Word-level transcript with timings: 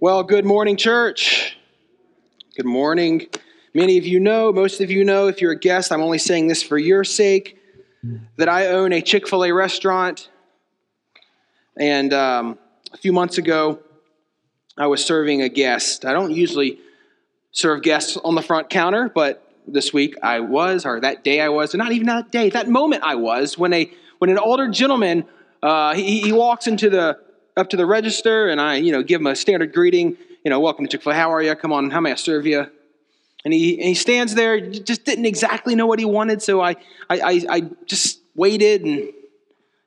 Well, 0.00 0.22
good 0.22 0.44
morning, 0.44 0.76
church. 0.76 1.56
Good 2.56 2.66
morning. 2.66 3.26
Many 3.74 3.98
of 3.98 4.06
you 4.06 4.20
know, 4.20 4.52
most 4.52 4.80
of 4.80 4.92
you 4.92 5.02
know, 5.02 5.26
if 5.26 5.40
you're 5.40 5.50
a 5.50 5.58
guest, 5.58 5.90
I'm 5.90 6.02
only 6.02 6.18
saying 6.18 6.46
this 6.46 6.62
for 6.62 6.78
your 6.78 7.02
sake, 7.02 7.58
that 8.36 8.48
I 8.48 8.68
own 8.68 8.92
a 8.92 9.02
Chick 9.02 9.26
fil 9.26 9.44
A 9.44 9.52
restaurant. 9.52 10.30
And 11.76 12.12
um, 12.12 12.60
a 12.92 12.96
few 12.96 13.12
months 13.12 13.38
ago, 13.38 13.80
I 14.76 14.86
was 14.86 15.04
serving 15.04 15.42
a 15.42 15.48
guest. 15.48 16.04
I 16.04 16.12
don't 16.12 16.30
usually 16.30 16.78
serve 17.50 17.82
guests 17.82 18.16
on 18.18 18.36
the 18.36 18.42
front 18.42 18.70
counter, 18.70 19.10
but 19.12 19.52
this 19.66 19.92
week 19.92 20.14
I 20.22 20.38
was, 20.38 20.86
or 20.86 21.00
that 21.00 21.24
day 21.24 21.40
I 21.40 21.48
was, 21.48 21.74
or 21.74 21.78
not 21.78 21.90
even 21.90 22.06
that 22.06 22.30
day, 22.30 22.50
that 22.50 22.68
moment 22.68 23.02
I 23.02 23.16
was, 23.16 23.58
when 23.58 23.72
a 23.72 23.90
when 24.18 24.30
an 24.30 24.38
older 24.38 24.68
gentleman 24.68 25.24
uh, 25.60 25.96
he, 25.96 26.20
he 26.20 26.30
walks 26.30 26.68
into 26.68 26.88
the 26.88 27.18
up 27.58 27.70
to 27.70 27.76
the 27.76 27.86
register, 27.86 28.48
and 28.48 28.60
I 28.60 28.76
you 28.76 28.92
know 28.92 29.02
give 29.02 29.20
him 29.20 29.26
a 29.26 29.36
standard 29.36 29.72
greeting, 29.72 30.16
you 30.44 30.50
know, 30.50 30.60
welcome 30.60 30.86
to 30.86 30.90
Chick 30.90 31.02
Fil 31.02 31.12
A. 31.12 31.14
How 31.14 31.32
are 31.32 31.42
you? 31.42 31.54
Come 31.56 31.72
on, 31.72 31.90
how 31.90 32.00
may 32.00 32.12
I 32.12 32.14
serve 32.14 32.46
you? 32.46 32.66
And 33.44 33.52
he 33.52 33.78
and 33.78 33.88
he 33.88 33.94
stands 33.94 34.34
there, 34.34 34.60
just 34.60 35.04
didn't 35.04 35.26
exactly 35.26 35.74
know 35.74 35.86
what 35.86 35.98
he 35.98 36.04
wanted, 36.04 36.40
so 36.42 36.60
I 36.60 36.76
I, 37.10 37.20
I, 37.20 37.42
I 37.50 37.60
just 37.86 38.20
waited 38.34 38.82
and 38.84 39.12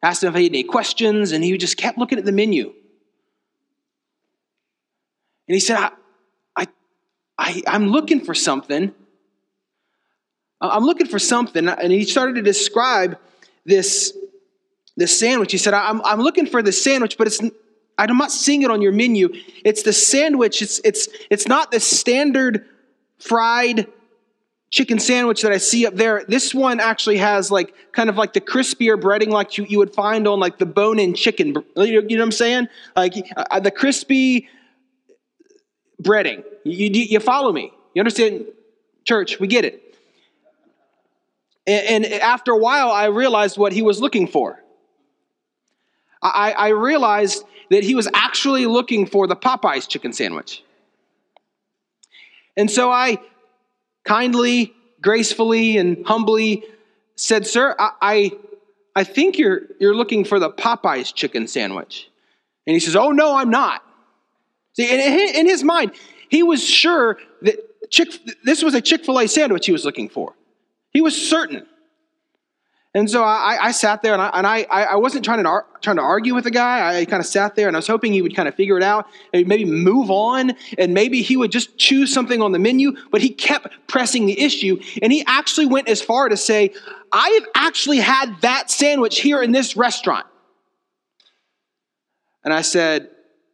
asked 0.04 0.24
him 0.24 0.30
if 0.30 0.36
he 0.36 0.44
had 0.44 0.54
any 0.54 0.64
questions, 0.64 1.32
and 1.32 1.44
he 1.44 1.58
just 1.58 1.78
kept 1.78 1.98
looking 1.98 2.18
at 2.18 2.26
the 2.26 2.32
menu. 2.32 2.74
And 5.48 5.56
he 5.56 5.60
said, 5.60 5.78
I, 5.78 5.92
I, 6.56 6.68
I, 7.38 7.62
I'm 7.68 7.88
looking 7.88 8.24
for 8.24 8.34
something. 8.34 8.94
I'm 10.62 10.86
looking 10.86 11.08
for 11.08 11.20
something. 11.20 11.68
And 11.68 11.92
he 11.92 12.06
started 12.06 12.36
to 12.36 12.42
describe 12.42 13.18
this, 13.66 14.16
this 14.96 15.20
sandwich. 15.20 15.52
He 15.52 15.58
said, 15.58 15.74
I'm, 15.74 16.02
I'm 16.06 16.22
looking 16.22 16.46
for 16.46 16.62
the 16.62 16.72
sandwich, 16.72 17.18
but 17.18 17.28
it's, 17.28 17.42
I'm 18.10 18.18
not 18.18 18.32
seeing 18.32 18.62
it 18.62 18.72
on 18.72 18.82
your 18.82 18.92
menu. 18.92 19.30
It's 19.64 19.84
the 19.84 19.94
sandwich. 19.94 20.62
It's, 20.62 20.80
it's, 20.84 21.08
it's 21.30 21.48
not 21.48 21.72
the 21.72 21.80
standard 21.80 22.66
fried 23.20 23.88
chicken 24.72 25.00
sandwich 25.00 25.42
that 25.42 25.52
I 25.52 25.58
see 25.58 25.86
up 25.86 25.96
there. 25.96 26.24
This 26.28 26.56
one 26.56 26.80
actually 26.80 27.18
has 27.18 27.52
like 27.52 27.76
kind 27.92 28.10
of 28.10 28.16
like 28.16 28.34
the 28.34 28.42
crispier 28.42 29.00
breading 29.00 29.28
like 29.28 29.58
you, 29.58 29.66
you 29.68 29.78
would 29.80 29.94
find 29.94 30.28
on 30.28 30.40
like 30.40 30.58
the 30.58 30.66
bone 30.66 30.98
in 30.98 31.14
chicken. 31.14 31.50
You 31.76 32.02
know, 32.02 32.08
what 32.08 32.22
I'm 32.22 32.32
saying? 32.32 32.70
Like 32.96 33.14
uh, 33.36 33.60
the 33.60 33.72
crispy 33.72 34.48
breading. 36.02 36.44
You, 36.64 36.88
you, 36.88 37.04
you 37.04 37.20
follow 37.20 37.52
me? 37.52 37.74
You 37.94 38.00
understand? 38.00 38.46
Church, 39.04 39.40
we 39.40 39.48
get 39.48 39.66
it. 39.66 39.82
And, 41.68 42.06
and 42.06 42.14
after 42.22 42.52
a 42.52 42.58
while, 42.58 42.92
I 42.92 43.06
realized 43.06 43.58
what 43.58 43.74
he 43.74 43.82
was 43.82 44.00
looking 44.00 44.28
for. 44.28 44.60
I, 46.22 46.52
I 46.52 46.68
realized 46.70 47.44
that 47.72 47.86
he 47.86 47.96
was 47.96 48.08
actually 48.14 48.66
looking 48.66 49.06
for 49.06 49.28
the 49.28 49.36
Popeyes 49.36 49.88
chicken 49.88 50.12
sandwich. 50.12 50.62
And 52.58 52.70
so 52.70 52.92
I 52.92 53.18
kindly, 54.04 54.74
gracefully, 55.00 55.78
and 55.78 56.06
humbly 56.06 56.66
said, 57.16 57.48
Sir, 57.48 57.74
I, 57.80 57.92
I, 58.02 58.32
I 58.94 59.04
think 59.06 59.38
you're, 59.38 59.62
you're 59.80 59.96
looking 59.96 60.26
for 60.26 60.38
the 60.38 60.50
Popeyes 60.50 61.14
chicken 61.14 61.48
sandwich. 61.48 62.10
And 62.68 62.74
he 62.74 62.80
says, 62.82 62.98
Oh, 62.98 63.12
no, 63.12 63.38
I'm 63.38 63.50
not. 63.50 63.82
See, 64.74 64.90
in 65.40 65.48
his 65.48 65.64
mind, 65.64 65.94
he 66.28 66.44
was 66.44 66.62
sure 66.68 67.20
that 67.42 67.90
Chick, 67.90 68.10
this 68.44 68.62
was 68.64 68.74
a 68.74 68.82
Chick 68.82 69.06
fil 69.06 69.20
A 69.20 69.28
sandwich 69.28 69.66
he 69.66 69.72
was 69.72 69.86
looking 69.86 70.10
for. 70.10 70.34
He 70.92 71.00
was 71.00 71.16
certain. 71.30 71.66
And 72.94 73.10
so 73.10 73.24
I, 73.24 73.58
I 73.62 73.72
sat 73.72 74.02
there 74.02 74.12
and, 74.12 74.22
I, 74.22 74.30
and 74.34 74.46
I, 74.46 74.64
I 74.64 74.96
wasn't 74.98 75.24
trying 75.24 75.42
to, 75.42 75.62
trying 75.82 75.96
to 75.96 76.02
argue 76.02 76.36
with 76.36 76.44
the 76.44 76.52
guy. 76.52 77.00
I 77.00 77.06
kind 77.06 77.22
of 77.22 77.26
sat 77.26 77.56
there 77.56 77.68
and 77.68 77.76
I 77.76 77.80
was 77.80 77.88
hoping 77.88 78.12
he 78.12 78.22
would 78.22 78.36
kind 78.36 78.50
of 78.50 78.56
figure 78.56 78.76
it 78.76 78.84
out 78.84 79.08
and 79.34 79.48
maybe 79.48 79.64
move 79.64 80.12
on 80.12 80.52
and 80.78 80.94
maybe 80.94 81.22
he 81.22 81.38
would 81.38 81.54
just 81.54 81.78
choose 81.78 82.14
something 82.14 82.42
on 82.42 82.52
the 82.52 82.60
menu. 82.60 82.92
But 83.10 83.22
he 83.22 83.30
kept 83.30 83.68
pressing 83.88 84.26
the 84.26 84.38
issue 84.38 84.78
and 85.02 85.14
he 85.14 85.24
actually 85.26 85.68
went 85.68 85.88
as 85.88 86.02
far 86.02 86.28
to 86.28 86.36
say, 86.36 86.74
I 87.14 87.30
have 87.40 87.48
actually 87.56 88.00
had 88.00 88.42
that 88.42 88.70
sandwich 88.70 89.22
here 89.22 89.42
in 89.42 89.54
this 89.54 89.78
restaurant. 89.78 90.26
And 92.44 92.54
I 92.54 92.62
said, 92.62 93.10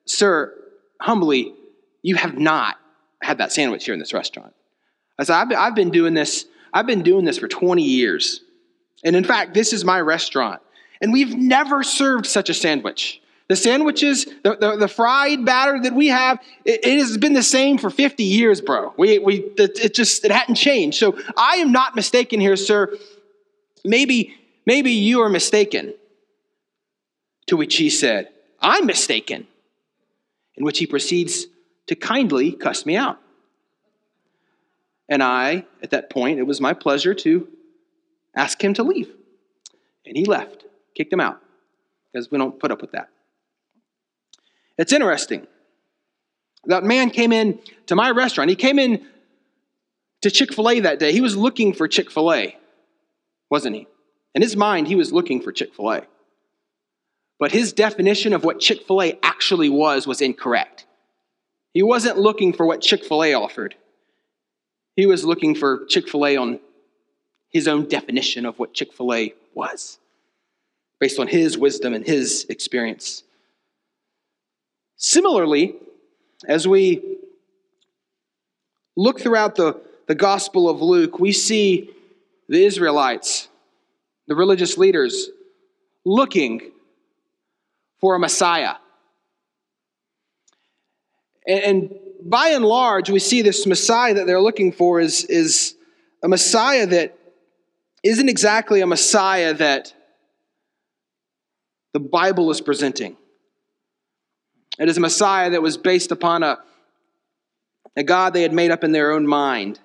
Sir, 0.07 0.53
humbly, 0.99 1.53
you 2.01 2.15
have 2.15 2.39
not 2.39 2.77
had 3.21 3.37
that 3.37 3.51
sandwich 3.51 3.85
here 3.85 3.93
in 3.93 3.99
this 3.99 4.13
restaurant. 4.13 4.53
I 5.19 5.23
said, 5.23 5.35
I've 5.35 5.49
been, 5.49 5.57
I've 5.57 5.75
been 5.75 5.89
doing 5.91 6.13
this, 6.15 6.45
I've 6.73 6.87
been 6.87 7.03
doing 7.03 7.25
this 7.25 7.37
for 7.37 7.47
20 7.47 7.83
years. 7.83 8.41
And 9.03 9.15
in 9.15 9.23
fact, 9.23 9.53
this 9.53 9.73
is 9.73 9.85
my 9.85 9.99
restaurant. 10.01 10.61
And 11.01 11.13
we've 11.13 11.35
never 11.35 11.83
served 11.83 12.25
such 12.25 12.49
a 12.49 12.53
sandwich. 12.53 13.21
The 13.47 13.55
sandwiches, 13.55 14.25
the, 14.43 14.57
the, 14.59 14.75
the 14.75 14.87
fried 14.87 15.45
batter 15.45 15.79
that 15.81 15.93
we 15.93 16.07
have, 16.07 16.39
it, 16.65 16.85
it, 16.85 16.99
has 16.99 17.17
been 17.17 17.33
the 17.33 17.43
same 17.43 17.77
for 17.77 17.89
50 17.89 18.23
years, 18.23 18.59
bro. 18.59 18.93
We, 18.97 19.19
we, 19.19 19.35
it, 19.57 19.79
it 19.79 19.93
just, 19.93 20.25
it 20.25 20.31
hadn't 20.31 20.55
changed. 20.55 20.97
So 20.97 21.17
I 21.37 21.57
am 21.57 21.71
not 21.71 21.95
mistaken 21.95 22.41
here, 22.41 22.57
sir. 22.57 22.97
Maybe, 23.85 24.35
maybe 24.65 24.91
you 24.91 25.21
are 25.21 25.29
mistaken. 25.29 25.93
To 27.47 27.55
which 27.55 27.77
he 27.77 27.89
said, 27.89 28.27
I'm 28.59 28.85
mistaken. 28.85 29.47
In 30.55 30.65
which 30.65 30.79
he 30.79 30.85
proceeds 30.85 31.45
to 31.85 31.95
kindly 31.95 32.51
cuss 32.51 32.85
me 32.85 32.97
out. 32.97 33.17
And 35.07 35.23
I, 35.23 35.65
at 35.81 35.91
that 35.91 36.09
point, 36.09 36.39
it 36.39 36.43
was 36.43 36.59
my 36.59 36.73
pleasure 36.73 37.13
to 37.13 37.47
ask 38.37 38.63
him 38.63 38.73
to 38.75 38.83
leave. 38.83 39.09
And 40.05 40.15
he 40.15 40.25
left, 40.25 40.65
kicked 40.95 41.11
him 41.11 41.19
out, 41.19 41.41
because 42.11 42.31
we 42.31 42.37
don't 42.37 42.59
put 42.59 42.71
up 42.71 42.81
with 42.81 42.93
that. 42.93 43.09
It's 44.77 44.93
interesting. 44.93 45.47
That 46.65 46.83
man 46.83 47.09
came 47.09 47.31
in 47.31 47.59
to 47.87 47.95
my 47.95 48.11
restaurant. 48.11 48.49
He 48.49 48.55
came 48.55 48.79
in 48.79 49.05
to 50.21 50.31
Chick 50.31 50.53
fil 50.53 50.69
A 50.69 50.79
that 50.81 50.99
day. 50.99 51.11
He 51.11 51.21
was 51.21 51.35
looking 51.35 51.73
for 51.73 51.87
Chick 51.87 52.11
fil 52.11 52.31
A, 52.33 52.57
wasn't 53.49 53.75
he? 53.75 53.87
In 54.35 54.41
his 54.41 54.55
mind, 54.55 54.87
he 54.87 54.95
was 54.95 55.11
looking 55.11 55.41
for 55.41 55.51
Chick 55.51 55.73
fil 55.73 55.91
A. 55.91 56.01
But 57.39 57.51
his 57.51 57.73
definition 57.73 58.33
of 58.33 58.43
what 58.43 58.59
Chick 58.59 58.85
fil 58.87 59.01
A 59.01 59.17
actually 59.23 59.69
was 59.69 60.07
was 60.07 60.21
incorrect. 60.21 60.85
He 61.73 61.83
wasn't 61.83 62.17
looking 62.17 62.53
for 62.53 62.65
what 62.65 62.81
Chick 62.81 63.03
fil 63.05 63.23
A 63.23 63.33
offered, 63.33 63.75
he 64.95 65.05
was 65.05 65.23
looking 65.23 65.53
for 65.53 65.85
Chick 65.85 66.09
fil 66.09 66.25
A 66.25 66.37
on 66.37 66.59
his 67.57 67.67
own 67.67 67.87
definition 67.87 68.45
of 68.45 68.59
what 68.59 68.73
Chick 68.73 68.93
fil 68.93 69.11
A 69.13 69.33
was, 69.55 69.97
based 70.99 71.19
on 71.19 71.27
his 71.27 71.57
wisdom 71.57 71.95
and 71.95 72.05
his 72.05 72.45
experience. 72.49 73.23
Similarly, 74.95 75.75
as 76.47 76.67
we 76.67 77.17
look 78.95 79.19
throughout 79.19 79.55
the, 79.55 79.81
the 80.07 80.13
Gospel 80.13 80.69
of 80.69 80.83
Luke, 80.83 81.19
we 81.19 81.31
see 81.31 81.89
the 82.47 82.63
Israelites, 82.63 83.47
the 84.27 84.35
religious 84.35 84.77
leaders, 84.77 85.29
looking 86.05 86.61
for 87.99 88.15
a 88.15 88.19
Messiah. 88.19 88.75
And, 91.47 91.63
and 91.63 91.95
by 92.21 92.49
and 92.49 92.63
large, 92.63 93.09
we 93.09 93.19
see 93.19 93.41
this 93.41 93.65
Messiah 93.65 94.13
that 94.13 94.27
they're 94.27 94.41
looking 94.41 94.71
for 94.71 94.99
is, 94.99 95.25
is 95.25 95.73
a 96.21 96.27
Messiah 96.27 96.85
that 96.85 97.17
isn't 98.07 98.29
exactly 98.29 98.81
a 98.81 98.87
Messiah 98.87 99.53
that 99.53 99.93
the 101.93 101.99
Bible 101.99 102.51
is 102.51 102.61
presenting. 102.61 103.17
It 104.79 104.87
is 104.87 104.97
a 104.97 105.01
Messiah 105.01 105.49
that 105.49 105.61
was 105.61 105.77
based 105.77 106.11
upon 106.11 106.43
a, 106.43 106.59
a 107.95 108.03
God 108.03 108.33
they 108.33 108.43
had 108.43 108.53
made 108.53 108.71
up 108.71 108.83
in 108.83 108.91
their 108.91 109.11
own 109.11 109.25
mind, 109.25 109.79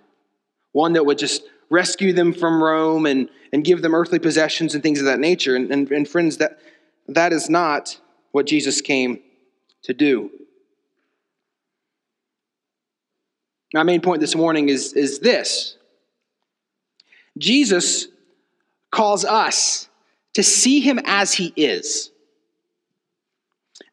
one 0.72 0.92
that 0.92 1.06
would 1.06 1.18
just 1.18 1.42
rescue 1.70 2.12
them 2.12 2.34
from 2.34 2.62
Rome 2.62 3.06
and, 3.06 3.30
and 3.52 3.64
give 3.64 3.80
them 3.80 3.94
earthly 3.94 4.18
possessions 4.18 4.74
and 4.74 4.82
things 4.82 4.98
of 4.98 5.06
that 5.06 5.18
nature. 5.18 5.56
And, 5.56 5.72
and, 5.72 5.90
and 5.90 6.06
friends, 6.06 6.36
that, 6.36 6.58
that 7.08 7.32
is 7.32 7.48
not 7.48 7.98
what 8.32 8.46
Jesus 8.46 8.82
came 8.82 9.20
to 9.84 9.94
do. 9.94 10.30
My 13.72 13.84
main 13.84 14.02
point 14.02 14.20
this 14.20 14.36
morning 14.36 14.68
is, 14.68 14.92
is 14.92 15.20
this 15.20 15.76
Jesus 17.38 18.08
calls 18.92 19.24
us 19.24 19.88
to 20.34 20.44
see 20.44 20.78
him 20.80 21.00
as 21.04 21.32
he 21.32 21.52
is. 21.56 22.12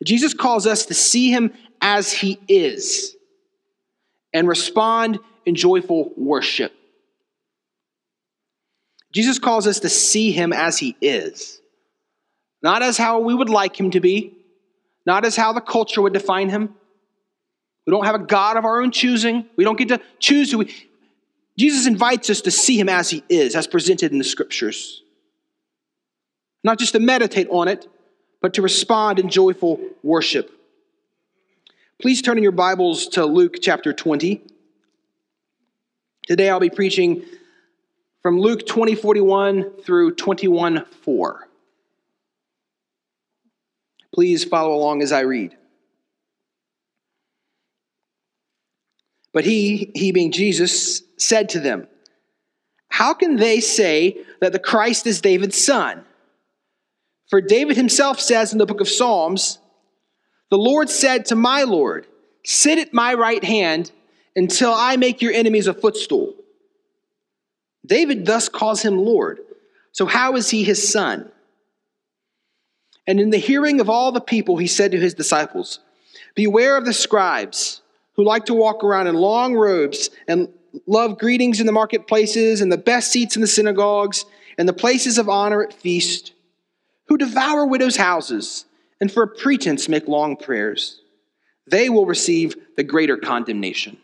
Jesus 0.03 0.33
calls 0.35 0.67
us 0.67 0.85
to 0.85 0.93
see 0.93 1.31
him 1.31 1.51
as 1.81 2.13
he 2.13 2.39
is 2.47 3.15
and 4.33 4.47
respond 4.47 5.19
in 5.45 5.55
joyful 5.55 6.11
worship. 6.15 6.71
Jesus 9.11 9.39
calls 9.39 9.65
us 9.65 9.79
to 9.79 9.89
see 9.89 10.31
him 10.31 10.53
as 10.53 10.77
he 10.77 10.95
is, 11.01 11.59
not 12.61 12.83
as 12.83 12.97
how 12.97 13.19
we 13.19 13.33
would 13.33 13.49
like 13.49 13.79
him 13.79 13.89
to 13.91 13.99
be, 13.99 14.37
not 15.05 15.25
as 15.25 15.35
how 15.35 15.51
the 15.51 15.61
culture 15.61 16.01
would 16.01 16.13
define 16.13 16.49
him. 16.49 16.75
We 17.87 17.91
don't 17.91 18.05
have 18.05 18.15
a 18.15 18.19
God 18.19 18.57
of 18.57 18.65
our 18.65 18.81
own 18.81 18.91
choosing. 18.91 19.47
We 19.55 19.63
don't 19.63 19.77
get 19.77 19.87
to 19.87 19.99
choose 20.19 20.51
who 20.51 20.59
we. 20.59 20.88
Jesus 21.59 21.87
invites 21.87 22.29
us 22.29 22.39
to 22.41 22.51
see 22.51 22.79
him 22.79 22.87
as 22.87 23.09
he 23.09 23.21
is, 23.27 23.53
as 23.53 23.67
presented 23.67 24.13
in 24.13 24.17
the 24.17 24.23
scriptures. 24.23 25.03
Not 26.63 26.79
just 26.79 26.93
to 26.93 27.01
meditate 27.01 27.49
on 27.49 27.67
it, 27.67 27.85
but 28.41 28.53
to 28.53 28.61
respond 28.61 29.19
in 29.19 29.27
joyful 29.27 29.77
worship. 30.01 30.49
Please 32.01 32.21
turn 32.21 32.37
in 32.37 32.43
your 32.43 32.53
Bibles 32.53 33.07
to 33.07 33.25
Luke 33.25 33.57
chapter 33.61 33.91
20. 33.91 34.41
Today 36.27 36.49
I'll 36.49 36.61
be 36.61 36.69
preaching 36.69 37.25
from 38.21 38.39
Luke 38.39 38.65
20 38.65 38.95
41 38.95 39.81
through 39.81 40.15
21 40.15 40.85
4. 40.85 41.47
Please 44.13 44.45
follow 44.45 44.73
along 44.73 45.01
as 45.01 45.11
I 45.11 45.21
read. 45.21 45.57
But 49.33 49.43
he, 49.43 49.91
he 49.93 50.13
being 50.13 50.31
Jesus, 50.31 51.03
said 51.21 51.49
to 51.49 51.59
them, 51.59 51.87
How 52.89 53.13
can 53.13 53.35
they 53.35 53.59
say 53.59 54.17
that 54.41 54.51
the 54.51 54.59
Christ 54.59 55.05
is 55.05 55.21
David's 55.21 55.63
son? 55.63 56.05
For 57.29 57.41
David 57.41 57.77
himself 57.77 58.19
says 58.19 58.51
in 58.51 58.57
the 58.57 58.65
book 58.65 58.81
of 58.81 58.89
Psalms, 58.89 59.59
The 60.49 60.57
Lord 60.57 60.89
said 60.89 61.25
to 61.25 61.35
my 61.35 61.63
Lord, 61.63 62.07
Sit 62.43 62.79
at 62.79 62.93
my 62.93 63.13
right 63.13 63.43
hand 63.43 63.91
until 64.35 64.73
I 64.73 64.97
make 64.97 65.21
your 65.21 65.33
enemies 65.33 65.67
a 65.67 65.73
footstool. 65.73 66.33
David 67.85 68.25
thus 68.25 68.49
calls 68.49 68.81
him 68.81 68.97
Lord. 68.97 69.39
So, 69.91 70.05
how 70.05 70.35
is 70.35 70.49
he 70.49 70.63
his 70.63 70.91
son? 70.91 71.31
And 73.07 73.19
in 73.19 73.31
the 73.31 73.37
hearing 73.37 73.79
of 73.81 73.89
all 73.89 74.11
the 74.11 74.21
people, 74.21 74.57
he 74.57 74.67
said 74.67 74.91
to 74.91 74.99
his 74.99 75.15
disciples, 75.15 75.79
Beware 76.35 76.77
of 76.77 76.85
the 76.85 76.93
scribes 76.93 77.81
who 78.13 78.23
like 78.23 78.45
to 78.45 78.53
walk 78.53 78.83
around 78.83 79.07
in 79.07 79.15
long 79.15 79.55
robes 79.55 80.09
and 80.27 80.49
love 80.87 81.17
greetings 81.17 81.59
in 81.59 81.65
the 81.65 81.71
marketplaces 81.71 82.61
and 82.61 82.71
the 82.71 82.77
best 82.77 83.11
seats 83.11 83.35
in 83.35 83.41
the 83.41 83.47
synagogues 83.47 84.25
and 84.57 84.67
the 84.67 84.73
places 84.73 85.17
of 85.17 85.29
honor 85.29 85.63
at 85.63 85.73
feast, 85.73 86.33
who 87.07 87.17
devour 87.17 87.65
widows' 87.65 87.95
houses 87.95 88.65
and 89.01 89.11
for 89.11 89.23
a 89.23 89.27
pretense 89.27 89.87
make 89.87 90.07
long 90.07 90.35
prayers. 90.35 91.01
They 91.67 91.89
will 91.89 92.05
receive 92.05 92.55
the 92.75 92.83
greater 92.83 93.17
condemnation. 93.17 93.97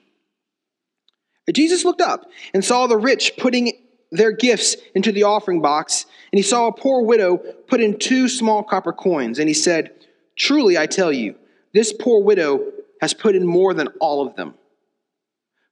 Jesus 1.53 1.85
looked 1.85 2.01
up 2.01 2.25
and 2.53 2.63
saw 2.63 2.88
the 2.88 2.97
rich 2.97 3.33
putting 3.38 3.73
their 4.12 4.31
gifts 4.31 4.75
into 4.94 5.12
the 5.12 5.23
offering 5.23 5.62
box, 5.62 6.06
and 6.31 6.39
he 6.39 6.44
saw 6.44 6.67
a 6.67 6.73
poor 6.73 7.03
widow 7.03 7.38
put 7.38 7.81
in 7.81 8.00
two 8.00 8.29
small 8.29 8.63
copper 8.63 8.94
coins, 8.94 9.39
and 9.39 9.47
he 9.47 9.53
said, 9.53 9.91
Truly 10.35 10.77
I 10.77 10.85
tell 10.85 11.12
you, 11.12 11.35
this 11.73 11.94
poor 11.94 12.23
widow 12.23 12.71
has 13.01 13.13
put 13.13 13.35
in 13.35 13.45
more 13.45 13.73
than 13.73 13.89
all 14.00 14.25
of 14.25 14.35
them. 14.35 14.56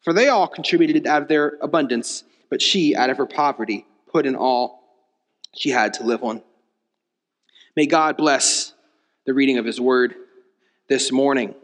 For 0.04 0.14
they 0.14 0.28
all 0.28 0.48
contributed 0.48 1.08
out 1.08 1.22
of 1.22 1.28
their 1.28 1.58
abundance, 1.62 2.24
but 2.50 2.62
she, 2.62 2.96
out 2.96 3.10
of 3.10 3.18
her 3.18 3.26
poverty, 3.26 3.86
put 4.12 4.26
in 4.26 4.36
all 4.36 4.84
she 5.56 5.70
had 5.70 5.94
to 5.96 6.04
live 6.04 6.24
on. 6.24 6.42
May 7.76 7.86
God 7.86 8.18
bless 8.18 8.74
the 9.26 9.34
reading 9.34 9.58
of 9.58 9.66
his 9.66 9.80
word 9.80 10.16
this 10.90 11.12
morning. 11.12 11.56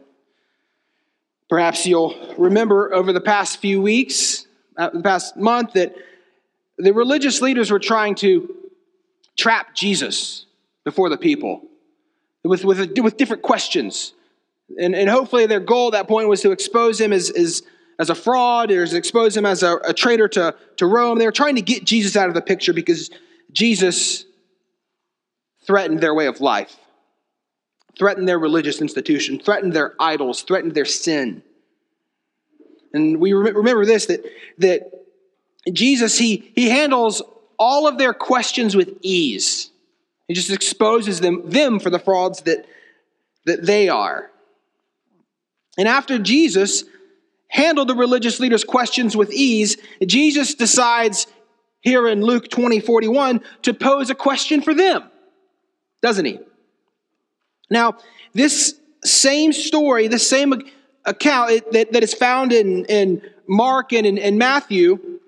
Perhaps 1.48 1.86
you'll 1.86 2.34
remember 2.38 2.94
over 2.94 3.12
the 3.12 3.20
past 3.20 3.58
few 3.58 3.82
weeks, 3.82 4.46
uh, 4.76 4.90
the 4.90 5.02
past 5.02 5.36
month, 5.36 5.74
that 5.74 5.94
the 6.78 6.92
religious 6.92 7.42
leaders 7.42 7.70
were 7.70 7.78
trying 7.78 8.14
to 8.16 8.54
trap 9.36 9.74
Jesus 9.74 10.46
before 10.84 11.08
the 11.08 11.18
people 11.18 11.62
with, 12.42 12.64
with, 12.64 12.98
with 12.98 13.16
different 13.16 13.42
questions. 13.42 14.14
And, 14.78 14.94
and 14.94 15.10
hopefully 15.10 15.46
their 15.46 15.60
goal 15.60 15.88
at 15.88 15.92
that 15.92 16.08
point 16.08 16.28
was 16.28 16.40
to 16.42 16.52
expose 16.52 17.00
him 17.00 17.12
as, 17.12 17.30
as, 17.30 17.62
as 18.00 18.08
a 18.08 18.14
fraud 18.14 18.70
or 18.70 18.82
expose 18.82 19.36
him 19.36 19.44
as 19.44 19.62
a, 19.62 19.76
a 19.84 19.92
traitor 19.92 20.26
to, 20.26 20.54
to 20.78 20.86
Rome. 20.86 21.18
They 21.18 21.26
were 21.26 21.32
trying 21.32 21.56
to 21.56 21.62
get 21.62 21.84
Jesus 21.84 22.16
out 22.16 22.28
of 22.28 22.34
the 22.34 22.40
picture 22.40 22.72
because 22.72 23.10
Jesus 23.52 24.24
threatened 25.66 26.00
their 26.00 26.14
way 26.14 26.26
of 26.26 26.40
life, 26.40 26.74
threatened 27.98 28.26
their 28.26 28.38
religious 28.38 28.80
institution, 28.80 29.38
threatened 29.38 29.74
their 29.74 29.94
idols, 30.00 30.40
threatened 30.42 30.74
their 30.74 30.86
sin. 30.86 31.42
And 32.94 33.20
we 33.20 33.34
remember 33.34 33.84
this 33.84 34.06
that, 34.06 34.24
that 34.58 34.90
Jesus, 35.70 36.16
he, 36.16 36.50
he 36.54 36.70
handles 36.70 37.20
all 37.58 37.86
of 37.86 37.98
their 37.98 38.14
questions 38.14 38.74
with 38.74 38.96
ease. 39.02 39.70
He 40.26 40.32
just 40.32 40.50
exposes 40.50 41.20
them, 41.20 41.50
them 41.50 41.78
for 41.78 41.90
the 41.90 41.98
frauds 41.98 42.40
that, 42.42 42.64
that 43.44 43.66
they 43.66 43.90
are. 43.90 44.30
And 45.76 45.86
after 45.86 46.18
Jesus 46.18 46.84
handled 47.50 47.88
the 47.88 47.94
religious 47.94 48.40
leaders' 48.40 48.64
questions 48.64 49.16
with 49.16 49.30
ease, 49.32 49.76
Jesus 50.06 50.54
decides 50.54 51.26
here 51.80 52.08
in 52.08 52.22
Luke 52.22 52.48
20 52.48 52.80
41 52.80 53.40
to 53.62 53.74
pose 53.74 54.08
a 54.08 54.14
question 54.14 54.62
for 54.62 54.72
them, 54.72 55.10
doesn't 56.02 56.24
he? 56.24 56.38
Now, 57.70 57.98
this 58.32 58.78
same 59.04 59.52
story, 59.52 60.08
this 60.08 60.28
same 60.28 60.54
account 61.04 61.72
that, 61.72 61.92
that 61.92 62.02
is 62.02 62.14
found 62.14 62.52
in, 62.52 62.84
in 62.86 63.22
Mark 63.48 63.92
and 63.92 64.06
in, 64.06 64.18
in 64.18 64.38
Matthew, 64.38 65.18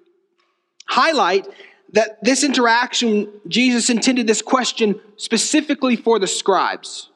highlight 0.89 1.47
that 1.93 2.23
this 2.23 2.43
interaction, 2.43 3.29
Jesus 3.49 3.91
intended 3.91 4.27
this 4.27 4.43
question 4.43 5.01
specifically 5.17 5.97
for 5.97 6.19
the 6.19 6.27
scribes. 6.27 7.11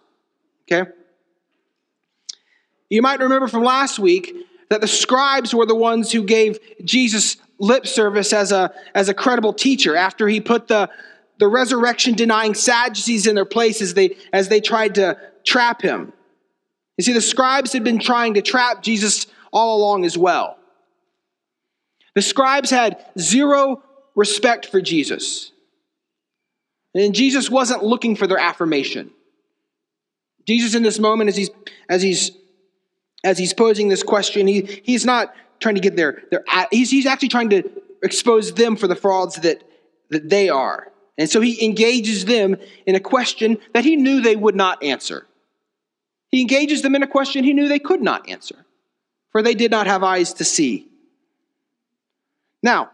Okay? 0.70 0.90
You 2.88 3.02
might 3.02 3.20
remember 3.20 3.48
from 3.48 3.62
last 3.62 3.98
week 3.98 4.34
that 4.70 4.80
the 4.80 4.88
scribes 4.88 5.54
were 5.54 5.66
the 5.66 5.74
ones 5.74 6.12
who 6.12 6.24
gave 6.24 6.58
Jesus 6.84 7.36
lip 7.58 7.86
service 7.86 8.32
as 8.32 8.52
a, 8.52 8.72
as 8.94 9.08
a 9.08 9.14
credible 9.14 9.52
teacher 9.52 9.96
after 9.96 10.28
he 10.28 10.40
put 10.40 10.68
the, 10.68 10.90
the 11.38 11.48
resurrection 11.48 12.14
denying 12.14 12.54
Sadducees 12.54 13.26
in 13.26 13.34
their 13.34 13.44
place 13.44 13.80
as 13.80 13.94
they, 13.94 14.16
as 14.32 14.48
they 14.48 14.60
tried 14.60 14.96
to 14.96 15.18
trap 15.44 15.82
him. 15.82 16.12
You 16.96 17.04
see, 17.04 17.12
the 17.12 17.20
scribes 17.20 17.72
had 17.72 17.84
been 17.84 17.98
trying 17.98 18.34
to 18.34 18.42
trap 18.42 18.82
Jesus 18.82 19.26
all 19.52 19.78
along 19.78 20.04
as 20.04 20.16
well. 20.16 20.58
The 22.14 22.22
scribes 22.22 22.70
had 22.70 23.04
zero 23.18 23.82
respect 24.14 24.66
for 24.66 24.80
Jesus. 24.80 25.52
And 26.94 27.14
Jesus 27.14 27.50
wasn't 27.50 27.84
looking 27.84 28.16
for 28.16 28.26
their 28.26 28.38
affirmation. 28.38 29.10
Jesus, 30.46 30.74
in 30.74 30.82
this 30.82 30.98
moment, 30.98 31.28
as 31.28 31.36
he's, 31.36 31.50
as 31.88 32.00
he's 32.00 32.30
as 33.26 33.36
he's 33.36 33.52
posing 33.52 33.88
this 33.88 34.04
question, 34.04 34.46
he, 34.46 34.80
he's 34.84 35.04
not 35.04 35.34
trying 35.58 35.74
to 35.74 35.80
get 35.80 35.96
their 35.96 36.22
he's, 36.70 36.90
he's 36.92 37.06
actually 37.06 37.28
trying 37.28 37.50
to 37.50 37.68
expose 38.02 38.52
them 38.54 38.76
for 38.76 38.86
the 38.86 38.94
frauds 38.94 39.34
that, 39.36 39.64
that 40.10 40.28
they 40.30 40.48
are. 40.48 40.92
And 41.18 41.28
so 41.28 41.40
he 41.40 41.64
engages 41.64 42.26
them 42.26 42.56
in 42.86 42.94
a 42.94 43.00
question 43.00 43.58
that 43.74 43.84
he 43.84 43.96
knew 43.96 44.20
they 44.20 44.36
would 44.36 44.54
not 44.54 44.82
answer. 44.82 45.26
He 46.30 46.40
engages 46.40 46.82
them 46.82 46.94
in 46.94 47.02
a 47.02 47.06
question 47.06 47.42
he 47.42 47.52
knew 47.52 47.68
they 47.68 47.80
could 47.80 48.00
not 48.00 48.28
answer, 48.28 48.64
for 49.32 49.42
they 49.42 49.54
did 49.54 49.72
not 49.72 49.88
have 49.88 50.04
eyes 50.04 50.34
to 50.34 50.44
see. 50.44 50.86
Now, 52.62 52.90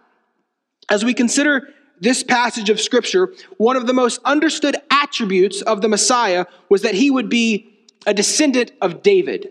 as 0.88 1.04
we 1.04 1.12
consider 1.12 1.68
this 2.00 2.22
passage 2.22 2.70
of 2.70 2.80
Scripture, 2.80 3.34
one 3.58 3.76
of 3.76 3.86
the 3.86 3.92
most 3.92 4.18
understood 4.24 4.76
attributes 4.90 5.60
of 5.62 5.82
the 5.82 5.88
Messiah 5.88 6.46
was 6.70 6.82
that 6.82 6.94
he 6.94 7.10
would 7.10 7.28
be 7.28 7.68
a 8.06 8.14
descendant 8.14 8.72
of 8.80 9.02
David. 9.02 9.50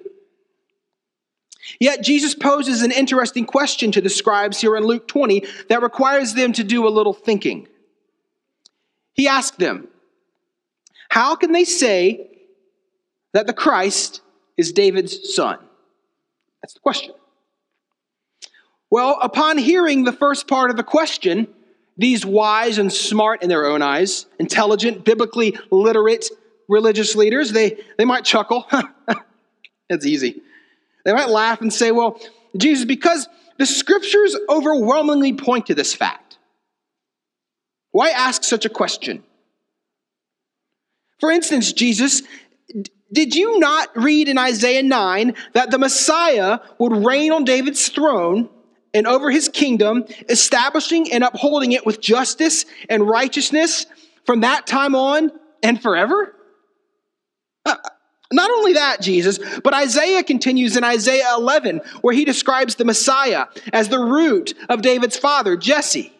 Yet 1.79 2.03
Jesus 2.03 2.35
poses 2.35 2.81
an 2.81 2.91
interesting 2.91 3.45
question 3.45 3.91
to 3.91 4.01
the 4.01 4.09
scribes 4.09 4.59
here 4.59 4.75
in 4.75 4.83
Luke 4.83 5.07
20 5.07 5.45
that 5.69 5.81
requires 5.81 6.33
them 6.33 6.53
to 6.53 6.63
do 6.63 6.87
a 6.87 6.89
little 6.89 7.13
thinking. 7.13 7.67
He 9.13 9.27
asked 9.27 9.59
them, 9.59 9.87
How 11.09 11.35
can 11.35 11.51
they 11.51 11.65
say 11.65 12.29
that 13.33 13.47
the 13.47 13.53
Christ 13.53 14.21
is 14.57 14.71
David's 14.71 15.35
son? 15.35 15.59
That's 16.61 16.73
the 16.73 16.79
question. 16.79 17.13
Well, 18.89 19.17
upon 19.21 19.57
hearing 19.57 20.03
the 20.03 20.11
first 20.11 20.47
part 20.47 20.69
of 20.69 20.77
the 20.77 20.83
question, 20.83 21.47
these 21.97 22.25
wise 22.25 22.77
and 22.77 22.91
smart 22.91 23.41
in 23.41 23.49
their 23.49 23.65
own 23.65 23.81
eyes, 23.81 24.25
intelligent, 24.39 25.05
biblically 25.05 25.57
literate 25.69 26.29
religious 26.67 27.15
leaders, 27.15 27.51
they, 27.51 27.77
they 27.97 28.05
might 28.05 28.25
chuckle. 28.25 28.67
That's 29.89 30.05
easy. 30.05 30.41
They 31.03 31.13
might 31.13 31.29
laugh 31.29 31.61
and 31.61 31.71
say, 31.71 31.91
well, 31.91 32.19
Jesus, 32.55 32.85
because 32.85 33.27
the 33.57 33.65
scriptures 33.65 34.35
overwhelmingly 34.49 35.33
point 35.33 35.67
to 35.67 35.75
this 35.75 35.93
fact. 35.93 36.37
Why 37.91 38.09
ask 38.09 38.43
such 38.43 38.65
a 38.65 38.69
question? 38.69 39.23
For 41.19 41.29
instance, 41.29 41.71
Jesus, 41.73 42.23
did 43.11 43.35
you 43.35 43.59
not 43.59 43.89
read 43.95 44.27
in 44.29 44.37
Isaiah 44.37 44.83
9 44.83 45.35
that 45.53 45.69
the 45.69 45.77
Messiah 45.77 46.59
would 46.79 47.05
reign 47.05 47.31
on 47.31 47.43
David's 47.43 47.87
throne 47.89 48.49
and 48.93 49.07
over 49.07 49.29
his 49.29 49.47
kingdom, 49.47 50.05
establishing 50.29 51.11
and 51.11 51.23
upholding 51.23 51.73
it 51.73 51.85
with 51.85 52.01
justice 52.01 52.65
and 52.89 53.07
righteousness 53.07 53.85
from 54.25 54.41
that 54.41 54.65
time 54.65 54.95
on 54.95 55.31
and 55.61 55.81
forever? 55.81 56.35
Uh, 57.65 57.75
Not 58.31 58.49
only 58.49 58.73
that, 58.73 59.01
Jesus, 59.01 59.39
but 59.61 59.73
Isaiah 59.73 60.23
continues 60.23 60.77
in 60.77 60.83
Isaiah 60.83 61.33
11, 61.37 61.81
where 62.01 62.13
he 62.13 62.25
describes 62.25 62.75
the 62.75 62.85
Messiah 62.85 63.47
as 63.73 63.89
the 63.89 63.99
root 63.99 64.53
of 64.69 64.81
David's 64.81 65.17
father, 65.17 65.57
Jesse. 65.57 66.13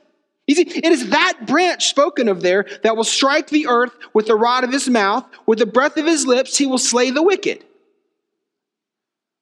You 0.48 0.56
see, 0.56 0.64
it 0.64 0.92
is 0.92 1.10
that 1.10 1.46
branch 1.48 1.88
spoken 1.88 2.28
of 2.28 2.42
there 2.42 2.66
that 2.84 2.98
will 2.98 3.06
strike 3.06 3.50
the 3.50 3.68
earth 3.68 3.94
with 4.14 4.28
the 4.28 4.36
rod 4.36 4.64
of 4.64 4.72
his 4.72 4.90
mouth, 4.90 5.26
with 5.46 5.60
the 5.60 5.66
breath 5.66 5.96
of 5.98 6.06
his 6.06 6.26
lips, 6.26 6.58
he 6.58 6.66
will 6.66 6.78
slay 6.78 7.12
the 7.12 7.24
wicked. 7.24 7.64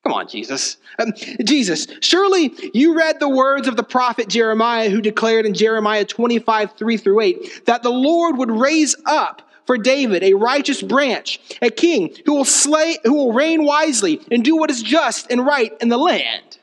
Come 0.04 0.14
on, 0.14 0.28
Jesus. 0.28 0.78
Um, 0.98 1.14
Jesus, 1.44 1.88
surely 2.02 2.54
you 2.74 2.96
read 2.96 3.20
the 3.20 3.30
words 3.30 3.68
of 3.68 3.76
the 3.76 3.84
prophet 3.84 4.30
Jeremiah, 4.30 4.90
who 4.90 5.02
declared 5.02 5.46
in 5.46 5.54
Jeremiah 5.54 6.06
25, 6.06 6.74
3 6.74 6.98
through 6.98 7.20
8, 7.22 7.66
that 7.66 7.84
the 7.84 7.90
Lord 7.90 8.38
would 8.38 8.52
raise 8.52 8.96
up 9.06 9.42
for 9.70 9.78
David 9.78 10.24
a 10.24 10.34
righteous 10.34 10.82
branch, 10.82 11.40
a 11.62 11.70
king 11.70 12.16
who 12.26 12.34
will 12.34 12.44
slay, 12.44 12.98
who 13.04 13.14
will 13.14 13.34
reign 13.34 13.64
wisely 13.64 14.20
and 14.32 14.44
do 14.44 14.58
what 14.58 14.72
is 14.72 14.82
just 14.82 15.30
and 15.30 15.46
right 15.46 15.72
in 15.80 15.90
the 15.90 15.98
land. 15.98 16.58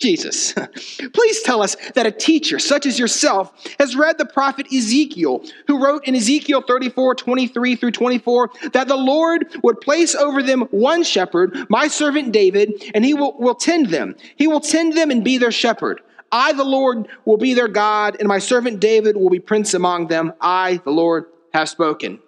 Jesus, 0.00 0.54
please 1.12 1.42
tell 1.42 1.62
us 1.62 1.76
that 1.96 2.06
a 2.06 2.10
teacher 2.10 2.58
such 2.58 2.86
as 2.86 2.98
yourself 2.98 3.52
has 3.78 3.94
read 3.94 4.16
the 4.16 4.24
prophet 4.24 4.72
Ezekiel, 4.72 5.44
who 5.66 5.84
wrote 5.84 6.08
in 6.08 6.14
Ezekiel 6.16 6.62
34 6.62 7.14
23 7.14 7.76
through 7.76 7.90
24 7.90 8.50
that 8.72 8.88
the 8.88 8.96
Lord 8.96 9.46
would 9.62 9.82
place 9.82 10.14
over 10.14 10.42
them 10.42 10.62
one 10.70 11.02
shepherd, 11.02 11.66
my 11.68 11.88
servant 11.88 12.32
David, 12.32 12.90
and 12.94 13.04
he 13.04 13.12
will, 13.12 13.36
will 13.38 13.54
tend 13.54 13.90
them. 13.90 14.16
He 14.36 14.46
will 14.46 14.60
tend 14.60 14.96
them 14.96 15.10
and 15.10 15.22
be 15.22 15.36
their 15.36 15.52
shepherd. 15.52 16.00
I, 16.32 16.52
the 16.52 16.64
Lord, 16.64 17.06
will 17.24 17.36
be 17.36 17.54
their 17.54 17.68
God, 17.68 18.16
and 18.18 18.26
my 18.26 18.40
servant 18.40 18.80
David 18.80 19.16
will 19.16 19.30
be 19.30 19.38
prince 19.38 19.72
among 19.72 20.08
them. 20.08 20.32
I, 20.40 20.80
the 20.84 20.90
Lord, 20.90 21.26
have 21.54 21.68
spoken. 21.68 22.18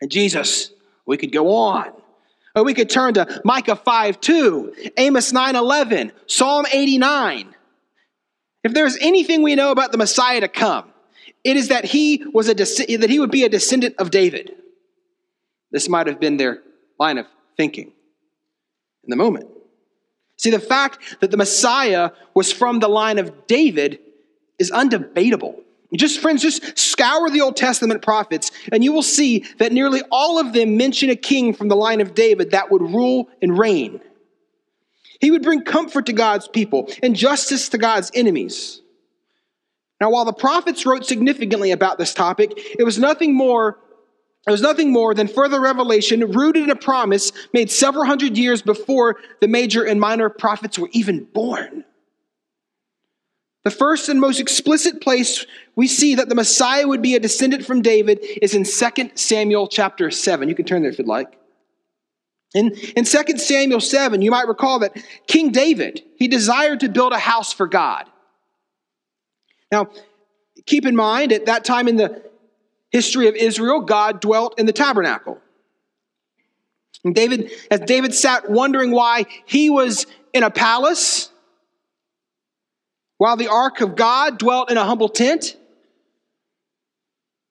And 0.00 0.10
Jesus, 0.10 0.70
we 1.06 1.16
could 1.16 1.32
go 1.32 1.54
on. 1.54 1.92
Or 2.54 2.64
we 2.64 2.74
could 2.74 2.90
turn 2.90 3.14
to 3.14 3.40
Micah 3.44 3.76
5 3.76 4.20
2, 4.20 4.92
Amos 4.96 5.32
9 5.32 5.56
11, 5.56 6.12
Psalm 6.26 6.66
89. 6.70 7.54
If 8.64 8.74
there's 8.74 8.96
anything 9.00 9.42
we 9.42 9.54
know 9.54 9.70
about 9.70 9.92
the 9.92 9.98
Messiah 9.98 10.40
to 10.40 10.48
come, 10.48 10.90
it 11.44 11.56
is 11.56 11.68
that 11.68 11.84
he 11.84 12.24
was 12.32 12.48
a 12.48 12.54
that 12.54 13.06
he 13.08 13.20
would 13.20 13.30
be 13.30 13.44
a 13.44 13.48
descendant 13.48 13.94
of 13.98 14.10
David. 14.10 14.56
This 15.70 15.88
might 15.88 16.08
have 16.08 16.18
been 16.18 16.36
their 16.36 16.62
line 16.98 17.18
of 17.18 17.26
thinking 17.56 17.92
in 19.04 19.10
the 19.10 19.16
moment. 19.16 19.48
See, 20.36 20.50
the 20.50 20.58
fact 20.58 21.20
that 21.20 21.30
the 21.30 21.36
Messiah 21.36 22.10
was 22.34 22.52
from 22.52 22.80
the 22.80 22.88
line 22.88 23.18
of 23.18 23.46
David 23.46 24.00
is 24.58 24.70
undebatable. 24.70 25.60
Just, 25.96 26.20
friends, 26.20 26.42
just 26.42 26.78
scour 26.78 27.30
the 27.30 27.40
Old 27.40 27.56
Testament 27.56 28.02
prophets, 28.02 28.50
and 28.70 28.84
you 28.84 28.92
will 28.92 29.02
see 29.02 29.46
that 29.58 29.72
nearly 29.72 30.02
all 30.10 30.38
of 30.38 30.52
them 30.52 30.76
mention 30.76 31.08
a 31.08 31.16
king 31.16 31.54
from 31.54 31.68
the 31.68 31.76
line 31.76 32.02
of 32.02 32.14
David 32.14 32.50
that 32.50 32.70
would 32.70 32.82
rule 32.82 33.28
and 33.40 33.58
reign. 33.58 34.00
He 35.20 35.30
would 35.30 35.42
bring 35.42 35.62
comfort 35.62 36.06
to 36.06 36.12
God's 36.12 36.46
people 36.46 36.90
and 37.02 37.16
justice 37.16 37.70
to 37.70 37.78
God's 37.78 38.10
enemies. 38.14 38.82
Now, 40.00 40.10
while 40.10 40.26
the 40.26 40.32
prophets 40.32 40.86
wrote 40.86 41.06
significantly 41.06 41.72
about 41.72 41.98
this 41.98 42.14
topic, 42.14 42.52
it 42.78 42.84
was 42.84 42.98
nothing 42.98 43.34
more. 43.34 43.78
It 44.46 44.50
was 44.50 44.62
nothing 44.62 44.92
more 44.92 45.14
than 45.14 45.26
further 45.26 45.60
revelation 45.60 46.20
rooted 46.30 46.64
in 46.64 46.70
a 46.70 46.76
promise 46.76 47.32
made 47.52 47.70
several 47.70 48.04
hundred 48.04 48.38
years 48.38 48.62
before 48.62 49.16
the 49.40 49.48
major 49.48 49.84
and 49.84 50.00
minor 50.00 50.28
prophets 50.28 50.78
were 50.78 50.88
even 50.92 51.24
born. 51.24 51.84
The 53.64 53.70
first 53.70 54.08
and 54.08 54.20
most 54.20 54.40
explicit 54.40 55.00
place 55.00 55.44
we 55.76 55.86
see 55.86 56.14
that 56.16 56.28
the 56.28 56.34
Messiah 56.34 56.86
would 56.86 57.02
be 57.02 57.14
a 57.14 57.20
descendant 57.20 57.64
from 57.64 57.82
David 57.82 58.18
is 58.42 58.54
in 58.54 58.64
2 58.64 59.10
Samuel 59.14 59.68
chapter 59.68 60.10
7. 60.10 60.48
You 60.48 60.54
can 60.54 60.64
turn 60.64 60.82
there 60.82 60.90
if 60.90 60.98
you'd 60.98 61.06
like. 61.06 61.38
In, 62.54 62.72
in 62.96 63.04
2 63.04 63.36
Samuel 63.36 63.80
7, 63.80 64.22
you 64.22 64.30
might 64.30 64.48
recall 64.48 64.78
that 64.78 64.96
King 65.26 65.52
David, 65.52 66.02
he 66.16 66.28
desired 66.28 66.80
to 66.80 66.88
build 66.88 67.12
a 67.12 67.18
house 67.18 67.52
for 67.52 67.66
God. 67.66 68.06
Now, 69.70 69.90
keep 70.64 70.86
in 70.86 70.96
mind, 70.96 71.32
at 71.32 71.46
that 71.46 71.64
time 71.64 71.88
in 71.88 71.96
the 71.96 72.22
history 72.90 73.28
of 73.28 73.34
Israel, 73.34 73.82
God 73.82 74.20
dwelt 74.20 74.58
in 74.58 74.66
the 74.66 74.72
tabernacle. 74.72 75.38
And 77.04 77.14
David, 77.14 77.52
as 77.70 77.80
David 77.80 78.14
sat 78.14 78.50
wondering 78.50 78.90
why 78.90 79.26
he 79.46 79.70
was 79.70 80.06
in 80.32 80.42
a 80.42 80.50
palace, 80.50 81.30
while 83.18 83.36
the 83.36 83.48
ark 83.48 83.80
of 83.80 83.96
God 83.96 84.38
dwelt 84.38 84.70
in 84.70 84.76
a 84.76 84.84
humble 84.84 85.08
tent, 85.08 85.56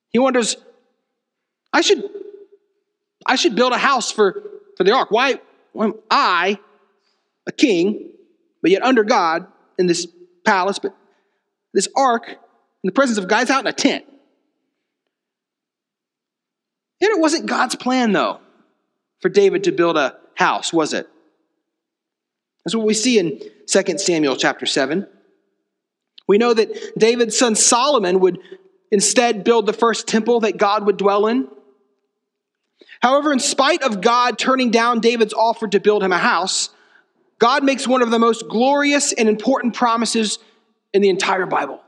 he 0.09 0.19
wonders, 0.19 0.55
I 1.73 1.81
should, 1.81 2.03
I 3.25 3.35
should 3.35 3.55
build 3.55 3.73
a 3.73 3.77
house 3.77 4.11
for, 4.11 4.41
for 4.77 4.83
the 4.85 4.93
ark. 4.93 5.11
Why, 5.11 5.39
am 5.77 5.93
I, 6.09 6.57
a 7.45 7.51
king, 7.51 8.11
but 8.61 8.71
yet 8.71 8.81
under 8.81 9.03
God 9.03 9.45
in 9.77 9.87
this 9.87 10.07
palace, 10.45 10.79
but 10.79 10.95
this 11.73 11.89
ark 11.95 12.29
in 12.29 12.37
the 12.87 12.93
presence 12.93 13.17
of 13.17 13.29
is 13.29 13.49
out 13.49 13.59
in 13.59 13.67
a 13.67 13.73
tent? 13.73 14.05
And 16.99 17.11
it 17.11 17.19
wasn't 17.19 17.45
God's 17.45 17.75
plan, 17.75 18.13
though, 18.13 18.39
for 19.19 19.29
David 19.29 19.65
to 19.65 19.71
build 19.71 19.97
a 19.97 20.17
house, 20.35 20.71
was 20.71 20.93
it? 20.93 21.07
That's 22.63 22.73
what 22.75 22.87
we 22.87 22.93
see 22.93 23.19
in 23.19 23.41
2 23.67 23.97
Samuel 23.97 24.35
chapter 24.37 24.65
7. 24.65 25.07
We 26.27 26.37
know 26.37 26.53
that 26.53 26.97
David's 26.97 27.37
son 27.37 27.55
Solomon 27.55 28.19
would 28.19 28.39
instead 28.91 29.43
build 29.43 29.65
the 29.65 29.73
first 29.73 30.07
temple 30.07 30.41
that 30.41 30.57
God 30.57 30.85
would 30.85 30.97
dwell 30.97 31.27
in. 31.27 31.47
However, 33.01 33.31
in 33.31 33.39
spite 33.39 33.83
of 33.83 34.01
God 34.01 34.37
turning 34.37 34.71
down 34.71 34.99
David's 34.99 35.33
offer 35.33 35.67
to 35.67 35.79
build 35.79 36.03
him 36.03 36.11
a 36.11 36.17
house, 36.17 36.69
God 37.39 37.63
makes 37.63 37.87
one 37.87 38.01
of 38.01 38.11
the 38.11 38.19
most 38.19 38.47
glorious 38.49 39.13
and 39.13 39.29
important 39.29 39.75
promises 39.75 40.39
in 40.93 41.01
the 41.01 41.09
entire 41.09 41.45
Bible. 41.45 41.81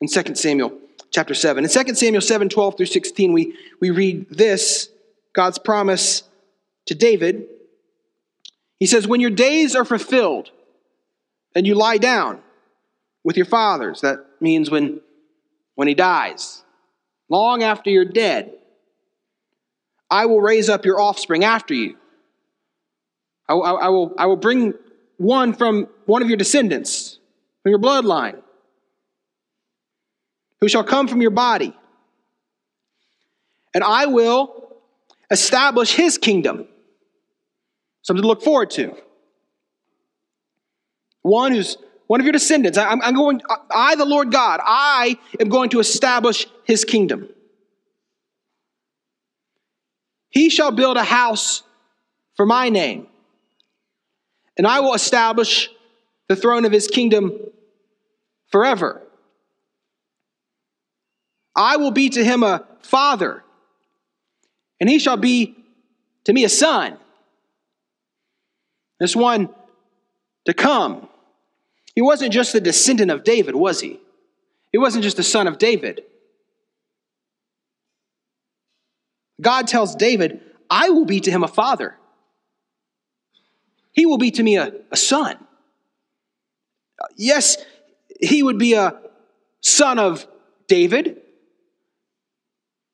In 0.00 0.08
2 0.08 0.34
Samuel 0.34 0.72
chapter 1.12 1.34
7. 1.34 1.64
In 1.64 1.70
2 1.70 1.94
Samuel 1.94 2.20
7 2.20 2.48
12 2.48 2.76
through 2.76 2.86
16, 2.86 3.32
we, 3.32 3.54
we 3.80 3.90
read 3.90 4.26
this 4.30 4.88
God's 5.32 5.58
promise 5.58 6.24
to 6.86 6.94
David. 6.94 7.46
He 8.80 8.86
says, 8.86 9.06
When 9.06 9.20
your 9.20 9.30
days 9.30 9.76
are 9.76 9.84
fulfilled 9.84 10.50
and 11.54 11.66
you 11.66 11.74
lie 11.74 11.98
down, 11.98 12.40
with 13.24 13.36
your 13.36 13.46
fathers. 13.46 14.00
That 14.00 14.24
means 14.40 14.70
when, 14.70 15.00
when 15.74 15.88
he 15.88 15.94
dies, 15.94 16.62
long 17.28 17.62
after 17.62 17.90
you're 17.90 18.04
dead. 18.04 18.52
I 20.10 20.26
will 20.26 20.40
raise 20.40 20.68
up 20.68 20.84
your 20.84 21.00
offspring 21.00 21.42
after 21.42 21.72
you. 21.72 21.96
I, 23.48 23.54
I, 23.54 23.70
I, 23.72 23.88
will, 23.88 24.14
I 24.18 24.26
will 24.26 24.36
bring 24.36 24.74
one 25.16 25.54
from 25.54 25.88
one 26.06 26.20
of 26.22 26.28
your 26.28 26.36
descendants, 26.36 27.18
from 27.62 27.70
your 27.70 27.78
bloodline, 27.78 28.42
who 30.60 30.68
shall 30.68 30.84
come 30.84 31.08
from 31.08 31.22
your 31.22 31.30
body. 31.30 31.74
And 33.74 33.82
I 33.82 34.06
will 34.06 34.76
establish 35.30 35.94
his 35.94 36.18
kingdom. 36.18 36.68
Something 38.02 38.22
to 38.22 38.28
look 38.28 38.42
forward 38.42 38.70
to. 38.72 38.94
One 41.22 41.52
who's 41.52 41.78
one 42.12 42.20
of 42.20 42.26
your 42.26 42.32
descendants. 42.34 42.76
I, 42.76 42.92
am 42.92 43.14
going, 43.14 43.40
I, 43.70 43.94
the 43.94 44.04
Lord 44.04 44.30
God, 44.30 44.60
I 44.62 45.16
am 45.40 45.48
going 45.48 45.70
to 45.70 45.80
establish 45.80 46.46
his 46.62 46.84
kingdom. 46.84 47.30
He 50.28 50.50
shall 50.50 50.72
build 50.72 50.98
a 50.98 51.04
house 51.04 51.62
for 52.36 52.44
my 52.44 52.68
name, 52.68 53.06
and 54.58 54.66
I 54.66 54.80
will 54.80 54.92
establish 54.92 55.70
the 56.28 56.36
throne 56.36 56.66
of 56.66 56.72
his 56.72 56.86
kingdom 56.86 57.32
forever. 58.50 59.00
I 61.56 61.78
will 61.78 61.92
be 61.92 62.10
to 62.10 62.22
him 62.22 62.42
a 62.42 62.66
father, 62.82 63.42
and 64.80 64.90
he 64.90 64.98
shall 64.98 65.16
be 65.16 65.56
to 66.24 66.34
me 66.34 66.44
a 66.44 66.50
son. 66.50 66.98
This 69.00 69.16
one 69.16 69.48
to 70.44 70.52
come 70.52 71.08
he 71.94 72.02
wasn't 72.02 72.32
just 72.32 72.52
the 72.52 72.60
descendant 72.60 73.10
of 73.10 73.24
David, 73.24 73.54
was 73.54 73.80
he? 73.80 74.00
He 74.70 74.78
wasn't 74.78 75.04
just 75.04 75.16
the 75.16 75.22
son 75.22 75.46
of 75.46 75.58
David. 75.58 76.02
God 79.40 79.66
tells 79.66 79.94
David, 79.94 80.40
I 80.70 80.90
will 80.90 81.04
be 81.04 81.20
to 81.20 81.30
him 81.30 81.44
a 81.44 81.48
father. 81.48 81.96
He 83.92 84.06
will 84.06 84.18
be 84.18 84.30
to 84.30 84.42
me 84.42 84.56
a, 84.56 84.72
a 84.90 84.96
son. 84.96 85.36
Yes, 87.16 87.58
he 88.20 88.42
would 88.42 88.58
be 88.58 88.74
a 88.74 88.98
son 89.60 89.98
of 89.98 90.26
David, 90.68 91.20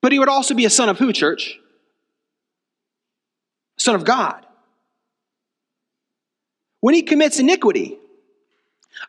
but 0.01 0.11
he 0.11 0.19
would 0.19 0.27
also 0.27 0.55
be 0.55 0.65
a 0.65 0.69
son 0.69 0.89
of 0.89 0.97
who, 0.97 1.13
church? 1.13 1.59
Son 3.77 3.95
of 3.95 4.03
God. 4.03 4.45
When 6.81 6.95
he 6.95 7.03
commits 7.03 7.39
iniquity, 7.39 7.97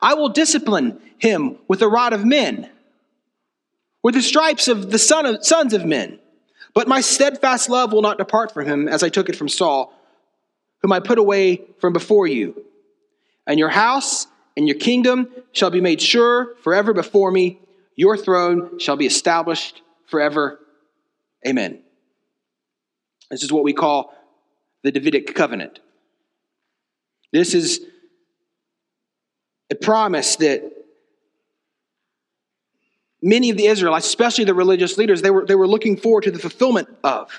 I 0.00 0.14
will 0.14 0.28
discipline 0.28 1.00
him 1.18 1.58
with 1.68 1.80
the 1.80 1.88
rod 1.88 2.12
of 2.12 2.24
men, 2.24 2.68
with 4.02 4.14
the 4.14 4.22
stripes 4.22 4.68
of 4.68 4.90
the 4.90 4.98
son 4.98 5.26
of, 5.26 5.44
sons 5.44 5.74
of 5.74 5.84
men. 5.84 6.18
But 6.74 6.88
my 6.88 7.00
steadfast 7.00 7.68
love 7.68 7.92
will 7.92 8.02
not 8.02 8.18
depart 8.18 8.52
from 8.52 8.66
him, 8.66 8.88
as 8.88 9.02
I 9.02 9.08
took 9.08 9.28
it 9.28 9.36
from 9.36 9.48
Saul, 9.48 9.92
whom 10.82 10.92
I 10.92 11.00
put 11.00 11.18
away 11.18 11.62
from 11.80 11.92
before 11.92 12.26
you. 12.26 12.64
And 13.46 13.58
your 13.58 13.68
house 13.68 14.26
and 14.56 14.68
your 14.68 14.78
kingdom 14.78 15.28
shall 15.52 15.70
be 15.70 15.80
made 15.80 16.00
sure 16.00 16.54
forever 16.62 16.92
before 16.92 17.30
me. 17.30 17.58
Your 17.96 18.16
throne 18.16 18.78
shall 18.78 18.96
be 18.96 19.06
established 19.06 19.82
forever. 20.06 20.60
Amen. 21.46 21.80
This 23.30 23.42
is 23.42 23.52
what 23.52 23.64
we 23.64 23.72
call 23.72 24.14
the 24.82 24.92
Davidic 24.92 25.34
covenant. 25.34 25.80
This 27.32 27.54
is 27.54 27.84
a 29.70 29.74
promise 29.74 30.36
that 30.36 30.62
many 33.22 33.50
of 33.50 33.56
the 33.56 33.66
Israelites, 33.66 34.06
especially 34.06 34.44
the 34.44 34.54
religious 34.54 34.98
leaders, 34.98 35.22
they 35.22 35.30
were, 35.30 35.46
they 35.46 35.54
were 35.54 35.68
looking 35.68 35.96
forward 35.96 36.24
to 36.24 36.30
the 36.30 36.38
fulfillment 36.38 36.88
of. 37.04 37.30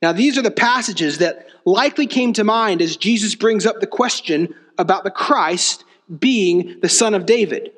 Now, 0.00 0.12
these 0.12 0.38
are 0.38 0.42
the 0.42 0.50
passages 0.50 1.18
that 1.18 1.48
likely 1.64 2.06
came 2.06 2.32
to 2.34 2.44
mind 2.44 2.82
as 2.82 2.96
Jesus 2.96 3.34
brings 3.34 3.66
up 3.66 3.80
the 3.80 3.86
question 3.86 4.54
about 4.76 5.04
the 5.04 5.10
Christ 5.10 5.84
being 6.18 6.78
the 6.80 6.88
son 6.88 7.14
of 7.14 7.26
David. 7.26 7.72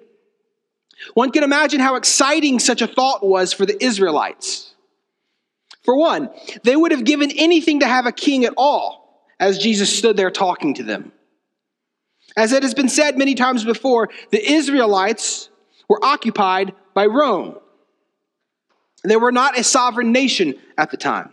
One 1.15 1.33
can 1.33 1.45
imagine 1.45 1.81
how 1.81 1.95
exciting 1.95 2.59
such 2.59 2.83
a 2.83 2.87
thought 2.87 3.27
was 3.27 3.55
for 3.55 3.65
the 3.65 3.83
Israelites. 3.83 4.75
For 5.83 5.97
one, 5.97 6.29
they 6.63 6.77
would 6.77 6.93
have 6.93 7.05
given 7.05 7.31
anything 7.31 7.81
to 7.81 7.87
have 7.87 8.05
a 8.05 8.13
king 8.13 8.45
at 8.45 8.53
all 8.59 9.00
as 9.41 9.59
Jesus 9.59 9.97
stood 9.97 10.17
there 10.17 10.31
talking 10.31 10.75
to 10.75 10.85
them. 10.85 11.11
As 12.37 12.53
it 12.53 12.63
has 12.63 12.75
been 12.75 12.89
said 12.89 13.19
many 13.19 13.35
times 13.35 13.65
before, 13.65 14.11
the 14.31 14.53
Israelites 14.53 15.49
were 15.89 16.05
occupied 16.05 16.75
by 16.95 17.07
Rome. 17.07 17.57
They 19.03 19.17
were 19.17 19.33
not 19.33 19.59
a 19.59 19.65
sovereign 19.65 20.13
nation 20.13 20.55
at 20.79 20.91
the 20.91 20.97
time. 20.97 21.33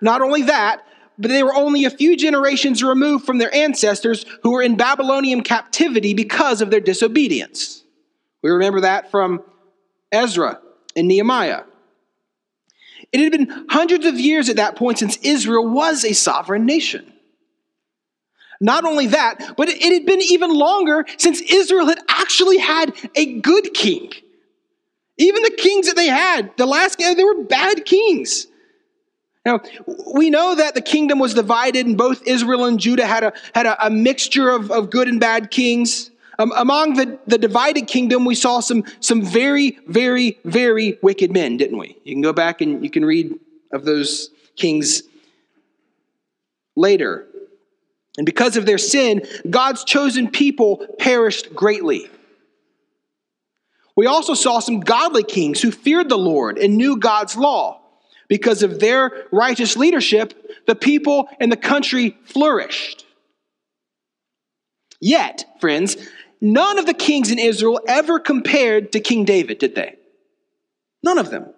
Not 0.00 0.22
only 0.22 0.42
that, 0.42 0.86
but 1.18 1.28
they 1.28 1.42
were 1.42 1.54
only 1.54 1.84
a 1.84 1.90
few 1.90 2.16
generations 2.16 2.82
removed 2.82 3.26
from 3.26 3.38
their 3.38 3.54
ancestors 3.54 4.24
who 4.42 4.52
were 4.52 4.62
in 4.62 4.76
Babylonian 4.76 5.42
captivity 5.42 6.14
because 6.14 6.62
of 6.62 6.70
their 6.70 6.80
disobedience. 6.80 7.82
We 8.42 8.50
remember 8.50 8.80
that 8.80 9.10
from 9.10 9.42
Ezra 10.10 10.60
and 10.96 11.08
Nehemiah. 11.08 11.64
It 13.12 13.20
had 13.20 13.32
been 13.32 13.66
hundreds 13.68 14.06
of 14.06 14.18
years 14.18 14.48
at 14.48 14.56
that 14.56 14.76
point 14.76 14.98
since 14.98 15.18
Israel 15.18 15.68
was 15.68 16.04
a 16.04 16.14
sovereign 16.14 16.64
nation. 16.64 17.11
Not 18.62 18.84
only 18.84 19.08
that, 19.08 19.54
but 19.56 19.68
it 19.68 19.92
had 19.92 20.06
been 20.06 20.22
even 20.22 20.50
longer 20.54 21.04
since 21.16 21.40
Israel 21.40 21.86
had 21.88 21.98
actually 22.08 22.58
had 22.58 22.94
a 23.16 23.40
good 23.40 23.74
king. 23.74 24.12
Even 25.18 25.42
the 25.42 25.50
kings 25.50 25.88
that 25.88 25.96
they 25.96 26.06
had, 26.06 26.56
the 26.56 26.64
last, 26.64 26.96
they 26.98 27.24
were 27.24 27.42
bad 27.42 27.84
kings. 27.84 28.46
Now, 29.44 29.60
we 30.14 30.30
know 30.30 30.54
that 30.54 30.76
the 30.76 30.80
kingdom 30.80 31.18
was 31.18 31.34
divided, 31.34 31.86
and 31.86 31.98
both 31.98 32.22
Israel 32.24 32.64
and 32.66 32.78
Judah 32.78 33.04
had 33.04 33.24
a, 33.24 33.32
had 33.52 33.66
a, 33.66 33.86
a 33.86 33.90
mixture 33.90 34.48
of, 34.50 34.70
of 34.70 34.90
good 34.90 35.08
and 35.08 35.18
bad 35.18 35.50
kings. 35.50 36.12
Um, 36.38 36.52
among 36.56 36.94
the, 36.94 37.18
the 37.26 37.38
divided 37.38 37.88
kingdom, 37.88 38.24
we 38.24 38.36
saw 38.36 38.60
some, 38.60 38.84
some 39.00 39.22
very, 39.22 39.78
very, 39.88 40.38
very 40.44 40.98
wicked 41.02 41.32
men, 41.32 41.56
didn't 41.56 41.78
we? 41.78 41.98
You 42.04 42.14
can 42.14 42.22
go 42.22 42.32
back 42.32 42.60
and 42.60 42.84
you 42.84 42.90
can 42.90 43.04
read 43.04 43.34
of 43.72 43.84
those 43.84 44.30
kings 44.56 45.02
later. 46.76 47.26
And 48.16 48.26
because 48.26 48.56
of 48.56 48.66
their 48.66 48.78
sin, 48.78 49.22
God's 49.48 49.84
chosen 49.84 50.30
people 50.30 50.86
perished 50.98 51.54
greatly. 51.54 52.10
We 53.96 54.06
also 54.06 54.34
saw 54.34 54.58
some 54.58 54.80
godly 54.80 55.22
kings 55.22 55.60
who 55.60 55.70
feared 55.70 56.08
the 56.08 56.18
Lord 56.18 56.58
and 56.58 56.76
knew 56.76 56.96
God's 56.96 57.36
law. 57.36 57.80
Because 58.28 58.62
of 58.62 58.80
their 58.80 59.26
righteous 59.30 59.76
leadership, 59.76 60.62
the 60.66 60.74
people 60.74 61.28
and 61.38 61.52
the 61.52 61.56
country 61.56 62.16
flourished. 62.24 63.04
Yet, 65.00 65.44
friends, 65.60 65.96
none 66.40 66.78
of 66.78 66.86
the 66.86 66.94
kings 66.94 67.30
in 67.30 67.38
Israel 67.38 67.80
ever 67.86 68.18
compared 68.18 68.92
to 68.92 69.00
King 69.00 69.24
David, 69.24 69.58
did 69.58 69.74
they? 69.74 69.96
None 71.02 71.18
of 71.18 71.30
them. 71.30 71.52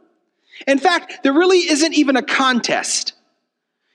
In 0.67 0.79
fact, 0.79 1.23
there 1.23 1.33
really 1.33 1.59
isn't 1.59 1.95
even 1.95 2.17
a 2.17 2.23
contest. 2.23 3.14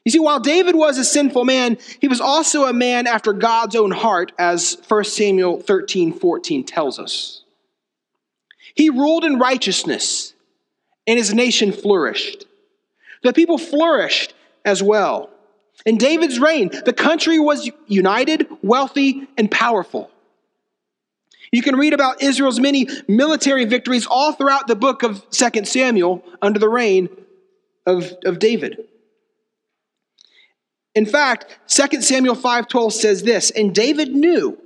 You 0.06 0.12
see, 0.12 0.20
while 0.20 0.40
David 0.40 0.76
was 0.76 0.98
a 0.98 1.04
sinful 1.04 1.46
man, 1.46 1.78
he 2.00 2.08
was 2.08 2.22
also 2.22 2.66
a 2.66 2.74
man 2.74 3.06
after 3.06 3.34
God's 3.34 3.76
own 3.76 3.92
heart, 3.92 4.32
as 4.40 4.78
1 4.88 5.04
Samuel 5.04 5.60
13 5.60 6.14
14 6.14 6.64
tells 6.64 7.00
us. 7.00 7.44
He 8.76 8.90
ruled 8.90 9.26
in 9.26 9.40
righteousness, 9.40 10.34
and 11.06 11.18
his 11.18 11.34
nation 11.34 11.72
flourished. 11.72 12.46
The 13.24 13.34
people 13.34 13.58
flourished 13.58 14.34
as 14.64 14.82
well. 14.82 15.30
In 15.86 15.98
David's 15.98 16.40
reign, 16.40 16.70
the 16.86 16.94
country 16.94 17.40
was 17.40 17.70
united, 17.88 18.48
wealthy, 18.62 19.28
and 19.38 19.50
powerful. 19.50 20.10
You 21.52 21.62
can 21.62 21.78
read 21.78 21.94
about 21.94 22.22
Israel's 22.22 22.60
many 22.60 22.88
military 23.08 23.66
victories 23.66 24.06
all 24.06 24.34
throughout 24.34 24.68
the 24.68 24.76
book 24.76 25.04
of 25.04 25.28
2 25.32 25.66
Samuel 25.66 26.24
under 26.42 26.60
the 26.60 26.70
reign 26.70 27.10
of, 27.86 28.14
of 28.24 28.40
David. 28.40 28.86
In 31.00 31.06
fact, 31.06 31.58
2 31.68 32.02
Samuel 32.02 32.36
5:12 32.36 32.92
says 32.92 33.24
this, 33.24 33.52
and 33.52 33.74
David 33.74 34.14
knew 34.14 34.58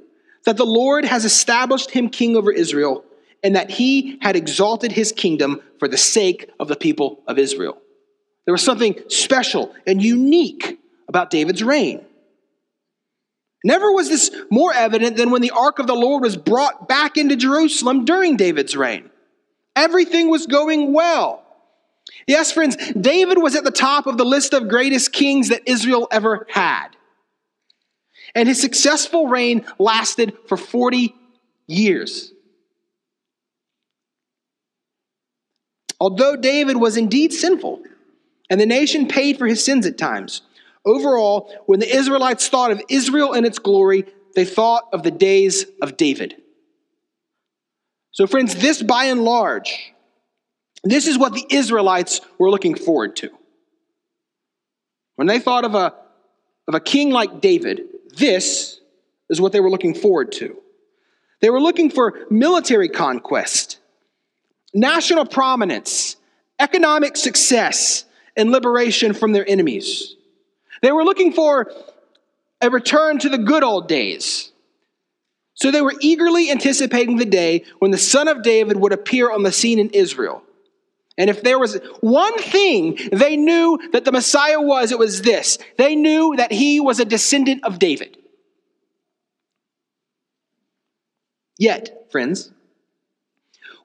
that 0.45 0.57
the 0.57 0.65
Lord 0.65 1.05
has 1.05 1.25
established 1.25 1.91
him 1.91 2.09
king 2.09 2.35
over 2.35 2.51
Israel 2.51 3.05
and 3.43 3.55
that 3.55 3.69
he 3.69 4.17
had 4.19 4.35
exalted 4.35 4.93
his 4.93 5.11
kingdom 5.11 5.61
for 5.77 5.87
the 5.87 5.95
sake 5.95 6.49
of 6.59 6.69
the 6.69 6.75
people 6.75 7.21
of 7.27 7.37
Israel. 7.37 7.77
There 8.45 8.51
was 8.51 8.63
something 8.63 8.95
special 9.09 9.75
and 9.85 10.01
unique 10.01 10.79
about 11.07 11.29
David's 11.29 11.61
reign. 11.61 12.03
Never 13.63 13.91
was 13.91 14.09
this 14.09 14.31
more 14.49 14.73
evident 14.73 15.17
than 15.17 15.29
when 15.29 15.43
the 15.43 15.51
ark 15.51 15.77
of 15.77 15.85
the 15.85 15.93
Lord 15.93 16.23
was 16.23 16.35
brought 16.35 16.87
back 16.87 17.15
into 17.15 17.35
Jerusalem 17.35 18.05
during 18.05 18.37
David's 18.37 18.75
reign. 18.75 19.11
Everything 19.75 20.31
was 20.31 20.47
going 20.47 20.93
well. 20.93 21.42
Yes, 22.27 22.51
friends, 22.51 22.77
David 22.93 23.37
was 23.37 23.55
at 23.55 23.63
the 23.63 23.71
top 23.71 24.07
of 24.07 24.17
the 24.17 24.25
list 24.25 24.53
of 24.53 24.69
greatest 24.69 25.13
kings 25.13 25.49
that 25.49 25.61
Israel 25.65 26.07
ever 26.11 26.47
had. 26.49 26.89
And 28.35 28.47
his 28.47 28.59
successful 28.59 29.27
reign 29.27 29.65
lasted 29.77 30.33
for 30.47 30.57
40 30.57 31.13
years. 31.67 32.31
Although 35.99 36.35
David 36.35 36.77
was 36.77 36.97
indeed 36.97 37.31
sinful, 37.31 37.83
and 38.49 38.59
the 38.59 38.65
nation 38.65 39.07
paid 39.07 39.37
for 39.37 39.47
his 39.47 39.63
sins 39.63 39.85
at 39.85 39.97
times. 39.97 40.41
Overall, 40.85 41.53
when 41.65 41.79
the 41.79 41.95
Israelites 41.95 42.47
thought 42.49 42.71
of 42.71 42.81
Israel 42.89 43.33
and 43.33 43.45
its 43.45 43.57
glory, 43.59 44.05
they 44.35 44.45
thought 44.45 44.83
of 44.91 45.03
the 45.03 45.11
days 45.11 45.65
of 45.81 45.95
David. 45.95 46.35
So, 48.11 48.27
friends, 48.27 48.55
this 48.55 48.83
by 48.83 49.05
and 49.05 49.23
large, 49.23 49.92
this 50.83 51.07
is 51.07 51.17
what 51.17 51.33
the 51.33 51.45
Israelites 51.49 52.21
were 52.37 52.51
looking 52.51 52.75
forward 52.75 53.15
to. 53.17 53.29
When 55.15 55.27
they 55.27 55.39
thought 55.39 55.63
of 55.63 55.75
a, 55.75 55.93
of 56.67 56.75
a 56.75 56.79
king 56.79 57.11
like 57.11 57.39
David, 57.39 57.83
this 58.17 58.79
is 59.29 59.39
what 59.39 59.51
they 59.51 59.59
were 59.59 59.69
looking 59.69 59.93
forward 59.93 60.31
to. 60.33 60.57
They 61.41 61.49
were 61.49 61.61
looking 61.61 61.89
for 61.89 62.25
military 62.29 62.89
conquest, 62.89 63.79
national 64.73 65.25
prominence, 65.25 66.15
economic 66.59 67.17
success, 67.17 68.05
and 68.35 68.51
liberation 68.51 69.13
from 69.13 69.31
their 69.31 69.47
enemies. 69.47 70.15
They 70.81 70.91
were 70.91 71.03
looking 71.03 71.33
for 71.33 71.71
a 72.61 72.69
return 72.69 73.19
to 73.19 73.29
the 73.29 73.37
good 73.37 73.63
old 73.63 73.87
days. 73.87 74.51
So 75.53 75.69
they 75.69 75.81
were 75.81 75.93
eagerly 76.01 76.49
anticipating 76.49 77.17
the 77.17 77.25
day 77.25 77.65
when 77.79 77.91
the 77.91 77.97
son 77.97 78.27
of 78.27 78.41
David 78.41 78.77
would 78.77 78.93
appear 78.93 79.31
on 79.31 79.43
the 79.43 79.51
scene 79.51 79.79
in 79.79 79.89
Israel. 79.91 80.43
And 81.17 81.29
if 81.29 81.43
there 81.43 81.59
was 81.59 81.79
one 82.01 82.37
thing 82.39 82.97
they 83.11 83.37
knew 83.37 83.79
that 83.91 84.03
the 84.03 84.11
Messiah 84.11 84.59
was, 84.59 84.91
it 84.91 84.97
was 84.99 85.21
this 85.21 85.59
they 85.77 85.95
knew 85.95 86.35
that 86.37 86.51
he 86.51 86.79
was 86.79 86.99
a 86.99 87.05
descendant 87.05 87.63
of 87.63 87.79
David. 87.79 88.17
Yet, 91.57 92.07
friends, 92.11 92.51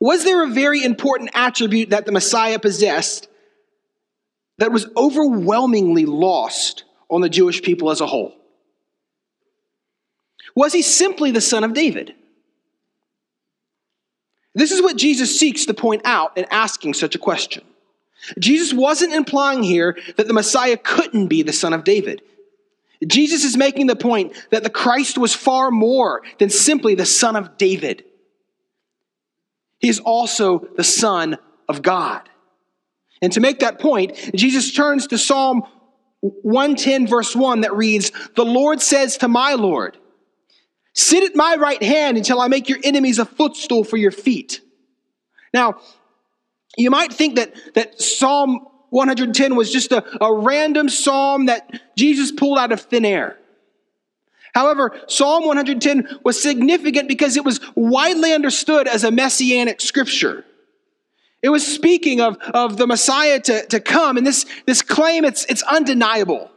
was 0.00 0.24
there 0.24 0.44
a 0.44 0.48
very 0.48 0.82
important 0.82 1.30
attribute 1.34 1.90
that 1.90 2.06
the 2.06 2.12
Messiah 2.12 2.58
possessed 2.58 3.28
that 4.58 4.72
was 4.72 4.86
overwhelmingly 4.96 6.06
lost 6.06 6.84
on 7.10 7.20
the 7.20 7.28
Jewish 7.28 7.62
people 7.62 7.90
as 7.90 8.00
a 8.00 8.06
whole? 8.06 8.34
Was 10.54 10.72
he 10.72 10.82
simply 10.82 11.30
the 11.30 11.40
son 11.40 11.62
of 11.62 11.74
David? 11.74 12.14
This 14.58 14.72
is 14.72 14.82
what 14.82 14.96
Jesus 14.96 15.38
seeks 15.38 15.66
to 15.66 15.74
point 15.74 16.02
out 16.04 16.36
in 16.36 16.44
asking 16.50 16.94
such 16.94 17.14
a 17.14 17.18
question. 17.18 17.62
Jesus 18.40 18.74
wasn't 18.74 19.14
implying 19.14 19.62
here 19.62 19.96
that 20.16 20.26
the 20.26 20.34
Messiah 20.34 20.76
couldn't 20.76 21.28
be 21.28 21.42
the 21.42 21.52
son 21.52 21.72
of 21.72 21.84
David. 21.84 22.22
Jesus 23.06 23.44
is 23.44 23.56
making 23.56 23.86
the 23.86 23.94
point 23.94 24.32
that 24.50 24.64
the 24.64 24.70
Christ 24.70 25.16
was 25.16 25.32
far 25.32 25.70
more 25.70 26.22
than 26.40 26.50
simply 26.50 26.96
the 26.96 27.06
son 27.06 27.36
of 27.36 27.56
David. 27.56 28.04
He 29.78 29.88
is 29.88 30.00
also 30.00 30.66
the 30.76 30.82
son 30.82 31.38
of 31.68 31.82
God. 31.82 32.28
And 33.22 33.32
to 33.34 33.40
make 33.40 33.60
that 33.60 33.78
point, 33.78 34.16
Jesus 34.34 34.72
turns 34.72 35.06
to 35.06 35.18
Psalm 35.18 35.62
110, 36.20 37.06
verse 37.06 37.36
1, 37.36 37.60
that 37.60 37.76
reads, 37.76 38.10
The 38.34 38.44
Lord 38.44 38.82
says 38.82 39.18
to 39.18 39.28
my 39.28 39.54
Lord, 39.54 39.96
Sit 40.98 41.22
at 41.22 41.36
my 41.36 41.54
right 41.54 41.80
hand 41.80 42.16
until 42.16 42.40
I 42.40 42.48
make 42.48 42.68
your 42.68 42.80
enemies 42.82 43.20
a 43.20 43.24
footstool 43.24 43.84
for 43.84 43.96
your 43.96 44.10
feet. 44.10 44.60
Now, 45.54 45.78
you 46.76 46.90
might 46.90 47.12
think 47.12 47.36
that, 47.36 47.54
that 47.76 48.02
Psalm 48.02 48.66
110 48.90 49.54
was 49.54 49.72
just 49.72 49.92
a, 49.92 50.04
a 50.20 50.34
random 50.34 50.88
psalm 50.88 51.46
that 51.46 51.70
Jesus 51.96 52.32
pulled 52.32 52.58
out 52.58 52.72
of 52.72 52.80
thin 52.80 53.04
air. 53.04 53.36
However, 54.56 55.00
Psalm 55.06 55.46
110 55.46 56.18
was 56.24 56.42
significant 56.42 57.06
because 57.06 57.36
it 57.36 57.44
was 57.44 57.60
widely 57.76 58.32
understood 58.32 58.88
as 58.88 59.04
a 59.04 59.12
messianic 59.12 59.80
scripture. 59.80 60.44
It 61.42 61.50
was 61.50 61.64
speaking 61.64 62.20
of, 62.20 62.38
of 62.38 62.76
the 62.76 62.88
Messiah 62.88 63.38
to, 63.38 63.64
to 63.66 63.78
come, 63.78 64.16
and 64.16 64.26
this, 64.26 64.46
this 64.66 64.82
claim, 64.82 65.24
it's, 65.24 65.44
it's 65.44 65.62
undeniable. 65.62 66.50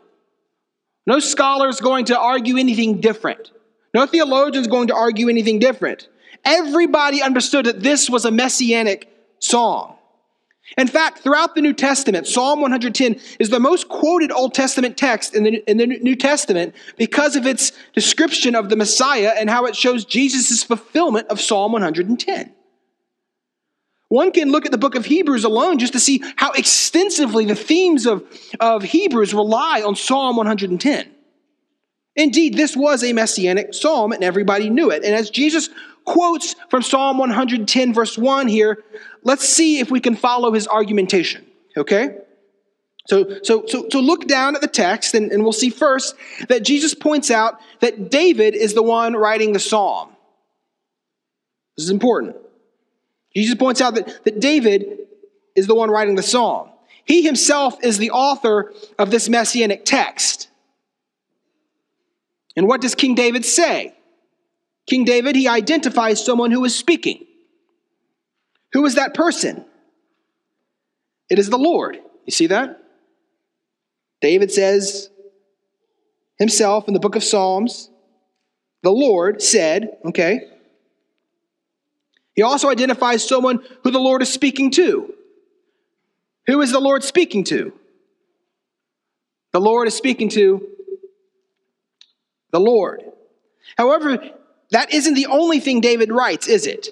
No 1.06 1.20
scholar 1.20 1.70
is 1.70 1.80
going 1.80 2.06
to 2.06 2.18
argue 2.18 2.58
anything 2.58 3.02
different. 3.02 3.52
No 3.94 4.06
theologian 4.06 4.62
is 4.62 4.68
going 4.68 4.88
to 4.88 4.96
argue 4.96 5.30
anything 5.30 5.60
different. 5.60 6.08
Everybody 6.46 7.22
understood 7.22 7.66
that 7.66 7.82
this 7.82 8.10
was 8.10 8.26
a 8.26 8.32
messianic 8.32 9.08
song. 9.40 9.98
In 10.78 10.88
fact, 10.88 11.20
throughout 11.20 11.54
the 11.54 11.62
New 11.62 11.74
Testament, 11.74 12.28
Psalm 12.28 12.62
110 12.62 13.20
is 13.40 13.50
the 13.50 13.60
most 13.60 13.90
quoted 13.90 14.32
Old 14.32 14.54
Testament 14.54 14.96
text 14.96 15.36
in 15.36 15.44
the, 15.44 15.70
in 15.70 15.78
the 15.78 15.86
New 15.86 16.16
Testament 16.16 16.76
because 16.98 17.36
of 17.36 17.46
its 17.46 17.74
description 17.94 18.56
of 18.56 18.70
the 18.70 18.78
Messiah 18.78 19.34
and 19.38 19.50
how 19.50 19.66
it 19.66 19.76
shows 19.76 20.06
Jesus' 20.06 20.64
fulfillment 20.64 21.28
of 21.28 21.42
Psalm 21.42 21.74
110. 21.74 22.54
One 24.08 24.32
can 24.32 24.52
look 24.52 24.66
at 24.66 24.72
the 24.72 24.78
book 24.78 24.96
of 24.96 25.06
Hebrews 25.06 25.44
alone 25.44 25.78
just 25.78 25.94
to 25.94 26.00
see 26.00 26.24
how 26.38 26.52
extensively 26.52 27.46
the 27.46 27.56
themes 27.56 28.06
of, 28.06 28.24
of 28.60 28.84
Hebrews 28.84 29.34
rely 29.34 29.82
on 29.82 29.96
Psalm 29.96 30.38
110. 30.38 31.12
Indeed, 32.16 32.56
this 32.56 32.76
was 32.76 33.04
a 33.04 33.14
messianic 33.14 33.74
psalm 33.74 34.12
and 34.12 34.24
everybody 34.24 34.70
knew 34.70 34.92
it. 34.92 35.04
And 35.04 35.16
as 35.16 35.30
Jesus 35.30 35.70
quotes 36.06 36.56
from 36.70 36.82
Psalm 36.82 37.18
110, 37.18 37.94
verse 37.94 38.18
1 38.18 38.48
here, 38.48 38.84
let's 39.24 39.48
see 39.48 39.80
if 39.80 39.90
we 39.90 40.00
can 40.00 40.16
follow 40.16 40.52
his 40.52 40.68
argumentation, 40.68 41.46
okay? 41.78 42.18
So, 43.08 43.40
so, 43.44 43.66
so, 43.68 43.88
so 43.90 44.00
look 44.00 44.28
down 44.28 44.56
at 44.56 44.62
the 44.62 44.68
text, 44.68 45.16
and, 45.16 45.32
and 45.32 45.44
we'll 45.44 45.54
see 45.54 45.70
first 45.70 46.16
that 46.50 46.64
Jesus 46.64 46.94
points 46.94 47.32
out 47.32 47.60
that 47.80 48.12
David 48.12 48.56
is 48.56 48.74
the 48.74 48.84
one 48.84 49.14
writing 49.14 49.54
the 49.54 49.60
psalm. 49.60 50.10
This 51.78 51.86
is 51.86 51.92
important. 51.92 52.36
Jesus 53.36 53.56
points 53.56 53.82
out 53.82 53.96
that, 53.96 54.24
that 54.26 54.40
David 54.40 55.00
is 55.56 55.68
the 55.68 55.76
one 55.76 55.90
writing 55.90 56.16
the 56.16 56.24
psalm. 56.24 56.70
He 57.06 57.24
himself 57.24 57.84
is 57.84 57.98
the 57.98 58.12
author 58.12 58.74
of 59.00 59.10
this 59.10 59.30
messianic 59.30 59.86
text. 59.86 60.50
And 62.56 62.68
what 62.68 62.82
does 62.82 62.96
King 62.96 63.16
David 63.16 63.46
say? 63.46 63.96
King 64.88 65.06
David, 65.06 65.36
he 65.36 65.48
identifies 65.48 66.24
someone 66.24 66.52
who 66.52 66.66
is 66.66 66.76
speaking. 66.78 67.26
Who 68.74 68.86
is 68.86 68.96
that 68.96 69.14
person? 69.14 69.66
It 71.30 71.40
is 71.40 71.50
the 71.50 71.58
Lord. 71.58 71.98
You 72.26 72.32
see 72.32 72.48
that? 72.48 72.78
David 74.22 74.52
says 74.52 75.10
himself 76.38 76.88
in 76.88 76.94
the 76.94 77.00
book 77.00 77.16
of 77.16 77.24
Psalms, 77.24 77.90
the 78.84 78.92
Lord 78.92 79.42
said, 79.42 79.98
okay. 80.06 80.42
He 82.36 82.42
also 82.42 82.70
identifies 82.70 83.28
someone 83.28 83.60
who 83.84 83.92
the 83.92 84.00
Lord 84.00 84.22
is 84.22 84.32
speaking 84.32 84.72
to. 84.72 85.14
Who 86.48 86.62
is 86.62 86.72
the 86.72 86.80
Lord 86.80 87.04
speaking 87.04 87.44
to? 87.46 87.74
The 89.54 89.62
Lord 89.62 89.88
is 89.88 89.96
speaking 89.96 90.30
to 90.30 90.68
the 92.52 92.60
Lord. 92.60 93.04
However, 93.78 94.20
that 94.72 94.94
isn't 94.94 95.14
the 95.14 95.28
only 95.28 95.60
thing 95.60 95.82
David 95.82 96.12
writes, 96.12 96.48
is 96.48 96.66
it? 96.68 96.90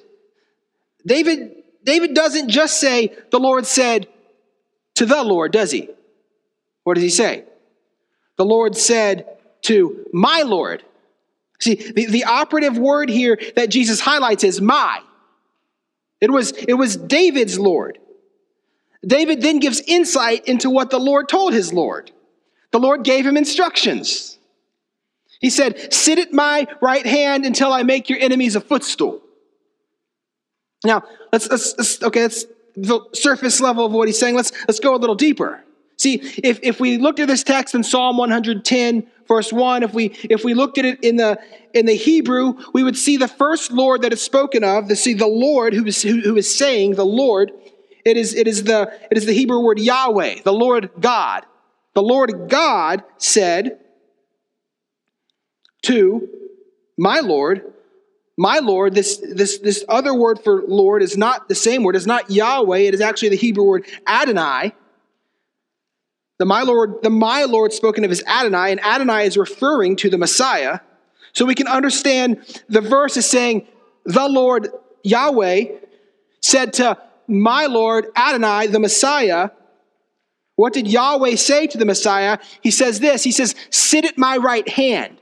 David, 1.05 1.55
David 1.83 2.13
doesn't 2.13 2.49
just 2.49 2.79
say, 2.79 3.13
the 3.31 3.39
Lord 3.39 3.65
said 3.65 4.07
to 4.95 5.05
the 5.05 5.23
Lord, 5.23 5.51
does 5.51 5.71
he? 5.71 5.89
What 6.83 6.95
does 6.95 7.03
he 7.03 7.09
say? 7.09 7.43
The 8.37 8.45
Lord 8.45 8.75
said 8.75 9.27
to 9.63 10.05
my 10.13 10.43
Lord. 10.45 10.83
See, 11.59 11.75
the, 11.75 12.05
the 12.05 12.23
operative 12.23 12.77
word 12.77 13.09
here 13.09 13.37
that 13.55 13.69
Jesus 13.69 13.99
highlights 13.99 14.43
is 14.43 14.61
my. 14.61 15.01
It 16.21 16.31
was, 16.31 16.51
it 16.51 16.73
was 16.73 16.95
David's 16.95 17.59
Lord. 17.59 17.97
David 19.05 19.41
then 19.41 19.59
gives 19.59 19.81
insight 19.81 20.47
into 20.47 20.69
what 20.69 20.89
the 20.89 20.99
Lord 20.99 21.29
told 21.29 21.53
his 21.53 21.73
Lord. 21.73 22.11
The 22.71 22.79
Lord 22.79 23.03
gave 23.03 23.25
him 23.25 23.37
instructions. 23.37 24.37
He 25.39 25.49
said, 25.49 25.93
Sit 25.93 26.19
at 26.19 26.33
my 26.33 26.67
right 26.81 27.05
hand 27.05 27.45
until 27.45 27.71
I 27.71 27.83
make 27.83 28.09
your 28.09 28.19
enemies 28.19 28.55
a 28.55 28.61
footstool. 28.61 29.21
Now, 30.83 31.03
let's, 31.31 31.49
let's, 31.49 31.75
let's 31.77 32.03
okay, 32.03 32.21
that's 32.21 32.45
the 32.75 33.01
surface 33.13 33.59
level 33.59 33.85
of 33.85 33.91
what 33.91 34.07
he's 34.07 34.19
saying. 34.19 34.35
Let's, 34.35 34.51
let's 34.67 34.79
go 34.79 34.95
a 34.95 34.97
little 34.97 35.15
deeper. 35.15 35.63
See, 35.97 36.15
if, 36.15 36.59
if 36.63 36.79
we 36.79 36.97
looked 36.97 37.19
at 37.19 37.27
this 37.27 37.43
text 37.43 37.75
in 37.75 37.83
Psalm 37.83 38.15
110, 38.17 39.07
verse 39.27 39.51
1, 39.51 39.83
if 39.83 39.93
we 39.93 40.07
if 40.29 40.45
we 40.45 40.53
looked 40.53 40.77
at 40.77 40.85
it 40.85 41.03
in 41.03 41.17
the 41.17 41.37
in 41.73 41.85
the 41.85 41.93
Hebrew, 41.93 42.53
we 42.73 42.83
would 42.83 42.97
see 42.97 43.17
the 43.17 43.27
first 43.27 43.71
Lord 43.73 44.03
that 44.03 44.13
is 44.13 44.21
spoken 44.21 44.63
of, 44.63 44.87
the 44.87 44.95
see 44.95 45.13
the 45.13 45.27
Lord 45.27 45.73
who 45.73 45.85
is 45.85 46.01
who, 46.01 46.21
who 46.21 46.37
is 46.37 46.57
saying 46.57 46.95
the 46.95 47.05
Lord, 47.05 47.51
it 48.05 48.15
is 48.15 48.33
it 48.33 48.47
is 48.47 48.63
the 48.63 48.93
it 49.11 49.17
is 49.17 49.25
the 49.25 49.33
Hebrew 49.33 49.59
word 49.59 49.77
Yahweh, 49.77 50.43
the 50.43 50.53
Lord 50.53 50.89
God. 51.01 51.45
The 51.95 52.01
Lord 52.01 52.47
God 52.47 53.03
said, 53.17 53.79
to 55.83 56.27
my 56.97 57.19
Lord, 57.19 57.73
my 58.37 58.59
Lord, 58.59 58.95
this, 58.95 59.17
this, 59.17 59.57
this 59.59 59.83
other 59.89 60.13
word 60.13 60.39
for 60.43 60.63
Lord 60.67 61.03
is 61.03 61.17
not 61.17 61.49
the 61.49 61.55
same 61.55 61.83
word. 61.83 61.95
It's 61.95 62.05
not 62.05 62.31
Yahweh. 62.31 62.77
It 62.77 62.93
is 62.93 63.01
actually 63.01 63.29
the 63.29 63.37
Hebrew 63.37 63.65
word 63.65 63.85
Adonai. 64.07 64.73
The 66.37 66.45
my 66.45 66.61
Lord, 66.61 67.01
the 67.01 67.09
my 67.09 67.43
Lord 67.43 67.73
spoken 67.73 68.05
of 68.05 68.11
is 68.11 68.23
Adonai, 68.25 68.71
and 68.71 68.79
Adonai 68.79 69.25
is 69.25 69.35
referring 69.37 69.97
to 69.97 70.09
the 70.09 70.17
Messiah. 70.17 70.79
So 71.33 71.45
we 71.45 71.53
can 71.53 71.67
understand 71.67 72.39
the 72.69 72.81
verse 72.81 73.17
is 73.17 73.25
saying, 73.25 73.67
the 74.05 74.27
Lord 74.27 74.69
Yahweh 75.03 75.65
said 76.41 76.73
to 76.73 76.97
my 77.27 77.65
Lord 77.65 78.07
Adonai, 78.15 78.67
the 78.67 78.79
Messiah, 78.79 79.49
what 80.55 80.73
did 80.73 80.87
Yahweh 80.87 81.35
say 81.35 81.67
to 81.67 81.77
the 81.77 81.85
Messiah? 81.85 82.37
He 82.61 82.71
says 82.71 82.99
this 82.99 83.23
He 83.23 83.31
says, 83.31 83.55
Sit 83.69 84.05
at 84.05 84.17
my 84.17 84.37
right 84.37 84.67
hand. 84.67 85.18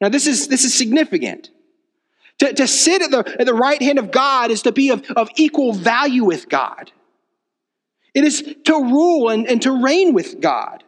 Now, 0.00 0.08
this 0.08 0.26
is, 0.26 0.48
this 0.48 0.64
is 0.64 0.74
significant. 0.74 1.50
To, 2.38 2.52
to 2.52 2.66
sit 2.68 3.02
at 3.02 3.10
the, 3.10 3.36
at 3.40 3.46
the 3.46 3.54
right 3.54 3.80
hand 3.80 3.98
of 3.98 4.10
God 4.10 4.50
is 4.50 4.62
to 4.62 4.72
be 4.72 4.90
of, 4.90 5.02
of 5.12 5.30
equal 5.36 5.72
value 5.72 6.24
with 6.24 6.48
God. 6.48 6.92
It 8.14 8.24
is 8.24 8.56
to 8.64 8.72
rule 8.72 9.30
and, 9.30 9.46
and 9.46 9.60
to 9.62 9.82
reign 9.82 10.12
with 10.12 10.40
God. 10.40 10.84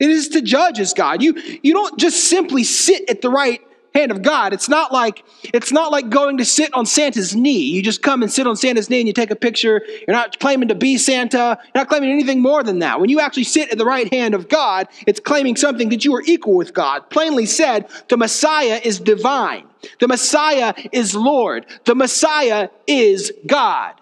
It 0.00 0.10
is 0.10 0.28
to 0.30 0.42
judge 0.42 0.80
as 0.80 0.92
God. 0.92 1.22
You, 1.22 1.34
you 1.62 1.72
don't 1.72 1.98
just 1.98 2.24
simply 2.24 2.64
sit 2.64 3.08
at 3.08 3.22
the 3.22 3.30
right 3.30 3.60
hand 3.94 4.10
of 4.10 4.22
God. 4.22 4.52
It's 4.52 4.68
not 4.68 4.92
like 4.92 5.24
it's 5.42 5.70
not 5.70 5.92
like 5.92 6.08
going 6.10 6.38
to 6.38 6.44
sit 6.44 6.74
on 6.74 6.84
Santa's 6.84 7.34
knee. 7.34 7.62
You 7.62 7.82
just 7.82 8.02
come 8.02 8.22
and 8.22 8.32
sit 8.32 8.46
on 8.46 8.56
Santa's 8.56 8.90
knee 8.90 9.00
and 9.00 9.06
you 9.06 9.12
take 9.12 9.30
a 9.30 9.36
picture. 9.36 9.82
You're 9.86 10.16
not 10.16 10.38
claiming 10.40 10.68
to 10.68 10.74
be 10.74 10.98
Santa. 10.98 11.58
You're 11.62 11.80
not 11.82 11.88
claiming 11.88 12.10
anything 12.10 12.42
more 12.42 12.62
than 12.62 12.80
that. 12.80 13.00
When 13.00 13.08
you 13.08 13.20
actually 13.20 13.44
sit 13.44 13.70
at 13.70 13.78
the 13.78 13.84
right 13.84 14.12
hand 14.12 14.34
of 14.34 14.48
God, 14.48 14.88
it's 15.06 15.20
claiming 15.20 15.56
something 15.56 15.90
that 15.90 16.04
you 16.04 16.14
are 16.14 16.22
equal 16.26 16.56
with 16.56 16.74
God. 16.74 17.08
Plainly 17.08 17.46
said, 17.46 17.88
the 18.08 18.16
Messiah 18.16 18.80
is 18.82 18.98
divine. 18.98 19.66
The 20.00 20.08
Messiah 20.08 20.74
is 20.90 21.14
Lord. 21.14 21.66
The 21.84 21.94
Messiah 21.94 22.70
is 22.86 23.32
God. 23.46 23.94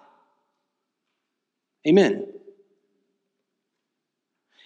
Amen. 1.87 2.27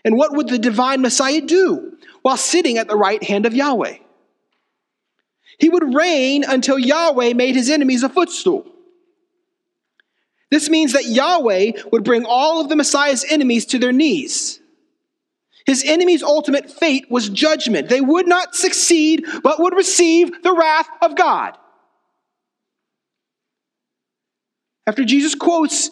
And 0.04 0.16
what 0.16 0.36
would 0.36 0.48
the 0.48 0.58
divine 0.58 1.00
Messiah 1.00 1.40
do 1.40 1.96
while 2.22 2.36
sitting 2.36 2.78
at 2.78 2.86
the 2.86 2.96
right 2.96 3.22
hand 3.24 3.44
of 3.44 3.54
Yahweh? 3.54 3.96
He 5.58 5.68
would 5.68 5.94
reign 5.94 6.44
until 6.44 6.78
Yahweh 6.78 7.32
made 7.32 7.56
his 7.56 7.70
enemies 7.70 8.02
a 8.02 8.08
footstool. 8.08 8.66
This 10.50 10.68
means 10.68 10.92
that 10.92 11.06
Yahweh 11.06 11.72
would 11.90 12.04
bring 12.04 12.24
all 12.24 12.60
of 12.60 12.68
the 12.68 12.76
Messiah's 12.76 13.24
enemies 13.28 13.66
to 13.66 13.78
their 13.78 13.92
knees. 13.92 14.60
His 15.66 15.82
enemies' 15.84 16.22
ultimate 16.22 16.70
fate 16.70 17.10
was 17.10 17.28
judgment. 17.28 17.88
They 17.88 18.00
would 18.00 18.28
not 18.28 18.54
succeed, 18.54 19.24
but 19.42 19.58
would 19.58 19.74
receive 19.74 20.42
the 20.42 20.52
wrath 20.52 20.88
of 21.02 21.16
God. 21.16 21.58
After 24.86 25.04
Jesus 25.04 25.34
quotes 25.34 25.90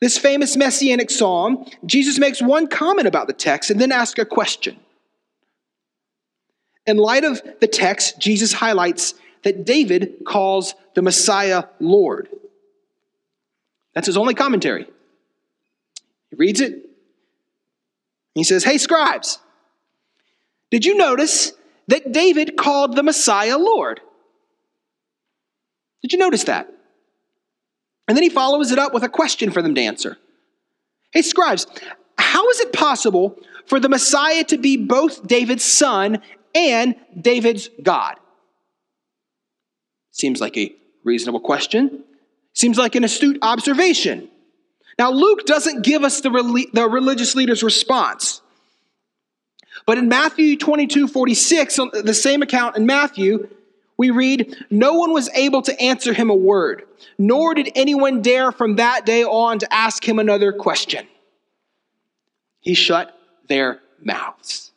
this 0.00 0.18
famous 0.18 0.56
messianic 0.56 1.10
psalm, 1.10 1.64
Jesus 1.86 2.18
makes 2.18 2.42
one 2.42 2.66
comment 2.66 3.06
about 3.06 3.28
the 3.28 3.32
text 3.32 3.70
and 3.70 3.80
then 3.80 3.92
asks 3.92 4.18
a 4.18 4.24
question. 4.24 4.80
In 6.86 6.96
light 6.96 7.24
of 7.24 7.40
the 7.60 7.68
text, 7.68 8.18
Jesus 8.18 8.52
highlights 8.52 9.14
that 9.44 9.64
David 9.64 10.24
calls 10.26 10.74
the 10.94 11.02
Messiah 11.02 11.64
Lord. 11.80 12.28
That's 13.94 14.06
his 14.06 14.16
only 14.16 14.34
commentary. 14.34 14.86
He 16.30 16.36
reads 16.36 16.60
it. 16.60 16.88
He 18.34 18.44
says, 18.44 18.64
Hey, 18.64 18.78
scribes, 18.78 19.38
did 20.70 20.84
you 20.84 20.96
notice 20.96 21.52
that 21.88 22.12
David 22.12 22.56
called 22.56 22.96
the 22.96 23.02
Messiah 23.02 23.58
Lord? 23.58 24.00
Did 26.00 26.12
you 26.12 26.18
notice 26.18 26.44
that? 26.44 26.68
And 28.08 28.16
then 28.16 28.22
he 28.22 28.30
follows 28.30 28.72
it 28.72 28.78
up 28.78 28.92
with 28.92 29.04
a 29.04 29.08
question 29.08 29.50
for 29.50 29.62
them 29.62 29.74
to 29.74 29.80
answer 29.80 30.18
Hey, 31.12 31.22
scribes, 31.22 31.66
how 32.18 32.48
is 32.48 32.60
it 32.60 32.72
possible 32.72 33.38
for 33.66 33.78
the 33.78 33.88
Messiah 33.88 34.44
to 34.44 34.58
be 34.58 34.76
both 34.76 35.26
David's 35.26 35.64
son 35.64 36.20
and 36.54 36.96
David's 37.18 37.68
God? 37.82 38.16
Seems 40.10 40.40
like 40.40 40.56
a 40.56 40.74
reasonable 41.04 41.40
question. 41.40 42.04
Seems 42.54 42.78
like 42.78 42.94
an 42.94 43.04
astute 43.04 43.38
observation. 43.42 44.28
Now, 44.98 45.10
Luke 45.10 45.46
doesn't 45.46 45.82
give 45.82 46.04
us 46.04 46.20
the, 46.20 46.66
the 46.72 46.88
religious 46.88 47.34
leader's 47.34 47.62
response. 47.62 48.42
But 49.86 49.98
in 49.98 50.08
Matthew 50.08 50.56
22 50.56 51.08
46, 51.08 51.76
the 52.04 52.14
same 52.14 52.42
account 52.42 52.76
in 52.76 52.86
Matthew, 52.86 53.48
we 53.96 54.10
read, 54.10 54.56
No 54.70 54.94
one 54.94 55.12
was 55.12 55.28
able 55.30 55.62
to 55.62 55.80
answer 55.80 56.12
him 56.12 56.30
a 56.30 56.34
word, 56.34 56.84
nor 57.18 57.54
did 57.54 57.72
anyone 57.74 58.22
dare 58.22 58.52
from 58.52 58.76
that 58.76 59.06
day 59.06 59.24
on 59.24 59.58
to 59.60 59.72
ask 59.72 60.06
him 60.06 60.18
another 60.18 60.52
question. 60.52 61.06
He 62.60 62.74
shut 62.74 63.18
their 63.48 63.80
mouths. 64.00 64.71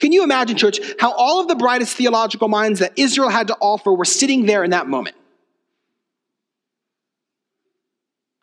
Can 0.00 0.12
you 0.12 0.22
imagine, 0.22 0.56
church, 0.56 0.78
how 1.00 1.12
all 1.12 1.40
of 1.40 1.48
the 1.48 1.56
brightest 1.56 1.96
theological 1.96 2.48
minds 2.48 2.80
that 2.80 2.92
Israel 2.96 3.28
had 3.28 3.48
to 3.48 3.56
offer 3.60 3.92
were 3.92 4.04
sitting 4.04 4.46
there 4.46 4.62
in 4.62 4.70
that 4.70 4.86
moment? 4.86 5.16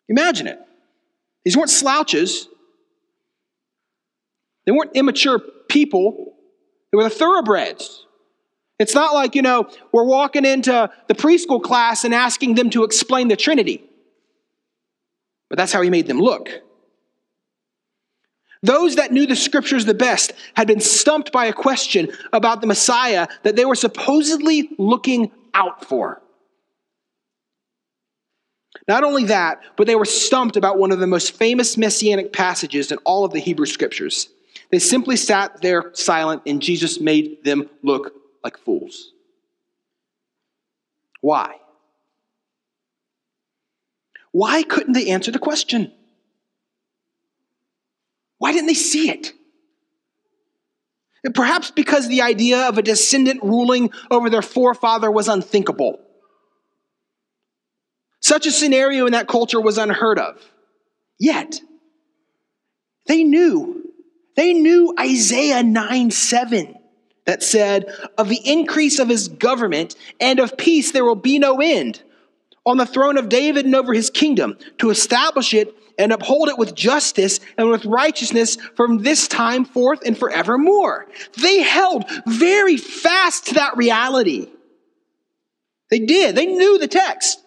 Imagine 0.08 0.46
it. 0.46 0.58
These 1.44 1.56
weren't 1.56 1.70
slouches, 1.70 2.48
they 4.66 4.72
weren't 4.72 4.90
immature 4.94 5.38
people, 5.68 6.34
they 6.92 6.96
were 6.96 7.04
the 7.04 7.10
thoroughbreds. 7.10 8.04
It's 8.78 8.94
not 8.94 9.14
like, 9.14 9.34
you 9.34 9.42
know, 9.42 9.70
we're 9.92 10.04
walking 10.04 10.44
into 10.44 10.90
the 11.08 11.14
preschool 11.14 11.62
class 11.62 12.04
and 12.04 12.12
asking 12.12 12.56
them 12.56 12.68
to 12.70 12.84
explain 12.84 13.28
the 13.28 13.36
Trinity. 13.36 13.82
But 15.48 15.56
that's 15.56 15.72
how 15.72 15.80
he 15.80 15.88
made 15.88 16.06
them 16.06 16.20
look. 16.20 16.50
Those 18.62 18.96
that 18.96 19.12
knew 19.12 19.26
the 19.26 19.36
scriptures 19.36 19.84
the 19.84 19.94
best 19.94 20.32
had 20.54 20.66
been 20.66 20.80
stumped 20.80 21.32
by 21.32 21.46
a 21.46 21.52
question 21.52 22.10
about 22.32 22.60
the 22.60 22.66
Messiah 22.66 23.28
that 23.42 23.56
they 23.56 23.64
were 23.64 23.74
supposedly 23.74 24.70
looking 24.78 25.30
out 25.54 25.84
for. 25.84 26.22
Not 28.88 29.04
only 29.04 29.24
that, 29.24 29.62
but 29.76 29.86
they 29.86 29.96
were 29.96 30.04
stumped 30.04 30.56
about 30.56 30.78
one 30.78 30.92
of 30.92 30.98
the 30.98 31.06
most 31.06 31.32
famous 31.32 31.76
messianic 31.76 32.32
passages 32.32 32.92
in 32.92 32.98
all 32.98 33.24
of 33.24 33.32
the 33.32 33.40
Hebrew 33.40 33.66
scriptures. 33.66 34.28
They 34.70 34.78
simply 34.78 35.16
sat 35.16 35.60
there 35.60 35.90
silent, 35.94 36.42
and 36.46 36.62
Jesus 36.62 37.00
made 37.00 37.44
them 37.44 37.68
look 37.82 38.14
like 38.44 38.58
fools. 38.58 39.12
Why? 41.20 41.56
Why 44.32 44.62
couldn't 44.62 44.92
they 44.92 45.08
answer 45.08 45.30
the 45.30 45.38
question? 45.38 45.92
Why 48.38 48.52
didn't 48.52 48.66
they 48.66 48.74
see 48.74 49.10
it? 49.10 49.32
Perhaps 51.34 51.72
because 51.72 52.08
the 52.08 52.22
idea 52.22 52.68
of 52.68 52.78
a 52.78 52.82
descendant 52.82 53.42
ruling 53.42 53.90
over 54.10 54.30
their 54.30 54.42
forefather 54.42 55.10
was 55.10 55.28
unthinkable. 55.28 55.98
Such 58.20 58.46
a 58.46 58.52
scenario 58.52 59.06
in 59.06 59.12
that 59.12 59.28
culture 59.28 59.60
was 59.60 59.78
unheard 59.78 60.18
of. 60.18 60.40
Yet, 61.18 61.60
they 63.06 63.24
knew. 63.24 63.84
They 64.36 64.52
knew 64.52 64.94
Isaiah 64.98 65.62
9 65.62 66.10
7 66.10 66.74
that 67.24 67.42
said, 67.42 67.86
Of 68.18 68.28
the 68.28 68.40
increase 68.44 68.98
of 68.98 69.08
his 69.08 69.28
government 69.28 69.96
and 70.20 70.38
of 70.38 70.56
peace 70.56 70.92
there 70.92 71.04
will 71.04 71.16
be 71.16 71.38
no 71.38 71.60
end 71.60 72.02
on 72.66 72.76
the 72.76 72.84
throne 72.86 73.16
of 73.16 73.28
David 73.28 73.64
and 73.64 73.74
over 73.74 73.94
his 73.94 74.10
kingdom, 74.10 74.58
to 74.78 74.90
establish 74.90 75.54
it 75.54 75.72
and 75.98 76.12
uphold 76.12 76.48
it 76.48 76.58
with 76.58 76.74
justice 76.74 77.40
and 77.56 77.70
with 77.70 77.86
righteousness 77.86 78.56
from 78.74 78.98
this 78.98 79.28
time 79.28 79.64
forth 79.64 80.00
and 80.04 80.18
forevermore. 80.18 81.06
They 81.40 81.62
held 81.62 82.04
very 82.26 82.76
fast 82.76 83.46
to 83.46 83.54
that 83.54 83.76
reality. 83.76 84.48
They 85.90 86.00
did. 86.00 86.34
They 86.34 86.46
knew 86.46 86.78
the 86.78 86.88
text. 86.88 87.42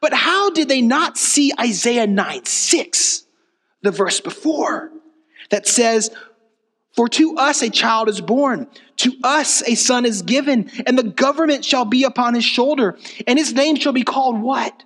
But 0.00 0.12
how 0.12 0.50
did 0.50 0.68
they 0.68 0.82
not 0.82 1.16
see 1.16 1.52
Isaiah 1.60 2.06
9 2.06 2.44
6, 2.44 3.24
the 3.82 3.90
verse 3.90 4.20
before, 4.20 4.90
that 5.50 5.66
says, 5.66 6.10
For 6.96 7.08
to 7.10 7.36
us 7.36 7.60
a 7.60 7.68
child 7.68 8.08
is 8.08 8.22
born, 8.22 8.66
to 8.96 9.12
us 9.22 9.62
a 9.68 9.74
son 9.74 10.06
is 10.06 10.22
given, 10.22 10.70
and 10.86 10.98
the 10.98 11.02
government 11.02 11.64
shall 11.64 11.84
be 11.84 12.04
upon 12.04 12.34
his 12.34 12.44
shoulder, 12.44 12.98
and 13.26 13.38
his 13.38 13.52
name 13.52 13.76
shall 13.76 13.92
be 13.92 14.02
called 14.02 14.40
what? 14.40 14.82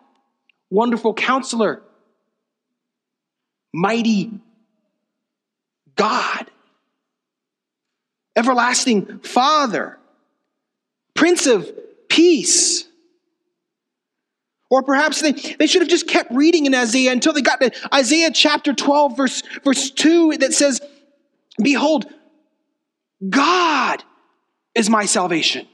Wonderful 0.71 1.15
counselor 1.15 1.83
mighty 3.73 4.33
God, 5.97 6.51
everlasting 8.37 9.21
Father, 9.21 9.99
Prince 11.15 11.47
of 11.47 11.71
Peace. 12.09 12.87
Or 14.73 14.85
perhaps 14.85 15.21
they, 15.21 15.33
they 15.33 15.67
should 15.67 15.83
have 15.83 15.89
just 15.89 16.07
kept 16.07 16.31
reading 16.33 16.65
in 16.65 16.75
Isaiah 16.75 17.11
until 17.11 17.33
they 17.33 17.43
got 17.43 17.61
to 17.61 17.73
Isaiah 17.93 18.31
chapter 18.33 18.73
12, 18.73 19.17
verse, 19.17 19.43
verse 19.65 19.91
2, 19.91 20.37
that 20.39 20.53
says, 20.55 20.81
Behold, 21.63 22.07
God 23.29 24.03
is 24.75 24.89
my 24.89 25.05
salvation. 25.05 25.67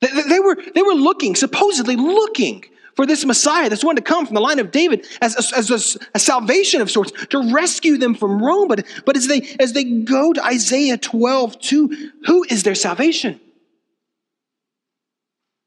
They, 0.00 0.40
were, 0.40 0.56
they 0.74 0.82
were 0.82 0.94
looking, 0.94 1.34
supposedly 1.34 1.96
looking 1.96 2.64
for 2.96 3.06
this 3.06 3.24
Messiah, 3.24 3.68
this 3.68 3.84
one 3.84 3.96
to 3.96 4.02
come 4.02 4.26
from 4.26 4.34
the 4.34 4.40
line 4.40 4.58
of 4.58 4.70
David 4.70 5.06
as, 5.20 5.36
as, 5.36 5.52
as 5.52 5.96
a, 5.96 5.98
a, 6.14 6.18
salvation 6.18 6.80
of 6.80 6.90
sorts, 6.90 7.12
to 7.26 7.52
rescue 7.52 7.98
them 7.98 8.14
from 8.14 8.42
Rome. 8.42 8.68
But, 8.68 8.86
but 9.04 9.16
as, 9.16 9.26
they, 9.26 9.42
as 9.60 9.74
they 9.74 9.84
go 9.84 10.32
to 10.32 10.44
Isaiah 10.44 10.96
12, 10.96 11.58
2, 11.60 12.10
who 12.24 12.44
is 12.48 12.62
their 12.62 12.74
salvation? 12.74 13.40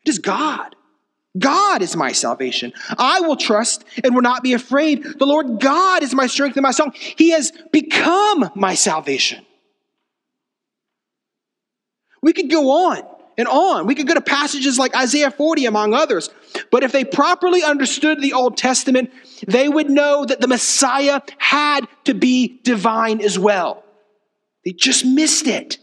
It 0.06 0.10
is 0.10 0.20
God. 0.20 0.76
God 1.38 1.82
is 1.82 1.96
my 1.96 2.12
salvation. 2.12 2.74
I 2.98 3.22
will 3.22 3.36
trust 3.36 3.86
and 4.04 4.16
will 4.16 4.24
not 4.24 4.42
be 4.42 4.54
afraid. 4.54 5.04
The 5.04 5.26
Lord 5.26 5.60
God 5.60 6.02
is 6.02 6.14
my 6.14 6.28
strength 6.28 6.58
and 6.58 6.64
my 6.64 6.72
song. 6.72 6.94
He 6.96 7.30
has 7.32 7.52
become 7.72 8.50
my 8.56 8.74
salvation. 8.74 9.46
We 12.22 12.34
could 12.34 12.50
go 12.50 12.72
on 12.72 13.04
and 13.38 13.48
on. 13.48 13.86
We 13.86 13.96
could 13.96 14.08
go 14.08 14.16
to 14.16 14.22
passages 14.22 14.78
like 14.78 14.96
Isaiah 14.96 15.32
40, 15.32 15.66
among 15.66 15.94
others. 15.94 16.30
But 16.72 16.84
if 16.84 16.92
they 16.92 17.06
properly 17.06 17.64
understood 17.64 18.22
the 18.22 18.34
Old 18.34 18.58
Testament, 18.58 19.12
they 19.48 19.70
would 19.70 19.90
know 19.90 20.26
that 20.26 20.42
the 20.42 20.48
Messiah 20.48 21.22
had 21.38 21.88
to 22.06 22.14
be 22.14 22.60
divine 22.64 23.22
as 23.22 23.40
well. 23.40 23.86
They 24.66 24.74
just 24.74 25.06
missed 25.06 25.48
it. 25.48 25.78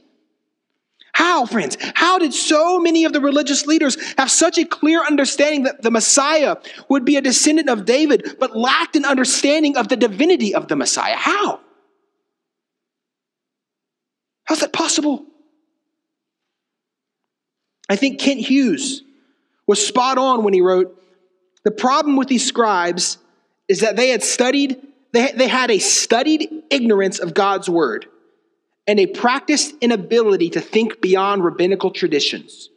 How, 1.17 1.47
friends? 1.47 1.79
How 1.95 2.19
did 2.19 2.35
so 2.35 2.79
many 2.79 3.07
of 3.07 3.15
the 3.15 3.23
religious 3.23 3.65
leaders 3.65 3.97
have 4.19 4.31
such 4.31 4.59
a 4.59 4.67
clear 4.67 5.03
understanding 5.03 5.63
that 5.63 5.81
the 5.81 5.91
Messiah 5.91 6.57
would 6.91 7.07
be 7.07 7.17
a 7.17 7.23
descendant 7.23 7.71
of 7.71 7.87
David, 7.87 8.37
but 8.39 8.55
lacked 8.55 8.97
an 8.97 9.07
understanding 9.07 9.79
of 9.79 9.89
the 9.89 9.97
divinity 9.97 10.55
of 10.55 10.69
the 10.69 10.77
Messiah? 10.77 11.17
How? 11.17 11.61
How's 14.45 14.61
that 14.61 14.75
possible? 14.75 15.25
I 17.89 17.97
think 17.97 18.21
Kent 18.21 18.41
Hughes 18.41 19.03
was 19.67 19.87
spot 19.87 20.19
on 20.19 20.45
when 20.45 20.53
he 20.53 20.61
wrote 20.61 21.03
The 21.65 21.71
problem 21.71 22.17
with 22.17 22.29
these 22.29 22.47
scribes 22.47 23.17
is 23.69 23.81
that 23.81 23.97
they 23.97 24.11
had 24.11 24.23
studied, 24.23 24.87
they, 25.13 25.33
they 25.33 25.49
had 25.49 25.71
a 25.71 25.79
studied 25.79 26.65
ignorance 26.69 27.21
of 27.21 27.33
God's 27.33 27.71
word 27.71 28.07
and 28.87 29.01
a 29.01 29.07
practiced 29.07 29.75
inability 29.81 30.51
to 30.51 30.61
think 30.61 31.01
beyond 31.01 31.45
rabbinical 31.45 31.91
traditions. 31.91 32.71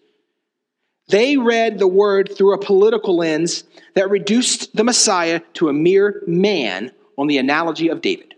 They 1.10 1.38
read 1.38 1.80
the 1.80 1.88
word 1.88 2.36
through 2.36 2.54
a 2.54 2.63
political 2.63 3.17
lens 3.17 3.63
that 3.95 4.10
reduced 4.10 4.76
the 4.76 4.84
Messiah 4.84 5.41
to 5.56 5.69
a 5.69 5.74
mere 5.74 6.22
man 6.28 6.91
on 7.17 7.28
the 7.28 7.38
analogy 7.38 7.89
of 7.89 8.02
David. 8.02 8.36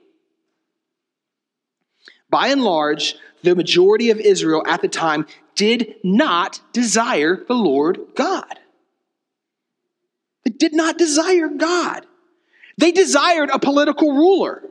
By 2.30 2.48
and 2.48 2.64
large, 2.64 3.16
the 3.44 3.56
majority 3.56 4.10
of 4.10 4.20
Israel 4.20 4.64
at 4.66 4.82
the 4.82 4.88
time 4.88 5.26
did 5.56 5.96
not 6.04 6.62
desire 6.72 7.44
the 7.46 7.54
Lord 7.54 8.00
God. 8.16 8.58
They 10.46 10.52
did 10.52 10.74
not 10.74 10.98
desire 10.98 11.50
God. 11.50 12.06
They 12.78 12.92
desired 12.92 13.50
a 13.52 13.60
political 13.60 14.14
ruler. 14.14 14.64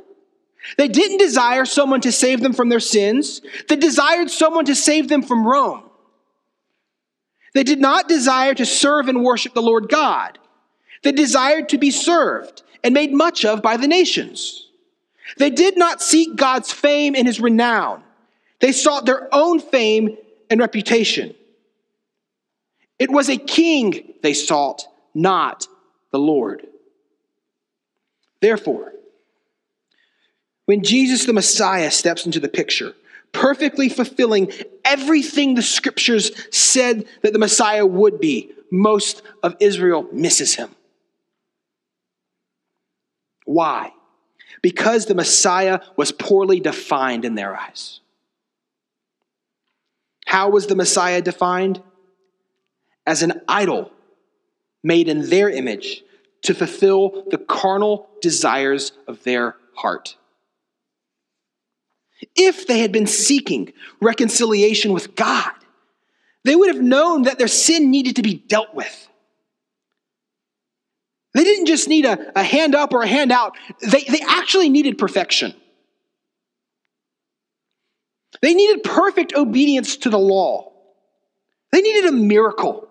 They 0.76 0.88
didn't 0.88 1.18
desire 1.18 1.64
someone 1.64 2.00
to 2.02 2.12
save 2.12 2.40
them 2.40 2.52
from 2.52 2.68
their 2.68 2.80
sins. 2.80 3.40
They 3.68 3.76
desired 3.76 4.30
someone 4.30 4.66
to 4.66 4.74
save 4.74 5.08
them 5.08 5.22
from 5.22 5.46
Rome. 5.46 5.84
They 7.54 7.64
did 7.64 7.80
not 7.80 8.08
desire 8.08 8.54
to 8.54 8.66
serve 8.66 9.08
and 9.08 9.24
worship 9.24 9.54
the 9.54 9.62
Lord 9.62 9.88
God. 9.88 10.38
They 11.02 11.12
desired 11.12 11.70
to 11.70 11.78
be 11.78 11.90
served 11.90 12.62
and 12.84 12.94
made 12.94 13.12
much 13.12 13.44
of 13.44 13.62
by 13.62 13.76
the 13.76 13.88
nations. 13.88 14.68
They 15.36 15.50
did 15.50 15.76
not 15.76 16.02
seek 16.02 16.36
God's 16.36 16.72
fame 16.72 17.14
and 17.14 17.26
his 17.26 17.40
renown. 17.40 18.02
They 18.60 18.72
sought 18.72 19.06
their 19.06 19.28
own 19.34 19.60
fame 19.60 20.16
and 20.50 20.60
reputation. 20.60 21.34
It 22.98 23.10
was 23.10 23.28
a 23.28 23.36
king 23.36 24.12
they 24.22 24.34
sought, 24.34 24.84
not 25.14 25.66
the 26.10 26.18
Lord. 26.18 26.66
Therefore, 28.40 28.92
when 30.70 30.84
Jesus 30.84 31.24
the 31.24 31.32
Messiah 31.32 31.90
steps 31.90 32.26
into 32.26 32.38
the 32.38 32.48
picture, 32.48 32.94
perfectly 33.32 33.88
fulfilling 33.88 34.52
everything 34.84 35.56
the 35.56 35.62
scriptures 35.62 36.30
said 36.54 37.06
that 37.22 37.32
the 37.32 37.40
Messiah 37.40 37.84
would 37.84 38.20
be, 38.20 38.52
most 38.70 39.22
of 39.42 39.56
Israel 39.58 40.06
misses 40.12 40.54
him. 40.54 40.72
Why? 43.46 43.92
Because 44.62 45.06
the 45.06 45.14
Messiah 45.16 45.80
was 45.96 46.12
poorly 46.12 46.60
defined 46.60 47.24
in 47.24 47.34
their 47.34 47.56
eyes. 47.56 47.98
How 50.24 50.50
was 50.50 50.68
the 50.68 50.76
Messiah 50.76 51.20
defined? 51.20 51.82
As 53.04 53.24
an 53.24 53.40
idol 53.48 53.90
made 54.84 55.08
in 55.08 55.30
their 55.30 55.50
image 55.50 56.04
to 56.42 56.54
fulfill 56.54 57.24
the 57.28 57.38
carnal 57.38 58.08
desires 58.22 58.92
of 59.08 59.24
their 59.24 59.56
heart. 59.74 60.14
If 62.36 62.66
they 62.66 62.80
had 62.80 62.92
been 62.92 63.06
seeking 63.06 63.72
reconciliation 64.00 64.92
with 64.92 65.14
God, 65.14 65.52
they 66.44 66.56
would 66.56 66.74
have 66.74 66.82
known 66.82 67.22
that 67.22 67.38
their 67.38 67.48
sin 67.48 67.90
needed 67.90 68.16
to 68.16 68.22
be 68.22 68.34
dealt 68.34 68.74
with. 68.74 69.08
They 71.32 71.44
didn't 71.44 71.66
just 71.66 71.88
need 71.88 72.04
a, 72.04 72.38
a 72.38 72.42
hand 72.42 72.74
up 72.74 72.92
or 72.92 73.02
a 73.02 73.06
hand 73.06 73.30
out, 73.30 73.56
they, 73.80 74.02
they 74.02 74.20
actually 74.26 74.68
needed 74.68 74.98
perfection. 74.98 75.54
They 78.42 78.54
needed 78.54 78.82
perfect 78.84 79.34
obedience 79.34 79.98
to 79.98 80.10
the 80.10 80.18
law. 80.18 80.72
They 81.72 81.82
needed 81.82 82.06
a 82.06 82.12
miracle. 82.12 82.88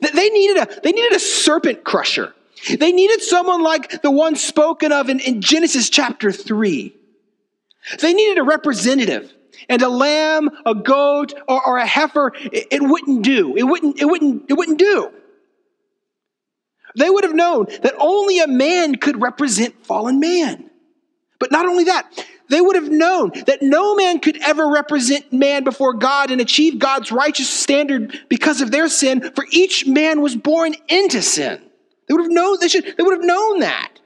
They 0.00 0.30
needed 0.30 0.62
a, 0.62 0.80
they 0.82 0.92
needed 0.92 1.12
a 1.12 1.20
serpent 1.20 1.84
crusher. 1.84 2.34
They 2.78 2.92
needed 2.92 3.22
someone 3.22 3.62
like 3.62 4.02
the 4.02 4.10
one 4.10 4.36
spoken 4.36 4.92
of 4.92 5.08
in, 5.08 5.20
in 5.20 5.40
Genesis 5.40 5.88
chapter 5.88 6.32
3. 6.32 6.94
They 8.00 8.12
needed 8.12 8.38
a 8.38 8.42
representative. 8.42 9.32
And 9.68 9.82
a 9.82 9.88
lamb, 9.88 10.48
a 10.64 10.74
goat, 10.74 11.34
or, 11.46 11.66
or 11.66 11.78
a 11.78 11.86
heifer, 11.86 12.32
it, 12.34 12.68
it 12.70 12.82
wouldn't 12.82 13.22
do. 13.22 13.56
It 13.56 13.64
wouldn't, 13.64 14.00
it 14.00 14.06
wouldn't, 14.06 14.44
it 14.48 14.54
wouldn't 14.54 14.78
do. 14.78 15.10
They 16.96 17.10
would 17.10 17.24
have 17.24 17.34
known 17.34 17.66
that 17.82 17.94
only 17.98 18.40
a 18.40 18.46
man 18.46 18.96
could 18.96 19.20
represent 19.20 19.84
fallen 19.84 20.18
man. 20.18 20.70
But 21.38 21.52
not 21.52 21.66
only 21.66 21.84
that, 21.84 22.26
they 22.48 22.60
would 22.60 22.74
have 22.74 22.90
known 22.90 23.30
that 23.46 23.62
no 23.62 23.94
man 23.94 24.18
could 24.18 24.42
ever 24.42 24.68
represent 24.68 25.32
man 25.32 25.62
before 25.62 25.94
God 25.94 26.30
and 26.30 26.40
achieve 26.40 26.78
God's 26.78 27.12
righteous 27.12 27.48
standard 27.48 28.18
because 28.28 28.60
of 28.60 28.72
their 28.72 28.88
sin, 28.88 29.32
for 29.34 29.46
each 29.50 29.86
man 29.86 30.20
was 30.20 30.34
born 30.34 30.74
into 30.88 31.22
sin. 31.22 31.62
They 32.08 32.14
would 32.14 32.24
have 32.24 32.32
known, 32.32 32.58
they, 32.60 32.68
should, 32.68 32.84
they 32.96 33.02
would 33.02 33.16
have 33.16 33.26
known 33.26 33.60
that. 33.60 33.99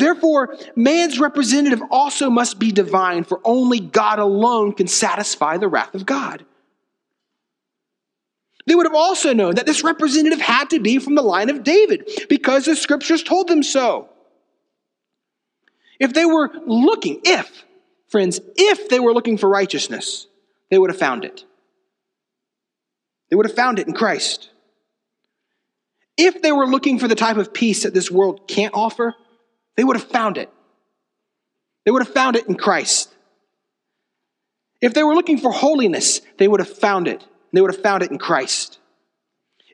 Therefore, 0.00 0.56
man's 0.74 1.20
representative 1.20 1.82
also 1.90 2.30
must 2.30 2.58
be 2.58 2.72
divine, 2.72 3.22
for 3.22 3.38
only 3.44 3.80
God 3.80 4.18
alone 4.18 4.72
can 4.72 4.86
satisfy 4.86 5.58
the 5.58 5.68
wrath 5.68 5.94
of 5.94 6.06
God. 6.06 6.46
They 8.66 8.74
would 8.74 8.86
have 8.86 8.94
also 8.94 9.34
known 9.34 9.56
that 9.56 9.66
this 9.66 9.84
representative 9.84 10.40
had 10.40 10.70
to 10.70 10.80
be 10.80 10.98
from 10.98 11.16
the 11.16 11.22
line 11.22 11.50
of 11.50 11.64
David 11.64 12.08
because 12.30 12.64
the 12.64 12.76
scriptures 12.76 13.22
told 13.22 13.48
them 13.48 13.62
so. 13.62 14.08
If 15.98 16.14
they 16.14 16.24
were 16.24 16.50
looking, 16.64 17.20
if, 17.22 17.64
friends, 18.08 18.40
if 18.56 18.88
they 18.88 19.00
were 19.00 19.12
looking 19.12 19.36
for 19.36 19.50
righteousness, 19.50 20.26
they 20.70 20.78
would 20.78 20.88
have 20.88 20.98
found 20.98 21.26
it. 21.26 21.44
They 23.28 23.36
would 23.36 23.46
have 23.46 23.56
found 23.56 23.78
it 23.78 23.86
in 23.86 23.92
Christ. 23.92 24.48
If 26.16 26.40
they 26.40 26.52
were 26.52 26.66
looking 26.66 26.98
for 26.98 27.06
the 27.06 27.14
type 27.14 27.36
of 27.36 27.52
peace 27.52 27.82
that 27.82 27.92
this 27.92 28.10
world 28.10 28.48
can't 28.48 28.72
offer, 28.72 29.14
they 29.80 29.84
would 29.84 29.96
have 29.96 30.10
found 30.10 30.36
it. 30.36 30.50
They 31.86 31.90
would 31.90 32.04
have 32.04 32.12
found 32.12 32.36
it 32.36 32.46
in 32.46 32.54
Christ. 32.54 33.08
If 34.82 34.92
they 34.92 35.02
were 35.02 35.14
looking 35.14 35.38
for 35.38 35.50
holiness, 35.50 36.20
they 36.36 36.46
would 36.46 36.60
have 36.60 36.68
found 36.68 37.08
it. 37.08 37.24
They 37.54 37.62
would 37.62 37.72
have 37.72 37.82
found 37.82 38.02
it 38.02 38.10
in 38.10 38.18
Christ. 38.18 38.78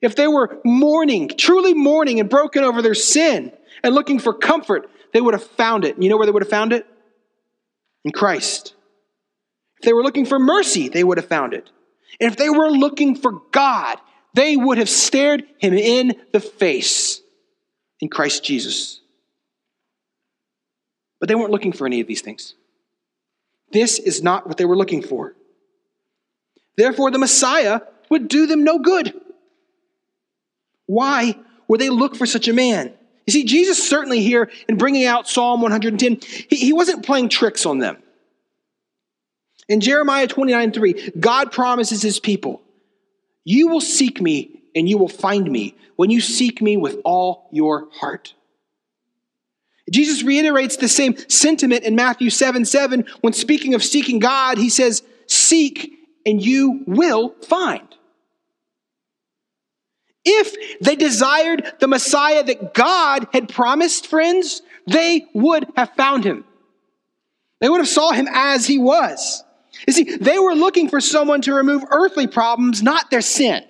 If 0.01 0.15
they 0.15 0.29
were 0.29 0.61
mourning, 0.65 1.33
truly 1.37 1.75
mourning 1.75 2.21
and 2.21 2.31
broken 2.31 2.63
over 2.63 2.83
their 2.83 2.95
sin 2.95 3.51
and 3.83 3.97
looking 3.97 4.21
for 4.21 4.33
comfort, 4.33 4.89
they 5.13 5.21
would 5.21 5.35
have 5.35 5.43
found 5.43 5.85
it. 5.85 5.97
And 5.97 6.05
you 6.05 6.11
know 6.11 6.19
where 6.19 6.27
they 6.27 6.31
would 6.31 6.45
have 6.45 6.49
found 6.49 6.73
it? 6.73 6.87
In 8.05 8.13
Christ. 8.13 8.77
If 9.79 9.87
they 9.87 9.93
were 9.93 10.05
looking 10.05 10.25
for 10.25 10.39
mercy, 10.39 10.89
they 10.89 11.03
would 11.03 11.19
have 11.19 11.27
found 11.27 11.53
it. 11.53 11.69
And 12.21 12.31
if 12.31 12.37
they 12.37 12.49
were 12.49 12.71
looking 12.71 13.17
for 13.17 13.41
God, 13.51 13.99
they 14.35 14.57
would 14.57 14.79
have 14.79 14.89
stared 14.89 15.43
him 15.59 15.75
in 15.75 16.15
the 16.31 16.39
face 16.39 17.21
in 17.99 18.09
Christ 18.09 18.45
Jesus. 18.45 19.01
But 21.27 21.31
they 21.31 21.35
weren't 21.35 21.51
looking 21.51 21.73
for 21.73 21.89
any 21.89 22.01
of 22.01 22.07
these 22.07 22.21
things. 22.21 22.55
This 23.73 23.99
is 23.99 24.23
not 24.23 24.47
what 24.47 24.59
they 24.59 24.65
were 24.65 24.77
looking 24.77 25.03
for. 25.03 25.35
Therefore, 26.77 27.11
the 27.11 27.19
Messiah 27.19 27.81
would 28.11 28.29
do 28.29 28.47
them 28.47 28.63
no 28.63 28.79
good. 28.79 29.13
Why 30.87 31.37
would 31.67 31.81
they 31.81 31.89
look 31.89 32.15
for 32.15 32.27
such 32.27 32.47
a 32.47 32.53
man? 32.53 32.95
You 33.27 33.33
see, 33.33 33.43
Jesus 33.43 33.89
certainly 33.89 34.21
here 34.21 34.53
in 34.69 34.77
bringing 34.77 35.05
out 35.05 35.29
Psalm 35.29 35.63
110, 35.63 36.21
he, 36.49 36.55
he 36.55 36.73
wasn't 36.73 37.05
playing 37.05 37.29
tricks 37.29 37.67
on 37.67 37.79
them. 37.79 37.97
In 39.69 39.81
Jeremiah 39.81 40.29
29 40.29 40.71
3, 40.71 41.11
God 41.19 41.51
promises 41.51 42.03
his 42.03 42.21
people, 42.21 42.63
You 43.43 43.67
will 43.67 43.81
seek 43.81 44.21
me 44.21 44.63
and 44.77 44.89
you 44.89 44.97
will 44.97 45.09
find 45.09 45.51
me 45.51 45.75
when 45.97 46.11
you 46.11 46.21
seek 46.21 46.63
me 46.63 46.77
with 46.77 47.01
all 47.05 47.49
your 47.51 47.89
heart. 47.95 48.36
Jesus 49.91 50.23
reiterates 50.23 50.77
the 50.77 50.89
same 50.89 51.17
sentiment 51.29 51.85
in 51.85 51.95
Matthew 51.95 52.31
7 52.31 52.65
7 52.65 53.05
when 53.21 53.33
speaking 53.33 53.75
of 53.75 53.85
seeking 53.85 54.19
God, 54.19 54.59
he 54.59 54.69
says, 54.69 55.03
Seek 55.27 55.93
and 56.25 56.45
you 56.45 56.83
will 56.87 57.35
find. 57.43 57.87
If 60.25 60.81
they 60.81 60.97
desired 60.97 61.73
the 61.79 61.87
Messiah 61.87 62.43
that 62.43 62.75
God 62.75 63.29
had 63.33 63.49
promised, 63.49 64.09
friends, 64.09 64.61
they 64.87 65.27
would 65.33 65.67
have 65.77 65.95
found 65.95 66.25
him. 66.25 66.45
They 67.61 67.69
would 67.69 67.79
have 67.81 67.89
saw 67.89 68.11
him 68.11 68.29
as 68.31 68.67
he 68.67 68.79
was. 68.79 69.45
You 69.87 69.93
see, 69.93 70.17
they 70.17 70.39
were 70.39 70.55
looking 70.55 70.89
for 70.89 71.01
someone 71.01 71.43
to 71.43 71.55
remove 71.55 71.85
earthly 71.91 72.27
problems, 72.27 72.83
not 72.83 73.11
their 73.11 73.21
sin. 73.21 73.65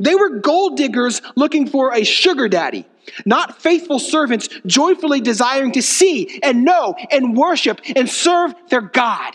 They 0.00 0.14
were 0.14 0.40
gold 0.40 0.76
diggers 0.76 1.20
looking 1.36 1.68
for 1.68 1.94
a 1.94 2.04
sugar 2.04 2.48
daddy, 2.48 2.86
not 3.24 3.60
faithful 3.60 3.98
servants 3.98 4.48
joyfully 4.66 5.20
desiring 5.20 5.72
to 5.72 5.82
see 5.82 6.40
and 6.42 6.64
know 6.64 6.94
and 7.10 7.36
worship 7.36 7.80
and 7.96 8.08
serve 8.08 8.54
their 8.68 8.80
God. 8.80 9.34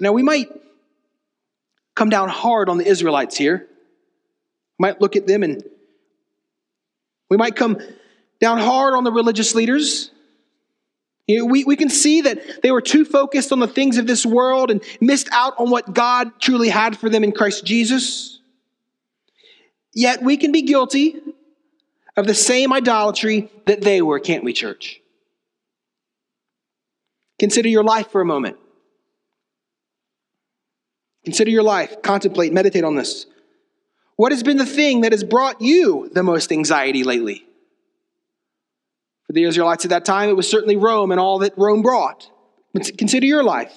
Now, 0.00 0.12
we 0.12 0.22
might 0.22 0.48
come 1.94 2.10
down 2.10 2.28
hard 2.28 2.68
on 2.68 2.78
the 2.78 2.86
Israelites 2.86 3.36
here. 3.36 3.66
Might 4.78 5.00
look 5.00 5.16
at 5.16 5.26
them 5.26 5.42
and 5.42 5.64
we 7.28 7.36
might 7.36 7.56
come 7.56 7.78
down 8.40 8.58
hard 8.58 8.94
on 8.94 9.04
the 9.04 9.12
religious 9.12 9.54
leaders. 9.54 10.10
You 11.26 11.40
know, 11.40 11.44
we, 11.44 11.64
we 11.64 11.76
can 11.76 11.90
see 11.90 12.22
that 12.22 12.62
they 12.62 12.70
were 12.70 12.80
too 12.80 13.04
focused 13.04 13.52
on 13.52 13.58
the 13.58 13.66
things 13.66 13.98
of 13.98 14.06
this 14.06 14.24
world 14.24 14.70
and 14.70 14.82
missed 15.00 15.28
out 15.30 15.54
on 15.58 15.70
what 15.70 15.92
God 15.92 16.40
truly 16.40 16.70
had 16.70 16.96
for 16.96 17.10
them 17.10 17.22
in 17.22 17.32
Christ 17.32 17.66
Jesus. 17.66 18.37
Yet 19.98 20.22
we 20.22 20.36
can 20.36 20.52
be 20.52 20.62
guilty 20.62 21.16
of 22.16 22.28
the 22.28 22.34
same 22.34 22.72
idolatry 22.72 23.50
that 23.66 23.80
they 23.80 24.00
were, 24.00 24.20
can't 24.20 24.44
we, 24.44 24.52
church? 24.52 25.00
Consider 27.40 27.68
your 27.68 27.82
life 27.82 28.08
for 28.12 28.20
a 28.20 28.24
moment. 28.24 28.58
Consider 31.24 31.50
your 31.50 31.64
life, 31.64 32.00
contemplate, 32.00 32.52
meditate 32.52 32.84
on 32.84 32.94
this. 32.94 33.26
What 34.14 34.30
has 34.30 34.44
been 34.44 34.56
the 34.56 34.64
thing 34.64 35.00
that 35.00 35.10
has 35.10 35.24
brought 35.24 35.60
you 35.60 36.08
the 36.12 36.22
most 36.22 36.52
anxiety 36.52 37.02
lately? 37.02 37.44
For 39.26 39.32
the 39.32 39.42
Israelites 39.42 39.84
at 39.84 39.90
that 39.90 40.04
time, 40.04 40.28
it 40.28 40.36
was 40.36 40.48
certainly 40.48 40.76
Rome 40.76 41.10
and 41.10 41.18
all 41.18 41.40
that 41.40 41.54
Rome 41.58 41.82
brought. 41.82 42.30
But 42.72 42.88
Consider 42.96 43.26
your 43.26 43.42
life. 43.42 43.76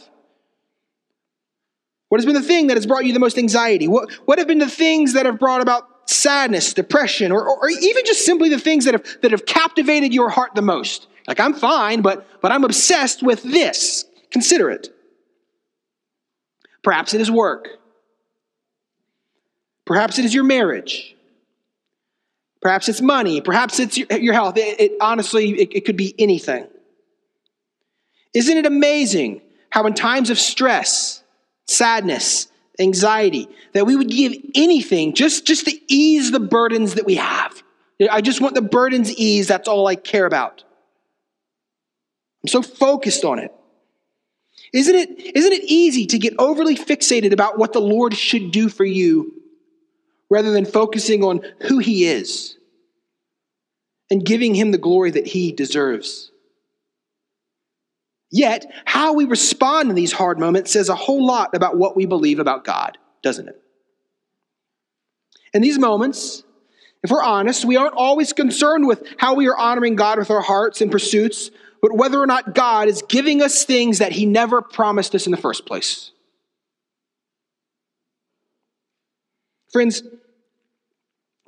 What 2.09 2.19
has 2.19 2.28
been 2.28 2.36
the 2.36 2.43
thing 2.43 2.67
that 2.67 2.78
has 2.78 2.86
brought 2.86 3.05
you 3.05 3.13
the 3.13 3.19
most 3.19 3.39
anxiety? 3.39 3.88
What, 3.88 4.11
what 4.26 4.38
have 4.38 4.47
been 4.47 4.59
the 4.59 4.69
things 4.69 5.13
that 5.13 5.26
have 5.26 5.39
brought 5.39 5.61
about 5.61 5.91
sadness, 6.06 6.74
depression, 6.74 7.32
or, 7.32 7.47
or, 7.47 7.70
even 7.70 8.06
just 8.06 8.26
simply 8.26 8.49
the 8.49 8.60
things 8.60 8.86
that 8.86 8.93
have, 8.93 9.22
that 9.22 9.32
have 9.32 9.45
captivated 9.45 10.14
your 10.14 10.30
heart 10.30 10.56
the 10.56 10.62
most? 10.62 11.08
Like, 11.28 11.39
I'm 11.39 11.54
fine, 11.54 12.02
but, 12.02 12.28
but 12.41 12.52
I'm 12.52 12.64
obsessed 12.64 13.24
with 13.24 13.43
this. 13.43 14.06
Consider 14.32 14.70
it. 14.70 14.89
Perhaps 16.84 17.14
it 17.14 17.22
is 17.22 17.30
work. 17.30 17.68
Perhaps 19.86 20.20
it 20.20 20.26
is 20.26 20.34
your 20.34 20.43
marriage. 20.43 21.16
Perhaps 22.62 22.89
it's 22.89 23.02
money. 23.02 23.41
Perhaps 23.41 23.80
it's 23.80 23.97
your 23.97 24.34
health. 24.34 24.58
It, 24.58 24.80
it 24.80 24.91
honestly, 25.02 25.62
it, 25.62 25.70
it 25.74 25.86
could 25.86 25.97
be 25.97 26.14
anything. 26.20 26.68
Isn't 28.34 28.58
it 28.58 28.66
amazing 28.66 29.41
how, 29.70 29.86
in 29.88 29.93
times 29.93 30.30
of 30.30 30.39
stress, 30.39 31.24
sadness, 31.68 32.47
anxiety, 32.82 33.47
that 33.73 33.86
we 33.86 33.95
would 33.95 34.09
give 34.09 34.34
anything 34.55 35.13
just, 35.13 35.45
just 35.45 35.65
to 35.65 35.79
ease 35.88 36.32
the 36.32 36.39
burdens 36.39 36.95
that 36.95 37.05
we 37.05 37.15
have? 37.15 37.63
I 38.09 38.21
just 38.21 38.41
want 38.41 38.55
the 38.55 38.61
burdens 38.61 39.11
eased. 39.13 39.47
That's 39.47 39.67
all 39.67 39.88
I 39.88 39.95
care 39.95 40.25
about. 40.25 40.63
I'm 42.43 42.47
so 42.47 42.61
focused 42.61 43.23
on 43.23 43.39
it. 43.39 43.53
Isn't 44.73 44.95
it, 44.95 45.36
isn't 45.36 45.53
it 45.53 45.63
easy 45.65 46.05
to 46.07 46.17
get 46.17 46.34
overly 46.39 46.75
fixated 46.75 47.34
about 47.34 47.57
what 47.57 47.73
the 47.73 47.82
Lord 47.82 48.15
should 48.15 48.51
do 48.51 48.69
for 48.69 48.86
you 48.86 49.34
rather 50.29 50.51
than 50.51 50.65
focusing 50.65 51.23
on 51.23 51.41
who 51.67 51.79
He 51.79 52.05
is 52.05 52.57
and 54.09 54.25
giving 54.25 54.55
Him 54.55 54.71
the 54.71 54.77
glory 54.77 55.11
that 55.11 55.27
He 55.27 55.51
deserves? 55.51 56.30
Yet, 58.32 58.65
how 58.86 59.13
we 59.13 59.25
respond 59.25 59.89
in 59.89 59.95
these 59.95 60.13
hard 60.13 60.39
moments 60.39 60.71
says 60.71 60.88
a 60.88 60.95
whole 60.95 61.25
lot 61.25 61.53
about 61.53 61.77
what 61.77 61.97
we 61.97 62.05
believe 62.05 62.39
about 62.39 62.63
God, 62.63 62.97
doesn't 63.21 63.49
it? 63.49 63.61
In 65.53 65.61
these 65.61 65.77
moments, 65.77 66.43
if 67.03 67.11
we're 67.11 67.23
honest, 67.23 67.65
we 67.65 67.75
aren't 67.75 67.95
always 67.95 68.32
concerned 68.32 68.88
with 68.88 69.03
how 69.17 69.34
we 69.34 69.47
are 69.47 69.57
honoring 69.57 69.95
God 69.95 70.19
with 70.19 70.29
our 70.29 70.41
hearts 70.41 70.82
and 70.82 70.91
pursuits, 70.91 71.51
but 71.82 71.93
whether 71.93 72.19
or 72.19 72.27
not 72.27 72.53
God 72.53 72.88
is 72.88 73.03
giving 73.09 73.41
us 73.41 73.65
things 73.65 73.97
that 73.97 74.11
He 74.11 74.25
never 74.25 74.61
promised 74.61 75.15
us 75.15 75.25
in 75.25 75.32
the 75.32 75.38
first 75.38 75.65
place. 75.65 76.11
Friends, 79.73 80.03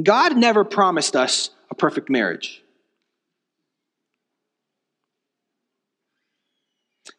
God 0.01 0.35
never 0.35 0.63
promised 0.63 1.15
us 1.15 1.51
a 1.69 1.75
perfect 1.75 2.09
marriage. 2.09 2.62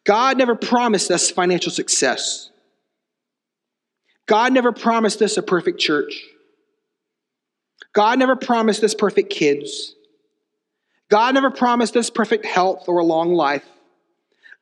God 0.05 0.36
never 0.36 0.55
promised 0.55 1.11
us 1.11 1.30
financial 1.30 1.72
success. 1.72 2.50
God 4.26 4.52
never 4.52 4.72
promised 4.72 5.22
us 5.22 5.36
a 5.36 5.42
perfect 5.42 5.80
church. 5.80 6.22
God 7.92 8.18
never 8.18 8.36
promised 8.36 8.82
us 8.84 8.94
perfect 8.94 9.30
kids. 9.30 9.94
God 11.09 11.34
never 11.34 11.50
promised 11.50 11.96
us 11.96 12.11
perfect 12.11 12.44
health 12.44 12.88
or 12.88 12.98
a 12.98 13.05
long 13.05 13.34
life. 13.34 13.64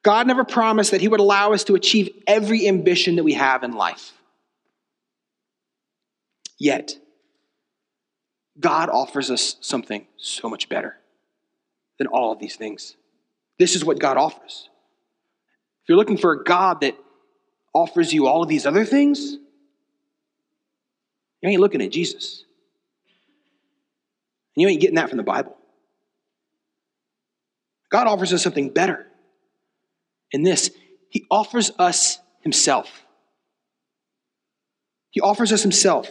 God 0.02 0.26
never 0.26 0.44
promised 0.44 0.90
that 0.90 1.00
He 1.00 1.08
would 1.08 1.20
allow 1.20 1.52
us 1.52 1.64
to 1.64 1.74
achieve 1.74 2.10
every 2.26 2.66
ambition 2.66 3.16
that 3.16 3.24
we 3.24 3.34
have 3.34 3.62
in 3.62 3.72
life. 3.72 4.12
Yet, 6.58 6.98
God 8.58 8.88
offers 8.88 9.30
us 9.30 9.56
something 9.60 10.06
so 10.16 10.48
much 10.48 10.68
better 10.68 10.96
than 11.98 12.08
all 12.08 12.32
of 12.32 12.38
these 12.38 12.56
things. 12.56 12.96
This 13.58 13.74
is 13.74 13.84
what 13.84 13.98
God 13.98 14.16
offers. 14.16 14.68
If 15.82 15.88
you're 15.88 15.98
looking 15.98 16.16
for 16.16 16.32
a 16.32 16.44
God 16.44 16.82
that 16.82 16.96
offers 17.74 18.12
you 18.12 18.26
all 18.26 18.42
of 18.42 18.48
these 18.48 18.66
other 18.66 18.84
things, 18.84 19.36
you 21.40 21.48
ain't 21.48 21.60
looking 21.60 21.82
at 21.82 21.90
Jesus. 21.90 22.44
And 24.54 24.62
you 24.62 24.68
ain't 24.68 24.80
getting 24.80 24.96
that 24.96 25.08
from 25.08 25.16
the 25.16 25.24
Bible. 25.24 25.56
God 27.90 28.06
offers 28.06 28.32
us 28.32 28.42
something 28.42 28.70
better. 28.70 29.06
In 30.30 30.42
this, 30.42 30.70
He 31.08 31.26
offers 31.30 31.72
us 31.78 32.18
Himself. 32.42 33.04
He 35.10 35.20
offers 35.20 35.52
us 35.52 35.62
Himself. 35.62 36.08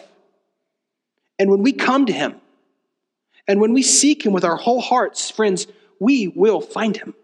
And 1.40 1.50
when 1.50 1.64
we 1.64 1.72
come 1.72 2.06
to 2.08 2.14
Him, 2.14 2.36
and 3.48 3.62
when 3.62 3.74
we 3.74 3.84
seek 3.84 4.26
Him 4.26 4.34
with 4.34 4.44
our 4.44 4.58
whole 4.58 4.82
hearts, 4.82 5.32
friends, 5.32 5.66
we 6.00 6.28
will 6.28 6.62
find 6.62 6.98
Him. 6.98 7.16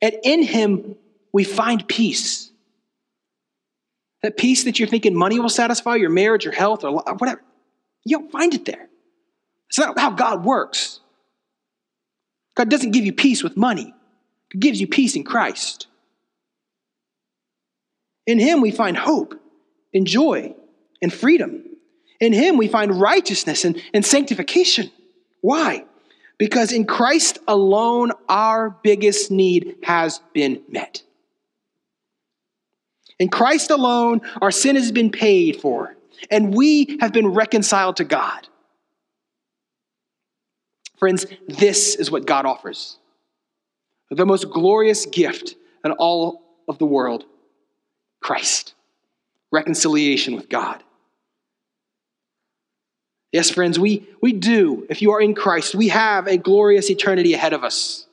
And 0.00 0.16
in 0.22 0.42
Him, 0.42 0.96
we 1.32 1.44
find 1.44 1.86
peace. 1.86 2.50
That 4.22 4.36
peace 4.36 4.64
that 4.64 4.78
you're 4.78 4.88
thinking 4.88 5.14
money 5.14 5.38
will 5.38 5.48
satisfy, 5.48 5.96
your 5.96 6.10
marriage, 6.10 6.44
your 6.44 6.54
health, 6.54 6.84
or 6.84 6.92
whatever. 6.92 7.42
You 8.04 8.18
don't 8.18 8.30
find 8.30 8.54
it 8.54 8.64
there. 8.64 8.88
It's 9.68 9.78
not 9.78 9.98
how 9.98 10.10
God 10.10 10.44
works. 10.44 11.00
God 12.54 12.68
doesn't 12.68 12.92
give 12.92 13.04
you 13.04 13.12
peace 13.12 13.42
with 13.42 13.56
money, 13.56 13.94
He 14.52 14.58
gives 14.58 14.80
you 14.80 14.86
peace 14.86 15.16
in 15.16 15.24
Christ. 15.24 15.86
In 18.26 18.38
Him, 18.38 18.62
we 18.62 18.70
find 18.70 18.96
hope 18.96 19.34
and 19.92 20.06
joy 20.06 20.54
and 21.02 21.12
freedom. 21.12 21.62
In 22.20 22.32
Him, 22.32 22.56
we 22.56 22.68
find 22.68 22.98
righteousness 22.98 23.64
and, 23.64 23.82
and 23.92 24.04
sanctification. 24.04 24.90
Why? 25.42 25.84
Because 26.38 26.72
in 26.72 26.84
Christ 26.84 27.38
alone, 27.46 28.12
our 28.28 28.70
biggest 28.70 29.30
need 29.30 29.76
has 29.82 30.20
been 30.32 30.62
met. 30.68 31.02
In 33.18 33.28
Christ 33.28 33.70
alone, 33.70 34.20
our 34.42 34.50
sin 34.50 34.76
has 34.76 34.90
been 34.90 35.10
paid 35.10 35.60
for, 35.60 35.96
and 36.30 36.54
we 36.54 36.98
have 37.00 37.12
been 37.12 37.28
reconciled 37.28 37.96
to 37.98 38.04
God. 38.04 38.48
Friends, 40.98 41.26
this 41.46 41.94
is 41.94 42.10
what 42.10 42.26
God 42.26 42.46
offers 42.46 42.98
the 44.10 44.26
most 44.26 44.50
glorious 44.50 45.06
gift 45.06 45.56
in 45.84 45.92
all 45.92 46.42
of 46.68 46.78
the 46.78 46.86
world 46.86 47.24
Christ, 48.20 48.74
reconciliation 49.52 50.34
with 50.34 50.48
God. 50.48 50.82
Yes, 53.34 53.50
friends, 53.50 53.80
we, 53.80 54.06
we 54.20 54.32
do. 54.32 54.86
If 54.88 55.02
you 55.02 55.10
are 55.10 55.20
in 55.20 55.34
Christ, 55.34 55.74
we 55.74 55.88
have 55.88 56.28
a 56.28 56.36
glorious 56.36 56.88
eternity 56.88 57.34
ahead 57.34 57.52
of 57.52 57.64
us. 57.64 58.06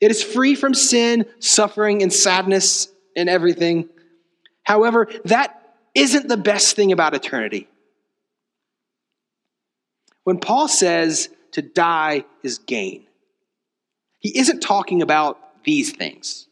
It 0.00 0.10
is 0.10 0.22
free 0.22 0.54
from 0.54 0.72
sin, 0.72 1.26
suffering, 1.38 2.02
and 2.02 2.10
sadness 2.10 2.88
and 3.14 3.28
everything. 3.28 3.90
However, 4.62 5.08
that 5.26 5.76
isn't 5.94 6.28
the 6.28 6.38
best 6.38 6.76
thing 6.76 6.92
about 6.92 7.14
eternity. 7.14 7.68
When 10.24 10.38
Paul 10.38 10.68
says 10.68 11.28
to 11.52 11.60
die 11.60 12.24
is 12.42 12.56
gain. 12.56 13.04
He 14.20 14.38
isn't 14.38 14.60
talking 14.60 15.02
about 15.02 15.62
these 15.64 15.92
things. 15.92 16.48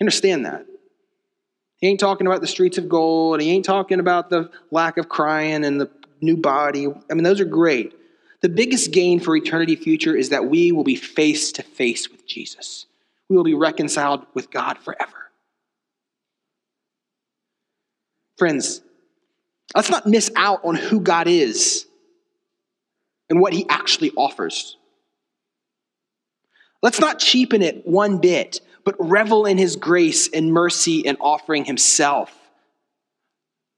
Understand 0.00 0.44
that. 0.44 0.66
He 1.76 1.86
ain't 1.86 2.00
talking 2.00 2.26
about 2.26 2.40
the 2.40 2.48
streets 2.48 2.78
of 2.78 2.88
gold. 2.88 3.40
He 3.40 3.50
ain't 3.50 3.64
talking 3.64 4.00
about 4.00 4.28
the 4.28 4.50
lack 4.72 4.98
of 4.98 5.08
crying 5.08 5.64
and 5.64 5.80
the 5.80 5.88
new 6.20 6.36
body. 6.36 6.86
I 7.10 7.14
mean, 7.14 7.24
those 7.24 7.40
are 7.40 7.44
great. 7.44 7.94
The 8.40 8.48
biggest 8.48 8.90
gain 8.92 9.20
for 9.20 9.36
eternity 9.36 9.76
future 9.76 10.16
is 10.16 10.30
that 10.30 10.46
we 10.46 10.72
will 10.72 10.84
be 10.84 10.96
face 10.96 11.52
to 11.52 11.62
face 11.62 12.10
with 12.10 12.26
Jesus. 12.26 12.86
We 13.28 13.36
will 13.36 13.44
be 13.44 13.54
reconciled 13.54 14.26
with 14.34 14.50
God 14.50 14.78
forever. 14.78 15.30
Friends, 18.38 18.80
let's 19.74 19.90
not 19.90 20.06
miss 20.06 20.30
out 20.34 20.60
on 20.64 20.74
who 20.74 21.00
God 21.00 21.28
is 21.28 21.86
and 23.28 23.40
what 23.40 23.52
he 23.52 23.66
actually 23.68 24.10
offers. 24.16 24.76
Let's 26.82 27.00
not 27.00 27.18
cheapen 27.18 27.60
it 27.60 27.86
one 27.86 28.18
bit, 28.18 28.62
but 28.84 28.96
revel 28.98 29.44
in 29.44 29.58
his 29.58 29.76
grace 29.76 30.28
and 30.32 30.52
mercy 30.52 31.06
and 31.06 31.18
offering 31.20 31.66
himself. 31.66 32.34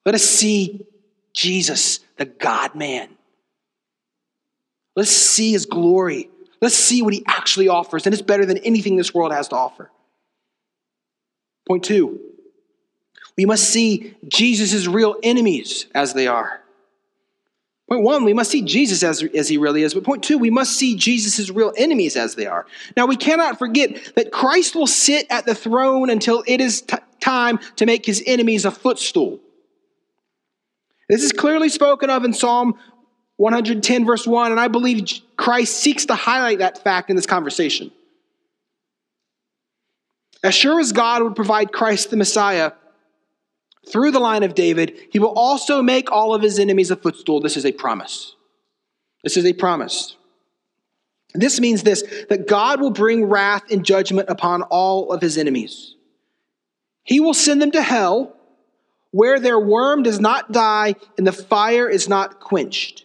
Let 0.06 0.14
us 0.14 0.22
see 0.22 0.86
Jesus, 1.34 2.00
the 2.22 2.26
God 2.26 2.76
man. 2.76 3.08
Let's 4.94 5.10
see 5.10 5.50
his 5.50 5.66
glory. 5.66 6.30
Let's 6.60 6.76
see 6.76 7.02
what 7.02 7.12
he 7.12 7.24
actually 7.26 7.66
offers, 7.66 8.06
and 8.06 8.12
it's 8.12 8.22
better 8.22 8.46
than 8.46 8.58
anything 8.58 8.96
this 8.96 9.12
world 9.12 9.32
has 9.32 9.48
to 9.48 9.56
offer. 9.56 9.90
Point 11.66 11.82
two, 11.82 12.20
we 13.36 13.44
must 13.44 13.64
see 13.64 14.14
Jesus' 14.28 14.86
real 14.86 15.16
enemies 15.24 15.86
as 15.96 16.14
they 16.14 16.28
are. 16.28 16.60
Point 17.88 18.04
one, 18.04 18.24
we 18.24 18.34
must 18.34 18.52
see 18.52 18.62
Jesus 18.62 19.02
as, 19.02 19.24
as 19.34 19.48
he 19.48 19.58
really 19.58 19.82
is. 19.82 19.92
But 19.92 20.04
point 20.04 20.22
two, 20.22 20.38
we 20.38 20.50
must 20.50 20.76
see 20.76 20.94
Jesus' 20.94 21.50
real 21.50 21.72
enemies 21.76 22.16
as 22.16 22.36
they 22.36 22.46
are. 22.46 22.66
Now, 22.96 23.06
we 23.06 23.16
cannot 23.16 23.58
forget 23.58 24.12
that 24.14 24.30
Christ 24.30 24.76
will 24.76 24.86
sit 24.86 25.26
at 25.28 25.44
the 25.44 25.56
throne 25.56 26.08
until 26.08 26.44
it 26.46 26.60
is 26.60 26.82
t- 26.82 26.98
time 27.18 27.58
to 27.76 27.84
make 27.84 28.06
his 28.06 28.22
enemies 28.24 28.64
a 28.64 28.70
footstool. 28.70 29.40
This 31.12 31.24
is 31.24 31.32
clearly 31.32 31.68
spoken 31.68 32.08
of 32.08 32.24
in 32.24 32.32
Psalm 32.32 32.72
110, 33.36 34.06
verse 34.06 34.26
1, 34.26 34.50
and 34.50 34.58
I 34.58 34.68
believe 34.68 35.20
Christ 35.36 35.76
seeks 35.76 36.06
to 36.06 36.14
highlight 36.14 36.60
that 36.60 36.82
fact 36.82 37.10
in 37.10 37.16
this 37.16 37.26
conversation. 37.26 37.90
As 40.42 40.54
sure 40.54 40.80
as 40.80 40.92
God 40.92 41.22
would 41.22 41.36
provide 41.36 41.70
Christ 41.70 42.08
the 42.08 42.16
Messiah 42.16 42.72
through 43.90 44.12
the 44.12 44.20
line 44.20 44.42
of 44.42 44.54
David, 44.54 44.98
he 45.10 45.18
will 45.18 45.34
also 45.36 45.82
make 45.82 46.10
all 46.10 46.34
of 46.34 46.40
his 46.40 46.58
enemies 46.58 46.90
a 46.90 46.96
footstool. 46.96 47.40
This 47.40 47.58
is 47.58 47.66
a 47.66 47.72
promise. 47.72 48.34
This 49.22 49.36
is 49.36 49.44
a 49.44 49.52
promise. 49.52 50.16
This 51.34 51.60
means 51.60 51.82
this 51.82 52.04
that 52.30 52.48
God 52.48 52.80
will 52.80 52.90
bring 52.90 53.26
wrath 53.26 53.70
and 53.70 53.84
judgment 53.84 54.30
upon 54.30 54.62
all 54.62 55.12
of 55.12 55.20
his 55.20 55.36
enemies. 55.36 55.94
He 57.02 57.20
will 57.20 57.34
send 57.34 57.60
them 57.60 57.72
to 57.72 57.82
hell 57.82 58.34
where 59.12 59.38
their 59.38 59.58
worm 59.58 60.02
does 60.02 60.18
not 60.18 60.50
die 60.50 60.96
and 61.16 61.26
the 61.26 61.32
fire 61.32 61.88
is 61.88 62.08
not 62.08 62.40
quenched. 62.40 63.04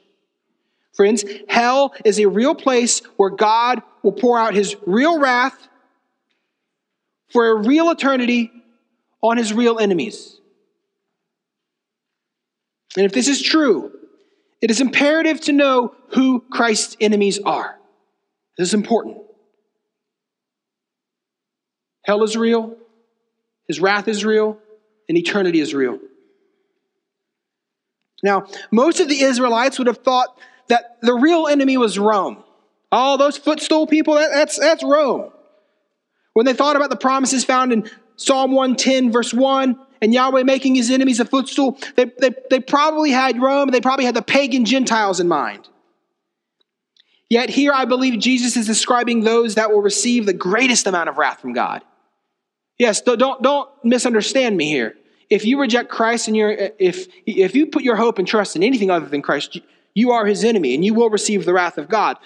Friends, 0.96 1.24
hell 1.48 1.94
is 2.04 2.20
a 2.20 2.28
real 2.28 2.56
place 2.56 3.02
where 3.18 3.30
God 3.30 3.84
will 4.02 4.14
pour 4.14 4.40
out 4.40 4.56
his 4.56 4.76
real 4.88 5.20
wrath 5.20 5.68
for 7.32 7.50
a 7.50 7.56
real 7.56 7.92
eternity 7.92 8.52
on 9.22 9.38
his 9.38 9.54
real 9.54 9.78
enemies. 9.78 10.40
And 12.96 13.06
if 13.06 13.12
this 13.12 13.28
is 13.28 13.42
true, 13.42 13.92
It 14.62 14.72
is 14.72 14.82
imperative 14.82 15.40
to 15.42 15.52
know 15.52 15.94
who 16.10 16.44
Christ's 16.50 16.98
enemies 17.00 17.40
are. 17.40 17.78
This 18.58 18.70
is 18.70 18.74
important. 18.74 19.18
Hell 22.04 22.24
is 22.24 22.36
real, 22.38 22.76
his 23.68 23.80
wrath 23.82 24.08
is 24.08 24.24
real, 24.24 24.58
and 25.08 25.18
eternity 25.18 25.60
is 25.60 25.74
real. 25.74 26.00
Now, 28.24 28.48
most 28.72 29.00
of 29.00 29.08
the 29.08 29.22
Israelites 29.22 29.78
would 29.78 29.88
have 29.88 30.00
thought 30.00 30.38
that 30.70 30.98
the 31.02 31.14
real 31.14 31.48
enemy 31.48 31.78
was 31.78 32.00
Rome. 32.00 32.44
All 32.92 33.18
those 33.18 33.38
footstool 33.38 33.88
people, 33.88 34.16
that, 34.16 34.32
that's, 34.34 34.60
that's 34.60 34.84
Rome. 34.84 35.32
When 36.34 36.46
they 36.46 36.54
thought 36.54 36.76
about 36.76 36.90
the 36.90 36.98
promises 36.98 37.44
found 37.44 37.74
in 37.74 37.90
Psalm 38.16 38.52
110, 38.52 39.12
verse 39.12 39.34
1, 39.34 39.80
and 40.02 40.14
Yahweh 40.14 40.44
making 40.44 40.76
his 40.76 40.92
enemies 40.92 41.20
a 41.20 41.26
footstool, 41.26 41.78
they, 41.96 42.06
they, 42.20 42.32
they 42.50 42.60
probably 42.60 43.12
had 43.12 43.42
Rome, 43.42 43.70
they 43.72 43.82
probably 43.82 44.06
had 44.06 44.16
the 44.16 44.22
pagan 44.22 44.66
Gentiles 44.66 45.20
in 45.20 45.28
mind. 45.28 45.68
Yet 47.30 47.50
here 47.50 47.74
I 47.74 47.86
believe 47.86 48.20
Jesus 48.20 48.56
is 48.56 48.66
describing 48.66 49.22
those 49.22 49.56
that 49.56 49.72
will 49.72 49.82
receive 49.82 50.26
the 50.26 50.34
greatest 50.34 50.88
amount 50.88 51.10
of 51.10 51.18
wrath 51.18 51.42
from 51.42 51.54
God. 51.54 51.82
Yes, 52.78 53.02
don't, 53.02 53.42
don't 53.42 53.70
misunderstand 53.84 54.56
me 54.56 54.70
here. 54.70 54.96
If 55.30 55.46
you 55.46 55.60
reject 55.60 55.90
Christ 55.90 56.28
and 56.28 56.38
you're, 56.38 56.52
if, 56.52 57.08
if 57.26 57.56
you 57.56 57.68
put 57.68 57.84
your 57.84 57.96
hope 57.96 58.20
and 58.20 58.28
trust 58.28 58.56
in 58.56 58.64
anything 58.64 58.92
other 58.92 59.08
than 59.08 59.22
Christ, 59.22 59.60
you 59.94 60.12
are 60.12 60.26
his 60.26 60.44
enemy 60.44 60.76
and 60.76 60.86
you 60.86 60.94
will 60.94 61.10
receive 61.10 61.44
the 61.44 61.54
wrath 61.54 61.78
of 61.78 61.90
God. 61.90 62.18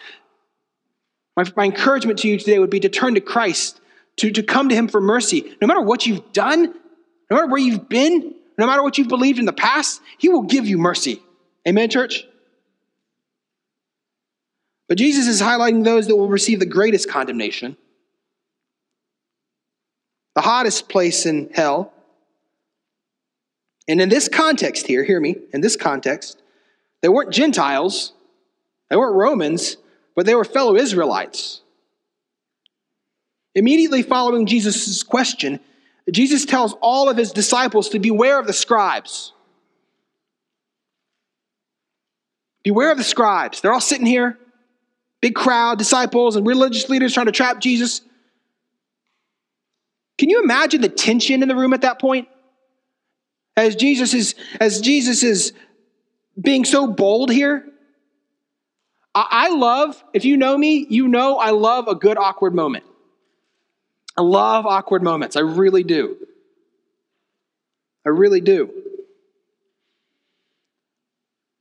My, 1.38 1.46
my 1.56 1.66
encouragement 1.66 2.20
to 2.20 2.28
you 2.28 2.38
today 2.38 2.60
would 2.60 2.70
be 2.70 2.82
to 2.82 2.90
turn 2.90 3.16
to 3.16 3.22
Christ, 3.22 3.80
to, 4.18 4.30
to 4.32 4.44
come 4.44 4.70
to 4.70 4.76
him 4.76 4.88
for 4.88 5.00
mercy. 5.00 5.56
No 5.62 5.68
matter 5.68 5.82
what 5.82 6.06
you've 6.06 6.34
done, 6.34 6.64
no 6.64 7.38
matter 7.38 7.48
where 7.48 7.62
you've 7.62 7.88
been, 7.88 8.36
no 8.58 8.68
matter 8.68 8.84
what 8.84 8.98
you've 8.98 9.08
believed 9.08 9.40
in 9.40 9.46
the 9.46 9.54
past, 9.54 10.02
he 10.18 10.30
will 10.30 10.44
give 10.44 10.68
you 10.68 10.78
mercy. 10.78 11.22
Amen, 11.68 11.90
church? 11.90 12.26
But 14.90 14.98
Jesus 14.98 15.28
is 15.28 15.42
highlighting 15.42 15.86
those 15.86 16.08
that 16.08 16.18
will 16.18 16.28
receive 16.28 16.60
the 16.60 16.66
greatest 16.66 17.10
condemnation 17.10 17.78
the 20.36 20.42
hottest 20.42 20.90
place 20.90 21.26
in 21.26 21.50
hell. 21.54 21.94
And 23.88 24.02
in 24.02 24.10
this 24.10 24.28
context 24.28 24.88
here, 24.88 25.04
hear 25.04 25.20
me, 25.20 25.36
in 25.54 25.62
this 25.62 25.76
context, 25.76 26.42
they 27.02 27.10
weren't 27.10 27.32
Gentiles, 27.32 28.14
they 28.90 28.96
weren't 28.96 29.16
Romans, 29.16 29.78
but 30.16 30.26
they 30.26 30.36
were 30.36 30.46
fellow 30.46 30.76
Israelites. 30.76 31.62
Immediately 33.56 34.04
following 34.04 34.46
Jesus' 34.46 35.04
question, 35.04 35.60
Jesus 36.10 36.46
tells 36.46 36.74
all 36.82 37.10
of 37.10 37.18
his 37.18 37.32
disciples 37.32 37.90
to 37.90 38.00
beware 38.00 38.40
of 38.40 38.48
the 38.48 38.54
scribes. 38.54 39.34
Beware 42.64 42.92
of 42.92 42.98
the 42.98 43.04
scribes. 43.04 43.60
They're 43.62 43.74
all 43.74 43.82
sitting 43.82 44.06
here, 44.06 44.38
big 45.20 45.36
crowd, 45.36 45.78
disciples, 45.78 46.36
and 46.36 46.46
religious 46.46 46.90
leaders 46.90 47.14
trying 47.14 47.26
to 47.26 47.32
trap 47.32 47.60
Jesus. 47.60 48.02
Can 50.18 50.30
you 50.30 50.44
imagine 50.44 50.82
the 50.82 50.90
tension 50.90 51.42
in 51.42 51.50
the 51.50 51.56
room 51.56 51.74
at 51.74 51.82
that 51.82 52.00
point? 52.00 52.28
As 53.58 53.76
Jesus 53.76 54.14
is, 54.14 54.36
as 54.60 54.82
Jesus 54.82 55.24
is 55.24 55.54
being 56.40 56.66
so 56.66 56.88
bold 56.88 57.32
here. 57.32 57.66
I 59.14 59.50
love, 59.50 60.02
if 60.14 60.24
you 60.24 60.38
know 60.38 60.58
me, 60.58 60.86
you 60.90 61.10
know 61.10 61.38
I 61.38 61.50
love 61.50 61.90
a 61.90 61.96
good 61.96 62.18
awkward 62.18 62.56
moment. 62.56 62.86
I 64.16 64.22
love 64.22 64.66
awkward 64.66 65.04
moments. 65.04 65.36
I 65.36 65.42
really 65.42 65.84
do. 65.84 66.16
I 68.06 68.10
really 68.10 68.40
do. 68.40 68.72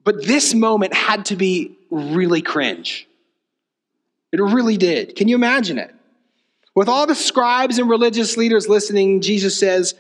But 0.05 0.25
this 0.25 0.55
moment 0.55 0.95
had 0.95 1.27
to 1.27 1.37
be 1.37 1.77
really 1.91 2.41
cringe. 2.41 3.09
It 4.33 4.41
really 4.41 4.77
did. 4.77 5.17
Can 5.17 5.27
you 5.27 5.35
imagine 5.35 5.79
it? 5.79 5.93
With 6.75 6.89
all 6.89 7.07
the 7.07 7.15
scribes 7.15 7.79
and 7.79 7.91
religious 7.91 8.37
leaders 8.37 8.69
listening, 8.69 9.21
Jesus 9.21 9.59
says, 9.59 9.95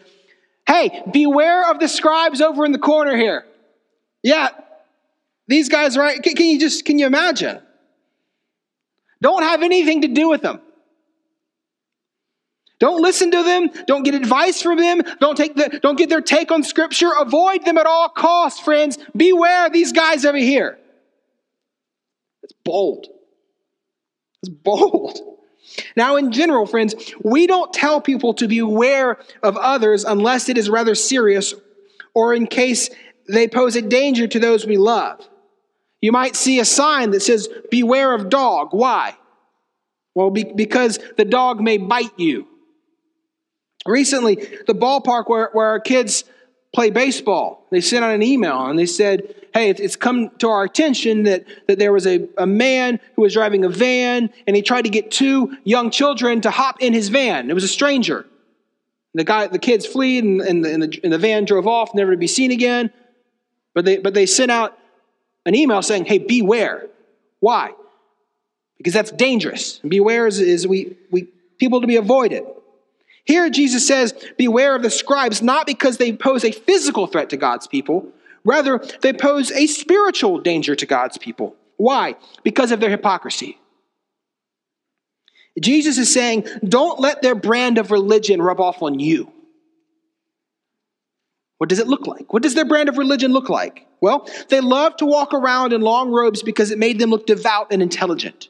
Hey, 0.66 1.02
beware 1.12 1.68
of 1.68 1.80
the 1.80 1.88
scribes 1.88 2.40
over 2.40 2.64
in 2.64 2.72
the 2.72 2.78
corner 2.78 3.16
here. 3.16 3.44
Yeah, 4.22 4.50
these 5.48 5.68
guys, 5.68 5.96
right? 5.96 6.22
Can, 6.22 6.36
you 6.36 6.60
just, 6.60 6.84
can 6.84 6.98
you 6.98 7.06
imagine? 7.06 7.60
Don't 9.20 9.42
have 9.42 9.62
anything 9.62 10.02
to 10.02 10.08
do 10.08 10.28
with 10.28 10.42
them. 10.42 10.60
Don't 12.78 13.02
listen 13.02 13.30
to 13.32 13.42
them. 13.42 13.70
Don't 13.86 14.04
get 14.04 14.14
advice 14.14 14.62
from 14.62 14.78
them. 14.78 15.02
Don't 15.20 15.36
take 15.36 15.54
the, 15.54 15.80
don't 15.82 15.96
get 15.96 16.08
their 16.08 16.22
take 16.22 16.50
on 16.50 16.62
scripture. 16.62 17.10
Avoid 17.18 17.64
them 17.64 17.76
at 17.76 17.86
all 17.86 18.08
costs, 18.08 18.60
friends. 18.60 18.98
Beware 19.14 19.68
these 19.68 19.92
guys 19.92 20.24
over 20.24 20.38
here. 20.38 20.78
It's 22.42 22.54
bold. 22.64 23.06
It's 24.42 24.48
bold. 24.48 25.18
Now, 25.96 26.16
in 26.16 26.32
general, 26.32 26.66
friends, 26.66 26.94
we 27.22 27.46
don't 27.46 27.72
tell 27.72 28.00
people 28.00 28.34
to 28.34 28.48
beware 28.48 29.18
of 29.42 29.56
others 29.56 30.04
unless 30.04 30.48
it 30.48 30.58
is 30.58 30.68
rather 30.68 30.94
serious 30.94 31.54
or 32.14 32.34
in 32.34 32.46
case 32.46 32.90
they 33.28 33.48
pose 33.48 33.76
a 33.76 33.82
danger 33.82 34.26
to 34.26 34.38
those 34.38 34.66
we 34.66 34.76
love. 34.76 35.26
You 36.00 36.12
might 36.12 36.34
see 36.34 36.60
a 36.60 36.64
sign 36.64 37.10
that 37.10 37.20
says, 37.20 37.48
Beware 37.70 38.14
of 38.14 38.28
dog. 38.28 38.68
Why? 38.72 39.16
Well, 40.14 40.30
be- 40.30 40.44
because 40.44 40.98
the 41.16 41.24
dog 41.24 41.60
may 41.60 41.76
bite 41.76 42.18
you. 42.18 42.46
Recently, 43.86 44.36
the 44.66 44.74
ballpark 44.74 45.28
where, 45.28 45.50
where 45.52 45.66
our 45.66 45.80
kids 45.80 46.24
play 46.74 46.90
baseball, 46.90 47.66
they 47.70 47.80
sent 47.80 48.04
out 48.04 48.14
an 48.14 48.22
email 48.22 48.66
and 48.66 48.78
they 48.78 48.86
said, 48.86 49.34
hey, 49.53 49.70
it's 49.70 49.96
come 49.96 50.30
to 50.38 50.48
our 50.48 50.64
attention 50.64 51.24
that, 51.24 51.44
that 51.66 51.78
there 51.78 51.92
was 51.92 52.07
a, 52.07 52.28
a 52.38 52.46
man 52.46 53.01
who 53.16 53.22
was 53.22 53.32
driving 53.32 53.64
a 53.64 53.68
van 53.68 54.30
and 54.46 54.57
he 54.57 54.62
tried 54.62 54.82
to 54.82 54.90
get 54.90 55.11
two 55.11 55.57
young 55.64 55.90
children 55.90 56.40
to 56.42 56.51
hop 56.51 56.80
in 56.80 56.92
his 56.92 57.09
van. 57.09 57.51
It 57.51 57.55
was 57.55 57.64
a 57.64 57.68
stranger. 57.68 58.26
The 59.14 59.24
guy, 59.24 59.48
the 59.48 59.59
kids 59.59 59.86
fled 59.86 60.22
and, 60.22 60.40
and, 60.40 60.64
the, 60.64 60.72
and, 60.72 60.82
the, 60.82 61.01
and 61.03 61.12
the 61.12 61.18
van 61.18 61.44
drove 61.44 61.66
off, 61.66 61.94
never 61.94 62.12
to 62.12 62.16
be 62.16 62.28
seen 62.28 62.53
again. 62.53 62.92
But 63.74 63.84
they, 63.84 63.98
but 63.98 64.14
they 64.14 64.26
sent 64.26 64.51
out 64.51 64.78
an 65.44 65.55
email 65.55 65.82
saying, 65.82 66.05
hey, 66.05 66.18
beware. 66.18 66.86
Why? 67.40 67.72
Because 68.78 68.92
that's 68.92 69.11
dangerous. 69.11 69.78
Beware 69.78 70.26
is, 70.26 70.38
is 70.38 70.66
we, 70.66 70.96
we 71.11 71.28
people 71.59 71.80
to 71.80 71.86
be 71.86 71.96
avoided. 71.96 72.44
Here, 73.24 73.51
Jesus 73.51 73.86
says, 73.86 74.14
Beware 74.38 74.74
of 74.74 74.82
the 74.82 74.90
scribes, 74.90 75.42
not 75.42 75.66
because 75.66 75.98
they 75.98 76.12
pose 76.12 76.44
a 76.44 76.53
physical 76.53 77.07
threat 77.07 77.30
to 77.30 77.36
God's 77.36 77.66
people, 77.66 78.09
Rather, 78.45 78.78
they 79.03 79.12
pose 79.12 79.51
a 79.53 79.66
spiritual 79.66 80.41
danger 80.41 80.74
to 80.74 80.86
God's 80.86 81.18
people. 81.18 81.57
Why? 81.76 82.16
Because 82.43 82.72
of 82.72 82.80
their 82.80 82.91
hypocrisy. 82.91 83.59
Jesus 85.61 85.99
is 85.99 86.12
saying, 86.12 86.47
don't 86.66 87.01
let 87.01 87.22
their 87.22 87.34
brand 87.34 87.78
of 87.78 87.91
religion 87.91 88.41
rub 88.41 88.61
off 88.61 88.82
on 88.82 88.99
you. 88.99 89.32
What 91.59 91.68
does 91.68 91.78
it 91.78 91.88
look 91.88 92.07
like? 92.07 92.32
What 92.32 92.43
does 92.43 92.55
their 92.55 92.64
brand 92.64 92.88
of 92.88 92.97
religion 92.97 93.32
look 93.32 93.51
like? 93.51 93.86
Well, 94.01 94.26
they 94.49 94.61
love 94.61 94.97
to 94.97 95.07
walk 95.07 95.34
around 95.34 95.74
in 95.74 95.82
long 95.82 96.11
robes 96.11 96.43
because 96.43 96.70
it 96.70 96.78
made 96.78 96.99
them 96.99 97.11
look 97.11 97.26
devout 97.26 97.66
and 97.70 97.82
intelligent. 97.82 98.49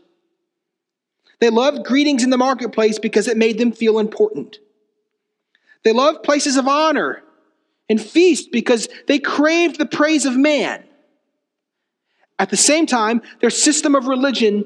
They 1.41 1.51
loved 1.51 1.85
greetings 1.85 2.23
in 2.23 2.31
the 2.31 2.39
marketplace 2.39 2.99
because 3.01 3.27
it 3.27 3.37
made 3.37 3.59
them 3.59 3.73
feel 3.73 3.99
important. 3.99 4.59
They 5.83 5.93
loved 5.93 6.23
places 6.23 6.57
of 6.57 6.69
honor 6.69 7.23
and 7.91 8.01
feast 8.01 8.53
because 8.53 8.89
they 9.09 9.19
craved 9.19 9.77
the 9.77 9.85
praise 9.85 10.25
of 10.25 10.37
man. 10.37 10.83
At 12.39 12.49
the 12.49 12.57
same 12.57 12.87
time, 12.87 13.21
their 13.41 13.51
system 13.51 13.95
of 13.95 14.07
religion 14.07 14.65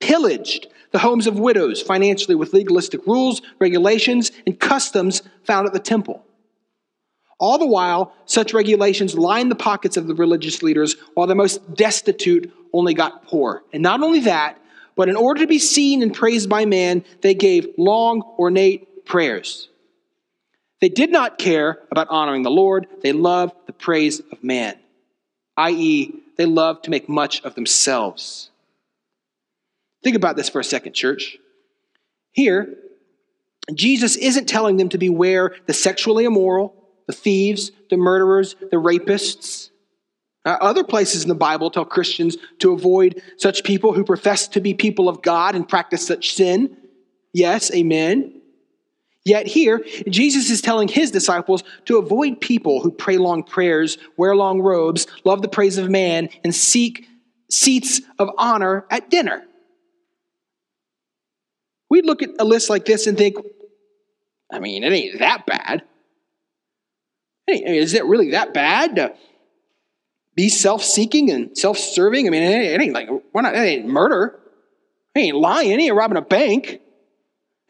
pillaged 0.00 0.66
the 0.90 0.98
homes 0.98 1.26
of 1.26 1.38
widows 1.38 1.82
financially 1.82 2.34
with 2.34 2.52
legalistic 2.52 3.06
rules, 3.06 3.42
regulations, 3.60 4.32
and 4.46 4.58
customs 4.58 5.22
found 5.44 5.66
at 5.66 5.72
the 5.72 5.78
temple. 5.78 6.24
All 7.38 7.58
the 7.58 7.66
while, 7.66 8.14
such 8.24 8.54
regulations 8.54 9.16
lined 9.16 9.50
the 9.50 9.56
pockets 9.56 9.96
of 9.96 10.06
the 10.06 10.14
religious 10.14 10.62
leaders, 10.62 10.96
while 11.14 11.26
the 11.26 11.34
most 11.34 11.74
destitute 11.74 12.50
only 12.72 12.94
got 12.94 13.26
poor. 13.26 13.62
And 13.72 13.82
not 13.82 14.02
only 14.02 14.20
that, 14.20 14.58
but 14.96 15.08
in 15.08 15.16
order 15.16 15.40
to 15.40 15.46
be 15.46 15.58
seen 15.58 16.02
and 16.02 16.14
praised 16.14 16.48
by 16.48 16.64
man, 16.64 17.04
they 17.20 17.34
gave 17.34 17.68
long, 17.76 18.22
ornate 18.38 19.04
prayers. 19.04 19.68
They 20.80 20.88
did 20.88 21.10
not 21.10 21.38
care 21.38 21.78
about 21.90 22.08
honoring 22.10 22.42
the 22.42 22.50
Lord, 22.50 22.86
they 23.02 23.12
loved 23.12 23.54
the 23.66 23.72
praise 23.72 24.20
of 24.20 24.42
man, 24.42 24.76
i.e., 25.56 26.12
they 26.36 26.46
loved 26.46 26.84
to 26.84 26.90
make 26.90 27.08
much 27.08 27.42
of 27.44 27.54
themselves. 27.54 28.50
Think 30.02 30.16
about 30.16 30.36
this 30.36 30.48
for 30.48 30.60
a 30.60 30.64
second, 30.64 30.92
church. 30.92 31.38
Here, 32.32 32.76
Jesus 33.72 34.16
isn't 34.16 34.46
telling 34.46 34.76
them 34.76 34.88
to 34.90 34.98
beware 34.98 35.54
the 35.66 35.72
sexually 35.72 36.24
immoral, 36.24 36.74
the 37.06 37.12
thieves, 37.12 37.70
the 37.88 37.96
murderers, 37.96 38.56
the 38.70 38.76
rapists. 38.76 39.70
Uh, 40.44 40.58
other 40.60 40.84
places 40.84 41.22
in 41.22 41.28
the 41.28 41.34
Bible 41.34 41.70
tell 41.70 41.86
Christians 41.86 42.36
to 42.58 42.72
avoid 42.72 43.22
such 43.38 43.64
people 43.64 43.94
who 43.94 44.04
profess 44.04 44.46
to 44.48 44.60
be 44.60 44.74
people 44.74 45.08
of 45.08 45.22
God 45.22 45.54
and 45.54 45.66
practice 45.66 46.06
such 46.06 46.34
sin. 46.34 46.76
Yes, 47.32 47.72
amen. 47.72 48.42
Yet 49.24 49.46
here, 49.46 49.84
Jesus 50.08 50.50
is 50.50 50.60
telling 50.60 50.86
his 50.86 51.10
disciples 51.10 51.64
to 51.86 51.96
avoid 51.96 52.40
people 52.40 52.80
who 52.80 52.90
pray 52.90 53.16
long 53.16 53.42
prayers, 53.42 53.96
wear 54.18 54.36
long 54.36 54.60
robes, 54.60 55.06
love 55.24 55.40
the 55.40 55.48
praise 55.48 55.78
of 55.78 55.88
man, 55.88 56.28
and 56.42 56.54
seek 56.54 57.08
seats 57.50 58.02
of 58.18 58.28
honor 58.36 58.86
at 58.90 59.08
dinner. 59.08 59.42
We 61.88 62.02
look 62.02 62.22
at 62.22 62.30
a 62.38 62.44
list 62.44 62.68
like 62.68 62.84
this 62.84 63.06
and 63.06 63.16
think, 63.16 63.36
I 64.52 64.58
mean, 64.58 64.84
it 64.84 64.92
ain't 64.92 65.18
that 65.20 65.46
bad. 65.46 65.82
Hey, 67.46 67.78
is 67.78 67.94
it 67.94 68.04
really 68.04 68.32
that 68.32 68.52
bad 68.52 68.96
to 68.96 69.14
be 70.34 70.48
self-seeking 70.48 71.30
and 71.30 71.56
self-serving? 71.56 72.26
I 72.26 72.30
mean, 72.30 72.42
it 72.42 72.80
ain't 72.80 72.92
like 72.92 73.08
why 73.32 73.42
not? 73.42 73.54
It 73.54 73.60
ain't 73.60 73.86
murder. 73.86 74.38
It 75.14 75.20
ain't 75.20 75.36
lying. 75.36 75.70
It 75.70 75.80
ain't 75.80 75.94
robbing 75.94 76.18
a 76.18 76.22
bank. 76.22 76.66
It 76.66 76.82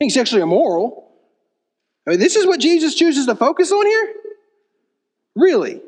ain't 0.01 0.13
sexually 0.13 0.43
immoral. 0.43 1.04
I 2.07 2.11
mean, 2.11 2.21
this 2.21 2.37
is 2.37 2.47
what 2.47 2.61
Jesus 2.61 2.95
chooses 2.95 3.27
to 3.27 3.35
focus 3.35 3.73
on 3.73 3.87
here. 3.87 4.15
Really? 5.37 5.81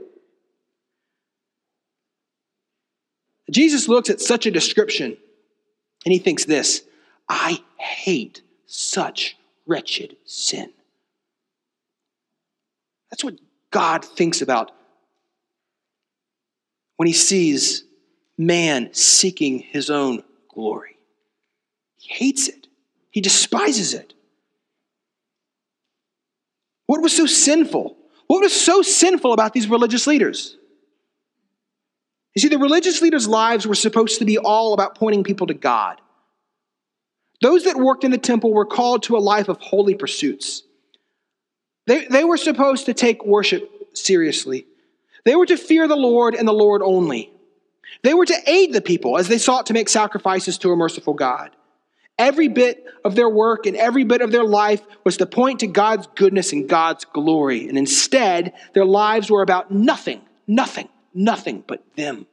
Jesus 3.51 3.89
looks 3.89 4.11
at 4.11 4.21
such 4.21 4.47
a 4.47 4.51
description 4.51 5.17
and 6.05 6.13
he 6.13 6.19
thinks 6.19 6.45
this 6.45 6.83
I 7.29 7.63
hate 7.77 8.43
such 8.67 9.37
wretched 9.67 10.17
sin. 10.25 10.71
That's 13.11 13.25
what 13.25 13.39
God 13.71 14.05
thinks 14.05 14.43
about 14.43 14.73
when 16.97 17.07
he 17.07 17.13
sees 17.13 17.85
man 18.39 18.93
seeking 18.93 19.61
his 19.61 19.91
own 19.91 20.23
glory. 20.49 20.97
He 21.99 22.13
hates 22.13 22.49
it, 22.49 22.67
he 23.11 23.21
despises 23.21 23.95
it. 23.95 24.15
What 26.87 27.03
was 27.03 27.15
so 27.15 27.27
sinful? 27.27 27.97
What 28.27 28.41
was 28.41 28.53
so 28.53 28.83
sinful 28.83 29.33
about 29.33 29.53
these 29.53 29.69
religious 29.69 30.07
leaders? 30.07 30.57
You 32.35 32.43
see, 32.43 32.49
the 32.49 32.59
religious 32.59 33.01
leaders' 33.01 33.27
lives 33.27 33.67
were 33.67 33.75
supposed 33.75 34.19
to 34.19 34.25
be 34.25 34.39
all 34.39 34.75
about 34.75 34.95
pointing 34.95 35.25
people 35.25 35.47
to 35.47 35.55
God. 35.55 36.01
Those 37.41 37.65
that 37.65 37.77
worked 37.77 38.05
in 38.05 38.11
the 38.11 38.19
temple 38.19 38.53
were 38.53 38.67
called 38.67 39.05
to 39.05 39.17
a 39.17 39.19
life 39.19 39.49
of 39.49 39.59
holy 39.59 39.95
pursuits. 39.95 40.63
They, 41.87 42.07
they 42.07 42.25
were 42.25 42.37
supposed 42.37 42.87
to 42.87 42.95
take 42.95 43.25
worship 43.25 43.97
seriously. 43.97 44.67
They 45.25 45.35
were 45.35 45.47
to 45.47 45.57
fear 45.57 45.89
the 45.89 45.97
Lord 45.97 46.35
and 46.35 46.47
the 46.47 46.53
Lord 46.53 46.83
only. 46.83 47.33
They 48.03 48.15
were 48.15 48.27
to 48.27 48.43
aid 48.47 48.75
the 48.75 48.83
people 48.83 49.17
as 49.17 49.29
they 49.29 49.39
sought 49.39 49.67
to 49.67 49.73
make 49.73 49.89
sacrifices 49.89 50.59
to 50.59 50.73
a 50.73 50.77
merciful 50.77 51.15
God. 51.15 51.56
Every 52.19 52.49
bit 52.49 52.85
of 53.05 53.15
their 53.15 53.29
work 53.29 53.67
and 53.67 53.77
every 53.77 54.05
bit 54.05 54.23
of 54.23 54.33
their 54.33 54.45
life 54.45 54.83
was 55.05 55.19
to 55.19 55.27
point 55.27 55.61
to 55.61 55.67
God's 55.67 56.07
goodness 56.15 56.53
and 56.53 56.69
God's 56.69 57.05
glory. 57.05 57.69
And 57.69 57.77
instead, 57.77 58.55
their 58.73 58.87
lives 58.87 59.31
were 59.31 59.43
about 59.43 59.71
nothing, 59.71 60.23
nothing, 60.47 60.89
nothing 61.13 61.63
but 61.67 61.83
them. 61.95 62.27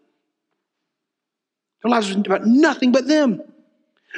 Their 1.83 1.91
lives 1.91 2.15
were 2.15 2.21
about 2.21 2.45
nothing 2.45 2.91
but 2.93 3.07
them. 3.07 3.41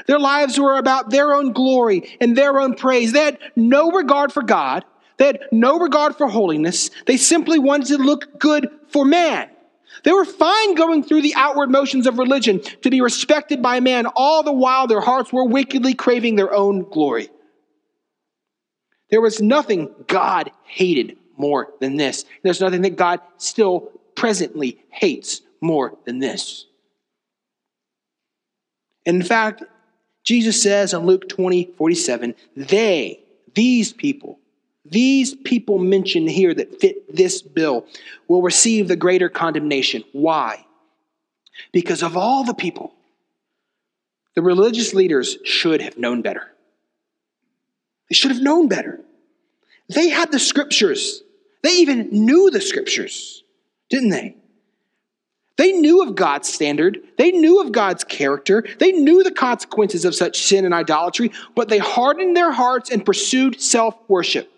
Their 0.07 0.20
lives 0.20 0.59
were 0.59 0.78
about 0.78 1.09
their 1.09 1.34
own 1.34 1.51
glory 1.51 2.16
and 2.22 2.38
their 2.38 2.59
own 2.59 2.76
praise. 2.76 3.11
They 3.11 3.26
had 3.26 3.39
no 3.55 3.91
regard 3.91 4.32
for 4.32 4.43
God. 4.43 4.86
They 5.18 5.28
had 5.28 5.39
no 5.51 5.80
regard 5.80 6.16
for 6.16 6.28
holiness. 6.28 6.91
They 7.07 7.18
simply 7.18 7.57
wanted 7.57 7.88
to 7.88 7.97
look 7.97 8.38
good 8.39 8.70
for 8.89 9.05
man. 9.05 9.49
They 10.05 10.13
were 10.13 10.23
fine 10.23 10.75
going 10.75 11.03
through 11.03 11.23
the 11.23 11.33
outward 11.35 11.71
motions 11.71 12.05
of 12.05 12.19
religion 12.19 12.61
to 12.83 12.91
be 12.91 13.01
respected 13.01 13.63
by 13.63 13.79
man, 13.79 14.05
all 14.05 14.43
the 14.43 14.53
while 14.53 14.85
their 14.85 15.01
hearts 15.01 15.33
were 15.33 15.45
wickedly 15.45 15.95
craving 15.95 16.35
their 16.35 16.53
own 16.53 16.83
glory. 16.83 17.29
There 19.09 19.19
was 19.19 19.41
nothing 19.41 19.93
God 20.07 20.51
hated 20.63 21.17
more 21.37 21.73
than 21.81 21.97
this. 21.97 22.23
There's 22.43 22.61
nothing 22.61 22.83
that 22.83 22.95
God 22.95 23.19
still 23.37 23.91
presently 24.15 24.79
hates 24.89 25.41
more 25.59 25.97
than 26.05 26.19
this. 26.19 26.67
In 29.05 29.23
fact, 29.23 29.63
Jesus 30.23 30.61
says 30.61 30.93
in 30.93 31.05
Luke 31.07 31.27
20, 31.29 31.73
47, 31.77 32.35
they, 32.55 33.21
these 33.55 33.91
people, 33.91 34.39
these 34.86 35.33
people 35.33 35.79
mentioned 35.79 36.29
here 36.29 36.53
that 36.53 36.79
fit 36.79 37.13
this 37.13 37.41
bill 37.41 37.86
will 38.27 38.41
receive 38.41 38.88
the 38.88 38.95
greater 38.95 39.29
condemnation. 39.29 40.03
Why? 40.11 40.65
Because 41.71 42.03
of 42.03 42.15
all 42.15 42.43
the 42.43 42.53
people, 42.53 42.93
the 44.36 44.41
religious 44.41 44.93
leaders 44.93 45.38
should 45.43 45.81
have 45.81 45.97
known 45.97 46.21
better. 46.21 46.51
They 48.09 48.13
should 48.13 48.31
have 48.31 48.41
known 48.41 48.67
better. 48.67 48.99
They 49.89 50.09
had 50.09 50.31
the 50.31 50.39
scriptures, 50.39 51.21
they 51.63 51.77
even 51.77 52.09
knew 52.11 52.51
the 52.51 52.61
scriptures, 52.61 53.43
didn't 53.89 54.09
they? 54.09 54.36
They 55.57 55.71
knew 55.71 56.03
of 56.03 56.15
God's 56.15 56.51
standard. 56.51 56.99
They 57.17 57.31
knew 57.31 57.61
of 57.61 57.71
God's 57.71 58.03
character. 58.03 58.65
They 58.77 58.91
knew 58.91 59.23
the 59.23 59.31
consequences 59.31 60.03
of 60.03 60.13
such 60.13 60.43
sin 60.43 60.65
and 60.65 60.73
idolatry, 60.73 61.31
but 61.55 61.69
they 61.69 61.77
hardened 61.77 62.36
their 62.36 62.51
hearts 62.51 62.91
and 62.91 63.05
pursued 63.05 63.61
self 63.61 63.95
worship. 64.09 64.51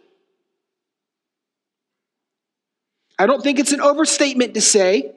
I 3.20 3.26
don't 3.26 3.42
think 3.42 3.60
it's 3.60 3.72
an 3.72 3.82
overstatement 3.82 4.54
to 4.54 4.62
say 4.62 5.14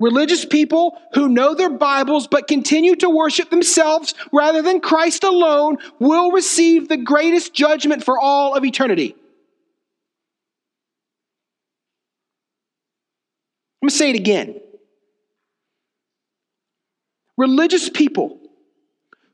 religious 0.00 0.44
people 0.44 0.98
who 1.12 1.28
know 1.28 1.54
their 1.54 1.70
Bibles 1.70 2.26
but 2.26 2.48
continue 2.48 2.96
to 2.96 3.08
worship 3.08 3.50
themselves 3.50 4.14
rather 4.32 4.62
than 4.62 4.80
Christ 4.80 5.24
alone 5.24 5.78
will 5.98 6.30
receive 6.32 6.88
the 6.88 6.96
greatest 6.96 7.54
judgment 7.54 8.04
for 8.04 8.18
all 8.18 8.54
of 8.54 8.64
eternity. 8.64 9.14
I'm 13.82 13.86
going 13.86 13.90
to 13.90 13.96
say 13.96 14.10
it 14.10 14.16
again. 14.16 14.60
Religious 17.36 17.90
people 17.90 18.38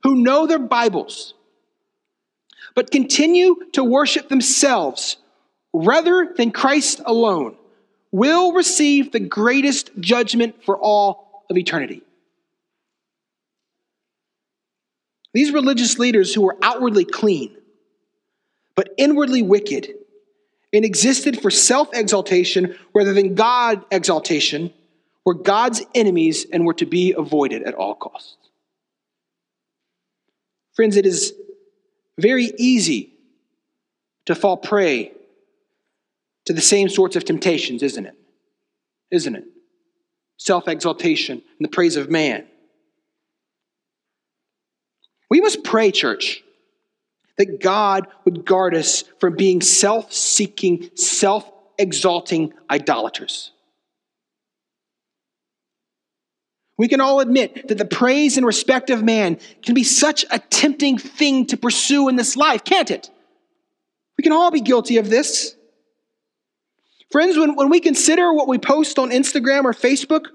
who 0.03 0.17
know 0.17 0.47
their 0.47 0.59
Bibles 0.59 1.35
but 2.75 2.91
continue 2.91 3.57
to 3.73 3.85
worship 3.85 4.29
themselves 4.29 5.17
rather 5.73 6.33
than 6.37 6.51
Christ 6.51 7.01
alone, 7.05 7.57
will 8.13 8.53
receive 8.53 9.13
the 9.13 9.21
greatest 9.21 9.91
judgment 10.01 10.65
for 10.65 10.77
all 10.77 11.45
of 11.49 11.57
eternity. 11.57 12.03
These 15.33 15.53
religious 15.53 15.99
leaders 15.99 16.35
who 16.35 16.43
were 16.43 16.57
outwardly 16.61 17.05
clean, 17.05 17.57
but 18.75 18.93
inwardly 18.97 19.43
wicked, 19.43 19.95
and 20.73 20.85
existed 20.85 21.41
for 21.41 21.51
self 21.51 21.89
exaltation 21.93 22.77
rather 22.95 23.13
than 23.13 23.35
God 23.35 23.85
exaltation, 23.91 24.73
were 25.25 25.35
God's 25.35 25.83
enemies 25.95 26.47
and 26.53 26.65
were 26.65 26.75
to 26.75 26.87
be 26.87 27.13
avoided 27.13 27.63
at 27.63 27.75
all 27.75 27.95
costs. 27.95 28.37
Friends, 30.75 30.97
it 30.97 31.07
is 31.07 31.35
very 32.19 32.53
easy 32.59 33.13
to 34.27 34.35
fall 34.35 34.57
prey 34.57 35.13
to 36.51 36.55
the 36.55 36.61
same 36.61 36.89
sorts 36.89 37.15
of 37.15 37.25
temptations, 37.25 37.81
isn't 37.81 38.07
it? 38.07 38.17
Isn't 39.13 39.37
it? 39.37 39.45
Self 40.37 40.67
exaltation 40.67 41.41
and 41.59 41.65
the 41.65 41.69
praise 41.69 41.95
of 41.95 42.11
man. 42.11 42.45
We 45.31 45.41
must 45.41 45.63
pray, 45.63 45.93
church, 45.93 46.43
that 47.39 47.61
God 47.61 48.09
would 48.25 48.45
guard 48.45 48.75
us 48.75 49.05
from 49.21 49.37
being 49.37 49.61
self 49.61 50.13
seeking, 50.13 50.91
self 50.97 51.49
exalting 51.79 52.53
idolaters. 52.69 53.53
We 56.77 56.89
can 56.89 57.01
all 57.01 57.21
admit 57.21 57.69
that 57.69 57.79
the 57.79 57.85
praise 57.85 58.37
and 58.37 58.45
respect 58.45 58.91
of 58.91 59.05
man 59.05 59.39
can 59.63 59.77
be 59.77 59.85
such 59.85 60.25
a 60.33 60.41
tempting 60.41 60.99
thing 60.99 61.47
to 61.47 61.57
pursue 61.57 62.09
in 62.09 62.17
this 62.17 62.37
life, 62.37 62.65
can't 62.65 62.91
it? 62.91 63.09
We 64.19 64.23
can 64.23 64.33
all 64.33 64.51
be 64.51 64.61
guilty 64.61 64.97
of 64.97 65.11
this. 65.11 65.55
Friends, 67.11 67.37
when, 67.37 67.57
when 67.57 67.71
we 67.71 67.81
consider 67.81 68.33
what 68.33 68.47
we 68.47 68.59
post 68.59 68.99
on 68.99 69.11
Instagram 69.11 69.65
or 69.65 69.73
Facebook, 69.73 70.27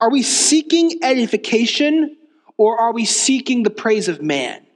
are 0.00 0.10
we 0.10 0.22
seeking 0.22 1.00
edification 1.02 2.16
or 2.56 2.80
are 2.80 2.92
we 2.92 3.04
seeking 3.04 3.62
the 3.62 3.70
praise 3.70 4.08
of 4.08 4.22
man? 4.22 4.66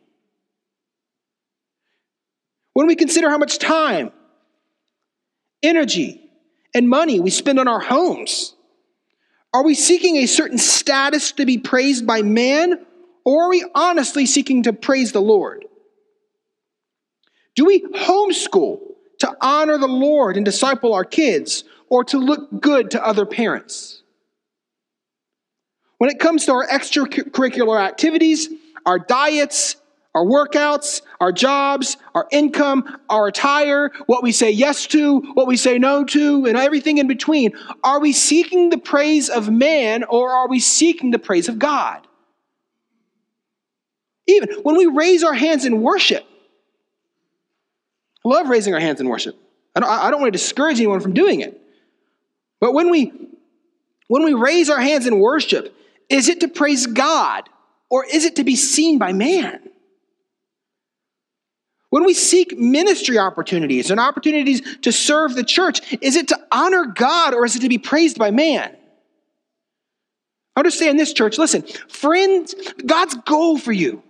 When 2.74 2.86
we 2.86 2.96
consider 2.96 3.30
how 3.30 3.38
much 3.38 3.58
time, 3.58 4.12
energy, 5.62 6.20
and 6.74 6.88
money 6.88 7.18
we 7.18 7.30
spend 7.30 7.58
on 7.58 7.66
our 7.66 7.80
homes, 7.80 8.54
are 9.54 9.64
we 9.64 9.74
seeking 9.74 10.16
a 10.16 10.26
certain 10.26 10.58
status 10.58 11.32
to 11.32 11.46
be 11.46 11.56
praised 11.56 12.06
by 12.06 12.20
man 12.20 12.84
or 13.24 13.44
are 13.44 13.50
we 13.50 13.64
honestly 13.74 14.26
seeking 14.26 14.64
to 14.64 14.74
praise 14.74 15.12
the 15.12 15.22
Lord? 15.22 15.64
Do 17.54 17.64
we 17.64 17.80
homeschool 17.80 18.85
to 19.18 19.36
honor 19.40 19.78
the 19.78 19.86
Lord 19.86 20.36
and 20.36 20.44
disciple 20.44 20.94
our 20.94 21.04
kids 21.04 21.64
or 21.88 22.04
to 22.04 22.18
look 22.18 22.60
good 22.60 22.90
to 22.92 23.04
other 23.04 23.26
parents. 23.26 24.02
When 25.98 26.10
it 26.10 26.18
comes 26.18 26.44
to 26.46 26.52
our 26.52 26.66
extracurricular 26.66 27.80
activities, 27.80 28.48
our 28.84 28.98
diets, 28.98 29.76
our 30.14 30.24
workouts, 30.24 31.02
our 31.20 31.30
jobs, 31.30 31.98
our 32.14 32.26
income, 32.32 32.98
our 33.10 33.28
attire, 33.28 33.90
what 34.06 34.22
we 34.22 34.32
say 34.32 34.50
yes 34.50 34.86
to, 34.86 35.20
what 35.34 35.46
we 35.46 35.58
say 35.58 35.78
no 35.78 36.04
to, 36.04 36.46
and 36.46 36.56
everything 36.56 36.98
in 36.98 37.06
between. 37.06 37.52
Are 37.84 38.00
we 38.00 38.12
seeking 38.12 38.70
the 38.70 38.78
praise 38.78 39.28
of 39.28 39.50
man 39.50 40.04
or 40.04 40.30
are 40.30 40.48
we 40.48 40.58
seeking 40.58 41.10
the 41.10 41.18
praise 41.18 41.48
of 41.48 41.58
God? 41.58 42.06
Even 44.26 44.48
when 44.62 44.76
we 44.76 44.86
raise 44.86 45.22
our 45.22 45.34
hands 45.34 45.64
in 45.66 45.82
worship, 45.82 46.24
love 48.26 48.48
raising 48.48 48.74
our 48.74 48.80
hands 48.80 49.00
in 49.00 49.08
worship. 49.08 49.36
I 49.74 49.80
don't, 49.80 49.88
I 49.88 50.10
don't 50.10 50.20
want 50.20 50.32
to 50.32 50.38
discourage 50.38 50.78
anyone 50.78 51.00
from 51.00 51.14
doing 51.14 51.40
it. 51.40 51.60
But 52.60 52.72
when 52.72 52.90
we 52.90 53.12
when 54.08 54.24
we 54.24 54.34
raise 54.34 54.70
our 54.70 54.80
hands 54.80 55.06
in 55.06 55.18
worship, 55.18 55.74
is 56.08 56.28
it 56.28 56.40
to 56.40 56.48
praise 56.48 56.86
God 56.86 57.48
or 57.90 58.04
is 58.04 58.24
it 58.24 58.36
to 58.36 58.44
be 58.44 58.56
seen 58.56 58.98
by 58.98 59.12
man? 59.12 59.60
When 61.90 62.04
we 62.04 62.14
seek 62.14 62.56
ministry 62.58 63.18
opportunities 63.18 63.90
and 63.90 63.98
opportunities 63.98 64.78
to 64.78 64.92
serve 64.92 65.34
the 65.34 65.44
church, 65.44 65.80
is 66.00 66.16
it 66.16 66.28
to 66.28 66.38
honor 66.52 66.86
God 66.86 67.34
or 67.34 67.44
is 67.44 67.56
it 67.56 67.60
to 67.60 67.68
be 67.68 67.78
praised 67.78 68.18
by 68.18 68.30
man? 68.30 68.76
Understand 70.56 70.98
this, 70.98 71.12
church. 71.12 71.38
Listen, 71.38 71.62
friends, 71.88 72.54
God's 72.84 73.14
goal 73.26 73.58
for 73.58 73.72
you, 73.72 74.02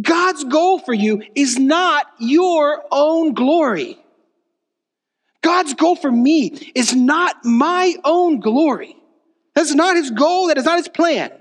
God's 0.00 0.44
goal 0.44 0.78
for 0.78 0.94
you 0.94 1.22
is 1.34 1.58
not 1.58 2.06
your 2.18 2.84
own 2.92 3.34
glory. 3.34 3.98
God's 5.42 5.74
goal 5.74 5.96
for 5.96 6.10
me 6.10 6.48
is 6.74 6.94
not 6.94 7.44
my 7.44 7.94
own 8.04 8.40
glory. 8.40 8.96
That's 9.54 9.74
not 9.74 9.96
his 9.96 10.10
goal, 10.10 10.48
that 10.48 10.58
is 10.58 10.64
not 10.64 10.78
his 10.78 10.88
plan. 10.88 11.32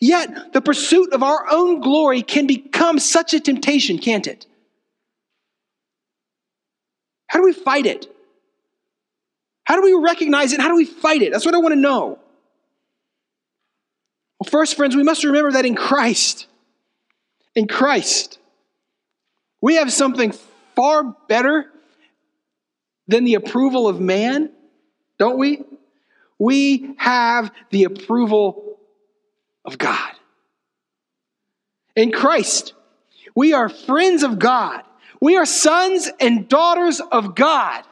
Yet, 0.00 0.52
the 0.52 0.60
pursuit 0.60 1.12
of 1.12 1.22
our 1.22 1.46
own 1.50 1.80
glory 1.80 2.22
can 2.22 2.46
become 2.46 2.98
such 2.98 3.32
a 3.32 3.40
temptation, 3.40 3.98
can't 3.98 4.26
it? 4.26 4.46
How 7.28 7.38
do 7.38 7.44
we 7.46 7.52
fight 7.52 7.86
it? 7.86 8.06
How 9.64 9.76
do 9.76 9.82
we 9.82 9.94
recognize 10.04 10.52
it? 10.52 10.60
How 10.60 10.68
do 10.68 10.74
we 10.74 10.84
fight 10.84 11.22
it? 11.22 11.32
That's 11.32 11.46
what 11.46 11.54
I 11.54 11.58
want 11.58 11.72
to 11.72 11.80
know. 11.80 12.18
Well, 14.38 14.50
first, 14.50 14.76
friends, 14.76 14.96
we 14.96 15.02
must 15.02 15.24
remember 15.24 15.52
that 15.52 15.64
in 15.64 15.76
Christ, 15.76 16.46
in 17.54 17.66
Christ, 17.66 18.38
we 19.60 19.76
have 19.76 19.92
something 19.92 20.32
far 20.74 21.04
better 21.28 21.66
than 23.08 23.24
the 23.24 23.34
approval 23.34 23.88
of 23.88 24.00
man, 24.00 24.50
don't 25.18 25.38
we? 25.38 25.62
We 26.38 26.94
have 26.96 27.50
the 27.70 27.84
approval 27.84 28.78
of 29.64 29.76
God. 29.76 30.12
In 31.96 32.12
Christ, 32.12 32.72
we 33.34 33.52
are 33.52 33.68
friends 33.68 34.22
of 34.22 34.38
God. 34.38 34.82
We 35.20 35.36
are 35.36 35.44
sons 35.44 36.10
and 36.18 36.48
daughters 36.48 37.00
of 37.00 37.34
God. 37.34 37.84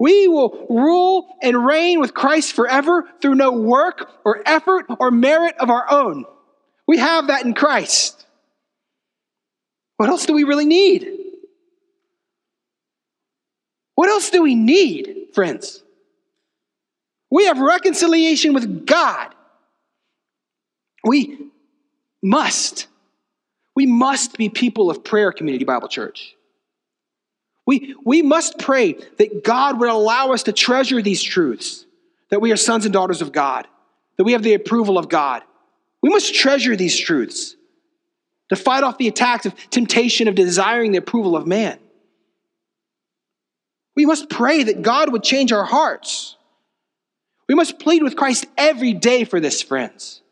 We 0.00 0.28
will 0.28 0.66
rule 0.70 1.28
and 1.42 1.64
reign 1.64 2.00
with 2.00 2.14
Christ 2.14 2.54
forever 2.54 3.04
through 3.20 3.34
no 3.34 3.52
work 3.52 4.10
or 4.24 4.42
effort 4.46 4.86
or 4.98 5.10
merit 5.10 5.56
of 5.60 5.68
our 5.68 5.84
own. 5.90 6.24
We 6.90 6.98
have 6.98 7.28
that 7.28 7.44
in 7.44 7.54
Christ. 7.54 8.26
What 9.96 10.08
else 10.08 10.26
do 10.26 10.32
we 10.32 10.42
really 10.42 10.64
need? 10.64 11.08
What 13.94 14.08
else 14.08 14.30
do 14.30 14.42
we 14.42 14.56
need, 14.56 15.28
friends? 15.32 15.84
We 17.30 17.44
have 17.44 17.60
reconciliation 17.60 18.54
with 18.54 18.86
God. 18.86 19.32
We 21.04 21.38
must, 22.24 22.88
we 23.76 23.86
must 23.86 24.36
be 24.36 24.48
people 24.48 24.90
of 24.90 25.04
prayer, 25.04 25.30
Community 25.30 25.64
Bible 25.64 25.86
Church. 25.86 26.34
We, 27.68 27.94
we 28.04 28.20
must 28.20 28.58
pray 28.58 28.94
that 29.18 29.44
God 29.44 29.78
would 29.78 29.90
allow 29.90 30.32
us 30.32 30.42
to 30.42 30.52
treasure 30.52 31.00
these 31.00 31.22
truths, 31.22 31.86
that 32.30 32.40
we 32.40 32.50
are 32.50 32.56
sons 32.56 32.84
and 32.84 32.92
daughters 32.92 33.22
of 33.22 33.30
God, 33.30 33.68
that 34.16 34.24
we 34.24 34.32
have 34.32 34.42
the 34.42 34.54
approval 34.54 34.98
of 34.98 35.08
God. 35.08 35.44
We 36.02 36.10
must 36.10 36.34
treasure 36.34 36.76
these 36.76 36.98
truths 36.98 37.56
to 38.48 38.56
fight 38.56 38.84
off 38.84 38.98
the 38.98 39.08
attacks 39.08 39.46
of 39.46 39.54
temptation 39.70 40.28
of 40.28 40.34
desiring 40.34 40.92
the 40.92 40.98
approval 40.98 41.36
of 41.36 41.46
man. 41.46 41.78
We 43.96 44.06
must 44.06 44.30
pray 44.30 44.62
that 44.64 44.82
God 44.82 45.12
would 45.12 45.22
change 45.22 45.52
our 45.52 45.64
hearts 45.64 46.36
we 47.50 47.56
must 47.56 47.80
plead 47.80 48.04
with 48.04 48.14
Christ 48.14 48.46
every 48.56 48.92
day 48.92 49.24
for 49.24 49.40
this, 49.40 49.60
friends, 49.60 50.22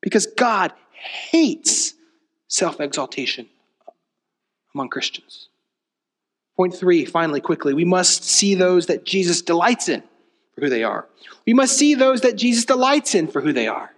because 0.00 0.28
God 0.28 0.72
hates 0.92 1.94
self 2.46 2.80
exaltation 2.80 3.48
among 4.72 4.90
Christians. 4.90 5.48
Point 6.56 6.76
three, 6.76 7.04
finally, 7.04 7.40
quickly, 7.40 7.74
we 7.74 7.84
must 7.84 8.22
see 8.22 8.54
those 8.54 8.86
that 8.86 9.04
Jesus 9.04 9.42
delights 9.42 9.88
in 9.88 10.04
for 10.54 10.60
who 10.60 10.68
they 10.68 10.84
are. 10.84 11.08
We 11.44 11.54
must 11.54 11.76
see 11.76 11.96
those 11.96 12.20
that 12.20 12.36
Jesus 12.36 12.66
delights 12.66 13.16
in 13.16 13.26
for 13.26 13.40
who 13.40 13.52
they 13.52 13.66
are. 13.66 13.90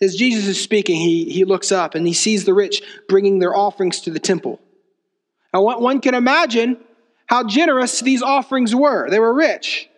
As 0.00 0.16
Jesus 0.16 0.46
is 0.46 0.60
speaking, 0.60 0.96
he, 0.96 1.30
he 1.30 1.44
looks 1.44 1.70
up 1.70 1.94
and 1.94 2.06
he 2.06 2.12
sees 2.12 2.44
the 2.44 2.54
rich 2.54 2.82
bringing 3.08 3.38
their 3.38 3.54
offerings 3.54 4.00
to 4.00 4.10
the 4.10 4.18
temple. 4.18 4.60
Now, 5.54 5.62
one 5.62 6.00
can 6.00 6.14
imagine 6.14 6.78
how 7.26 7.44
generous 7.44 8.00
these 8.00 8.22
offerings 8.22 8.74
were. 8.74 9.08
They 9.10 9.20
were 9.20 9.32
rich. 9.32 9.88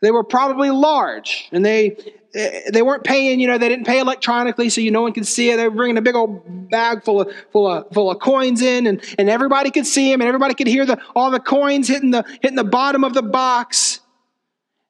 They 0.00 0.10
were 0.10 0.24
probably 0.24 0.70
large, 0.70 1.48
and 1.52 1.64
they 1.64 1.96
they 2.34 2.82
weren't 2.82 3.04
paying. 3.04 3.38
You 3.38 3.46
know, 3.46 3.58
they 3.58 3.68
didn't 3.68 3.86
pay 3.86 4.00
electronically, 4.00 4.68
so 4.68 4.80
you 4.80 4.90
no 4.90 5.02
one 5.02 5.12
could 5.12 5.26
see 5.26 5.50
it. 5.50 5.56
They 5.56 5.68
were 5.68 5.74
bringing 5.74 5.96
a 5.96 6.02
big 6.02 6.16
old 6.16 6.70
bag 6.70 7.04
full 7.04 7.20
of 7.20 7.32
full 7.52 7.68
of 7.68 7.86
full 7.92 8.10
of 8.10 8.18
coins 8.18 8.62
in, 8.62 8.88
and 8.88 9.02
and 9.16 9.30
everybody 9.30 9.70
could 9.70 9.86
see 9.86 10.10
them, 10.10 10.20
and 10.20 10.26
everybody 10.26 10.54
could 10.54 10.66
hear 10.66 10.84
the 10.84 11.00
all 11.14 11.30
the 11.30 11.38
coins 11.38 11.86
hitting 11.86 12.10
the 12.10 12.24
hitting 12.40 12.56
the 12.56 12.64
bottom 12.64 13.04
of 13.04 13.14
the 13.14 13.22
box. 13.22 14.00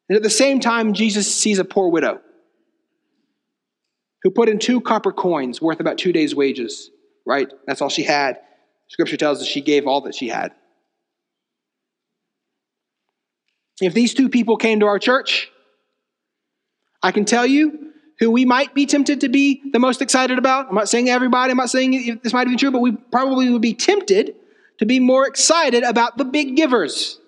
And 0.08 0.16
at 0.16 0.22
the 0.22 0.30
same 0.30 0.60
time, 0.60 0.94
Jesus 0.94 1.32
sees 1.32 1.58
a 1.58 1.64
poor 1.64 1.88
widow 1.88 2.20
who 4.22 4.30
put 4.30 4.48
in 4.48 4.58
two 4.58 4.80
copper 4.80 5.12
coins 5.12 5.60
worth 5.60 5.80
about 5.80 5.98
two 5.98 6.12
days' 6.12 6.34
wages. 6.34 6.90
Right, 7.24 7.50
that's 7.66 7.80
all 7.80 7.88
she 7.88 8.02
had. 8.02 8.40
Scripture 8.88 9.16
tells 9.16 9.40
us 9.40 9.46
she 9.46 9.60
gave 9.60 9.86
all 9.86 10.02
that 10.02 10.14
she 10.14 10.28
had. 10.28 10.52
If 13.80 13.94
these 13.94 14.12
two 14.12 14.28
people 14.28 14.56
came 14.56 14.80
to 14.80 14.86
our 14.86 14.98
church, 14.98 15.50
I 17.02 17.10
can 17.12 17.24
tell 17.24 17.46
you 17.46 17.92
who 18.18 18.30
we 18.30 18.44
might 18.44 18.74
be 18.74 18.86
tempted 18.86 19.22
to 19.22 19.28
be 19.28 19.62
the 19.72 19.78
most 19.78 20.02
excited 20.02 20.38
about. 20.38 20.68
I'm 20.68 20.74
not 20.74 20.88
saying 20.88 21.08
everybody, 21.08 21.50
I'm 21.50 21.56
not 21.56 21.70
saying 21.70 22.20
this 22.22 22.32
might 22.32 22.46
be 22.46 22.56
true, 22.56 22.70
but 22.70 22.80
we 22.80 22.92
probably 22.92 23.50
would 23.50 23.62
be 23.62 23.74
tempted 23.74 24.36
to 24.78 24.86
be 24.86 25.00
more 25.00 25.26
excited 25.26 25.82
about 25.82 26.18
the 26.18 26.24
big 26.24 26.56
givers. 26.56 27.18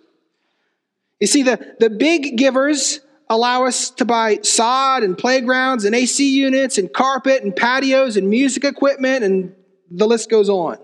You 1.20 1.26
see, 1.26 1.42
the, 1.42 1.76
the 1.80 1.90
big 1.90 2.36
givers 2.36 3.00
allow 3.28 3.64
us 3.64 3.90
to 3.90 4.04
buy 4.04 4.38
sod 4.42 5.02
and 5.02 5.16
playgrounds 5.16 5.84
and 5.84 5.94
AC 5.94 6.36
units 6.36 6.78
and 6.78 6.92
carpet 6.92 7.42
and 7.42 7.54
patios 7.54 8.16
and 8.16 8.28
music 8.28 8.64
equipment, 8.64 9.24
and 9.24 9.54
the 9.90 10.06
list 10.06 10.30
goes 10.30 10.48
on. 10.48 10.78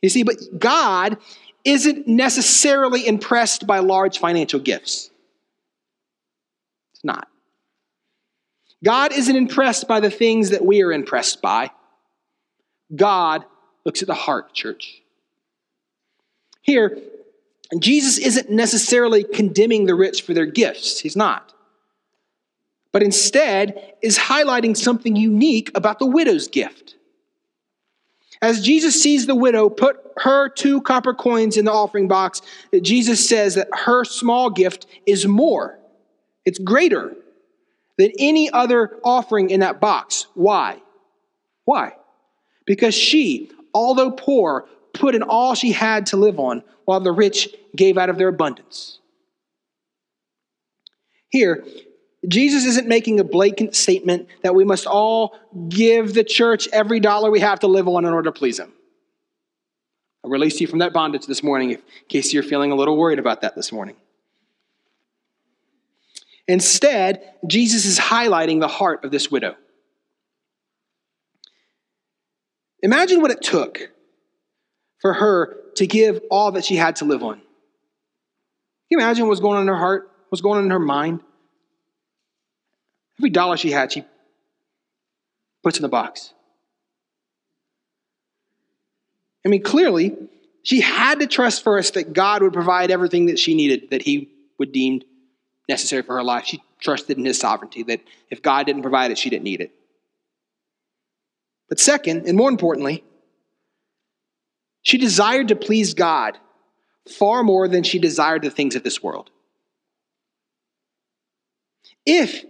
You 0.00 0.08
see, 0.08 0.22
but 0.24 0.36
God 0.58 1.16
isn't 1.64 2.08
necessarily 2.08 3.06
impressed 3.06 3.66
by 3.66 3.78
large 3.78 4.18
financial 4.18 4.58
gifts. 4.58 5.10
It's 6.92 7.04
not. 7.04 7.28
God 8.84 9.12
isn't 9.12 9.36
impressed 9.36 9.86
by 9.86 10.00
the 10.00 10.10
things 10.10 10.50
that 10.50 10.64
we 10.64 10.82
are 10.82 10.92
impressed 10.92 11.40
by. 11.40 11.70
God 12.94 13.44
looks 13.84 14.02
at 14.02 14.08
the 14.08 14.14
heart, 14.14 14.52
church. 14.52 15.02
Here, 16.62 16.98
Jesus 17.80 18.18
isn't 18.18 18.50
necessarily 18.50 19.24
condemning 19.24 19.86
the 19.86 19.94
rich 19.94 20.22
for 20.22 20.34
their 20.34 20.46
gifts. 20.46 21.00
He's 21.00 21.16
not. 21.16 21.52
But 22.92 23.02
instead 23.02 23.94
is 24.02 24.18
highlighting 24.18 24.76
something 24.76 25.16
unique 25.16 25.70
about 25.74 25.98
the 25.98 26.06
widow's 26.06 26.48
gift. 26.48 26.96
As 28.42 28.60
Jesus 28.60 29.00
sees 29.00 29.26
the 29.26 29.34
widow 29.34 29.70
put 29.70 29.98
her 30.18 30.48
two 30.48 30.82
copper 30.82 31.14
coins 31.14 31.56
in 31.56 31.64
the 31.64 31.72
offering 31.72 32.08
box, 32.08 32.42
Jesus 32.82 33.26
says 33.26 33.54
that 33.54 33.68
her 33.72 34.04
small 34.04 34.50
gift 34.50 34.86
is 35.06 35.26
more, 35.26 35.78
it's 36.44 36.58
greater 36.58 37.14
than 37.98 38.10
any 38.18 38.50
other 38.50 38.98
offering 39.04 39.50
in 39.50 39.60
that 39.60 39.80
box. 39.80 40.26
Why? 40.34 40.82
Why? 41.64 41.94
Because 42.66 42.94
she, 42.94 43.50
although 43.72 44.10
poor, 44.10 44.66
put 44.92 45.14
in 45.14 45.22
all 45.22 45.54
she 45.54 45.72
had 45.72 46.06
to 46.06 46.16
live 46.16 46.40
on, 46.40 46.62
while 46.84 47.00
the 47.00 47.12
rich 47.12 47.48
gave 47.74 47.98
out 47.98 48.10
of 48.10 48.18
their 48.18 48.28
abundance. 48.28 48.98
Here, 51.28 51.64
Jesus 52.28 52.64
isn't 52.64 52.86
making 52.86 53.18
a 53.18 53.24
blatant 53.24 53.74
statement 53.74 54.28
that 54.42 54.54
we 54.54 54.64
must 54.64 54.86
all 54.86 55.38
give 55.68 56.14
the 56.14 56.24
church 56.24 56.68
every 56.72 57.00
dollar 57.00 57.30
we 57.30 57.40
have 57.40 57.60
to 57.60 57.66
live 57.66 57.88
on 57.88 58.04
in 58.04 58.12
order 58.12 58.30
to 58.30 58.38
please 58.38 58.60
Him. 58.60 58.72
I 60.24 60.28
release 60.28 60.60
you 60.60 60.66
from 60.66 60.78
that 60.80 60.92
bondage 60.92 61.26
this 61.26 61.42
morning 61.42 61.72
in 61.72 61.82
case 62.08 62.32
you're 62.32 62.44
feeling 62.44 62.70
a 62.70 62.76
little 62.76 62.96
worried 62.96 63.18
about 63.18 63.40
that 63.40 63.56
this 63.56 63.72
morning. 63.72 63.96
Instead, 66.46 67.22
Jesus 67.46 67.84
is 67.84 67.98
highlighting 67.98 68.60
the 68.60 68.68
heart 68.68 69.04
of 69.04 69.10
this 69.10 69.30
widow. 69.30 69.56
Imagine 72.82 73.20
what 73.20 73.30
it 73.30 73.42
took 73.42 73.90
for 75.00 75.14
her 75.14 75.56
to 75.76 75.86
give 75.86 76.20
all 76.30 76.52
that 76.52 76.64
she 76.64 76.76
had 76.76 76.96
to 76.96 77.04
live 77.04 77.22
on. 77.22 77.34
Can 77.34 77.42
you 78.90 78.98
imagine 78.98 79.26
what's 79.28 79.40
going 79.40 79.56
on 79.56 79.62
in 79.62 79.68
her 79.68 79.76
heart, 79.76 80.10
what's 80.28 80.42
going 80.42 80.58
on 80.58 80.64
in 80.64 80.70
her 80.70 80.78
mind? 80.78 81.20
Every 83.18 83.30
dollar 83.30 83.56
she 83.56 83.70
had, 83.70 83.92
she 83.92 84.04
puts 85.62 85.78
in 85.78 85.82
the 85.82 85.88
box. 85.88 86.32
I 89.44 89.48
mean, 89.48 89.62
clearly, 89.62 90.16
she 90.62 90.80
had 90.80 91.20
to 91.20 91.26
trust 91.26 91.64
first 91.64 91.94
that 91.94 92.12
God 92.12 92.42
would 92.42 92.52
provide 92.52 92.90
everything 92.90 93.26
that 93.26 93.38
she 93.38 93.54
needed, 93.54 93.90
that 93.90 94.02
He 94.02 94.30
would 94.58 94.72
deem 94.72 95.02
necessary 95.68 96.02
for 96.02 96.14
her 96.14 96.22
life. 96.22 96.44
She 96.46 96.62
trusted 96.80 97.18
in 97.18 97.24
His 97.24 97.38
sovereignty, 97.38 97.82
that 97.84 98.00
if 98.30 98.42
God 98.42 98.66
didn't 98.66 98.82
provide 98.82 99.10
it, 99.10 99.18
she 99.18 99.30
didn't 99.30 99.44
need 99.44 99.60
it. 99.60 99.72
But 101.68 101.80
second, 101.80 102.26
and 102.28 102.36
more 102.36 102.50
importantly, 102.50 103.02
she 104.82 104.98
desired 104.98 105.48
to 105.48 105.56
please 105.56 105.94
God 105.94 106.38
far 107.08 107.42
more 107.42 107.68
than 107.68 107.82
she 107.82 107.98
desired 107.98 108.42
the 108.42 108.50
things 108.50 108.76
of 108.76 108.82
this 108.82 109.02
world. 109.02 109.30
If 112.04 112.44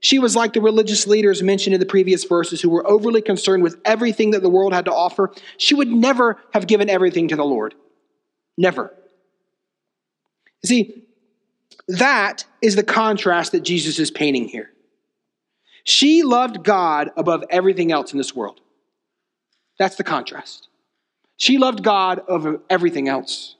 she 0.00 0.18
was 0.18 0.36
like 0.36 0.52
the 0.52 0.60
religious 0.60 1.06
leaders 1.06 1.42
mentioned 1.42 1.74
in 1.74 1.80
the 1.80 1.86
previous 1.86 2.24
verses 2.24 2.60
who 2.60 2.70
were 2.70 2.86
overly 2.86 3.20
concerned 3.20 3.62
with 3.62 3.80
everything 3.84 4.30
that 4.30 4.42
the 4.42 4.48
world 4.48 4.72
had 4.72 4.84
to 4.84 4.92
offer. 4.92 5.32
She 5.56 5.74
would 5.74 5.88
never 5.88 6.38
have 6.52 6.68
given 6.68 6.88
everything 6.88 7.28
to 7.28 7.36
the 7.36 7.44
Lord. 7.44 7.74
Never. 8.56 8.94
See, 10.64 11.04
that 11.88 12.44
is 12.62 12.76
the 12.76 12.84
contrast 12.84 13.52
that 13.52 13.60
Jesus 13.60 13.98
is 13.98 14.10
painting 14.10 14.46
here. 14.46 14.70
She 15.84 16.22
loved 16.22 16.62
God 16.62 17.10
above 17.16 17.44
everything 17.50 17.90
else 17.90 18.12
in 18.12 18.18
this 18.18 18.36
world. 18.36 18.60
That's 19.78 19.96
the 19.96 20.04
contrast. 20.04 20.68
She 21.38 21.56
loved 21.56 21.84
God 21.84 22.20
over 22.28 22.60
everything 22.68 23.08
else. 23.08 23.54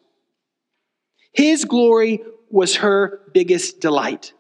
His 1.33 1.65
glory 1.65 2.21
was 2.51 2.77
her 2.77 3.21
biggest 3.33 3.81
delight. 3.81 4.33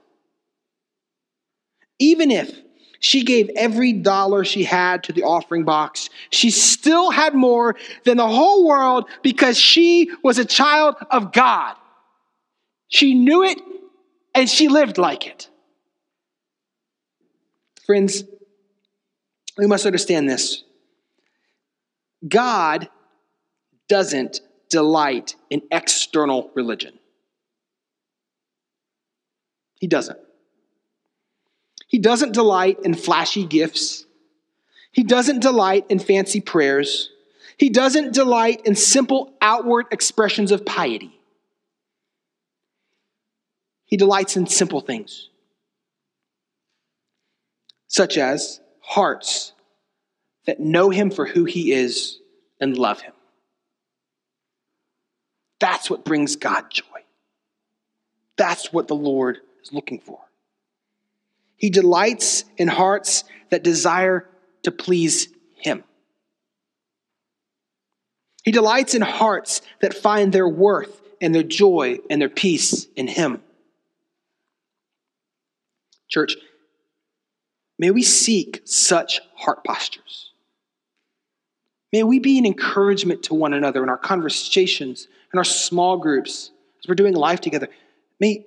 Even 2.00 2.32
if 2.32 2.52
she 2.98 3.22
gave 3.22 3.48
every 3.54 3.92
dollar 3.92 4.44
she 4.44 4.64
had 4.64 5.04
to 5.04 5.12
the 5.12 5.22
offering 5.22 5.62
box, 5.62 6.10
she 6.30 6.50
still 6.50 7.10
had 7.12 7.32
more 7.32 7.76
than 8.04 8.16
the 8.16 8.26
whole 8.26 8.66
world 8.66 9.08
because 9.22 9.56
she 9.56 10.10
was 10.24 10.38
a 10.38 10.44
child 10.44 10.96
of 11.12 11.32
God. 11.32 11.76
She 12.88 13.14
knew 13.14 13.44
it 13.44 13.60
and 14.34 14.50
she 14.50 14.66
lived 14.66 14.98
like 14.98 15.28
it. 15.28 15.48
Friends, 17.86 18.24
we 19.56 19.68
must 19.68 19.86
understand 19.86 20.28
this. 20.28 20.64
God 22.26 22.88
doesn't 23.88 24.40
delight 24.68 25.34
in 25.50 25.62
external 25.70 26.50
religion. 26.54 26.98
He 29.80 29.86
doesn't. 29.86 30.18
He 31.86 31.98
doesn't 31.98 32.32
delight 32.32 32.78
in 32.84 32.94
flashy 32.94 33.46
gifts. 33.46 34.04
He 34.92 35.02
doesn't 35.02 35.40
delight 35.40 35.86
in 35.88 35.98
fancy 35.98 36.40
prayers. 36.40 37.10
He 37.56 37.70
doesn't 37.70 38.12
delight 38.12 38.62
in 38.64 38.74
simple 38.74 39.32
outward 39.40 39.86
expressions 39.90 40.52
of 40.52 40.66
piety. 40.66 41.18
He 43.86 43.96
delights 43.96 44.36
in 44.36 44.46
simple 44.46 44.82
things, 44.82 45.30
such 47.86 48.18
as 48.18 48.60
hearts 48.80 49.54
that 50.46 50.60
know 50.60 50.90
Him 50.90 51.10
for 51.10 51.24
who 51.24 51.46
He 51.46 51.72
is 51.72 52.18
and 52.60 52.76
love 52.76 53.00
Him. 53.00 53.14
That's 55.60 55.90
what 55.90 56.04
brings 56.04 56.36
God 56.36 56.70
joy. 56.70 56.84
That's 58.36 58.72
what 58.72 58.88
the 58.88 58.94
Lord 58.94 59.38
is 59.62 59.72
looking 59.72 59.98
for. 59.98 60.20
He 61.56 61.70
delights 61.70 62.44
in 62.56 62.68
hearts 62.68 63.24
that 63.50 63.64
desire 63.64 64.28
to 64.62 64.70
please 64.70 65.28
Him. 65.56 65.82
He 68.44 68.52
delights 68.52 68.94
in 68.94 69.02
hearts 69.02 69.60
that 69.80 69.92
find 69.92 70.32
their 70.32 70.48
worth 70.48 71.02
and 71.20 71.34
their 71.34 71.42
joy 71.42 71.98
and 72.08 72.22
their 72.22 72.28
peace 72.28 72.86
in 72.94 73.08
Him. 73.08 73.42
Church, 76.08 76.36
may 77.78 77.90
we 77.90 78.02
seek 78.02 78.62
such 78.64 79.20
heart 79.34 79.64
postures. 79.64 80.30
May 81.92 82.02
we 82.04 82.18
be 82.18 82.38
an 82.38 82.46
encouragement 82.46 83.24
to 83.24 83.34
one 83.34 83.52
another 83.52 83.82
in 83.82 83.88
our 83.88 83.98
conversations, 83.98 85.08
in 85.32 85.38
our 85.38 85.44
small 85.44 85.98
groups, 85.98 86.50
as 86.82 86.88
we're 86.88 86.94
doing 86.94 87.14
life 87.14 87.40
together. 87.40 87.68
May, 88.20 88.44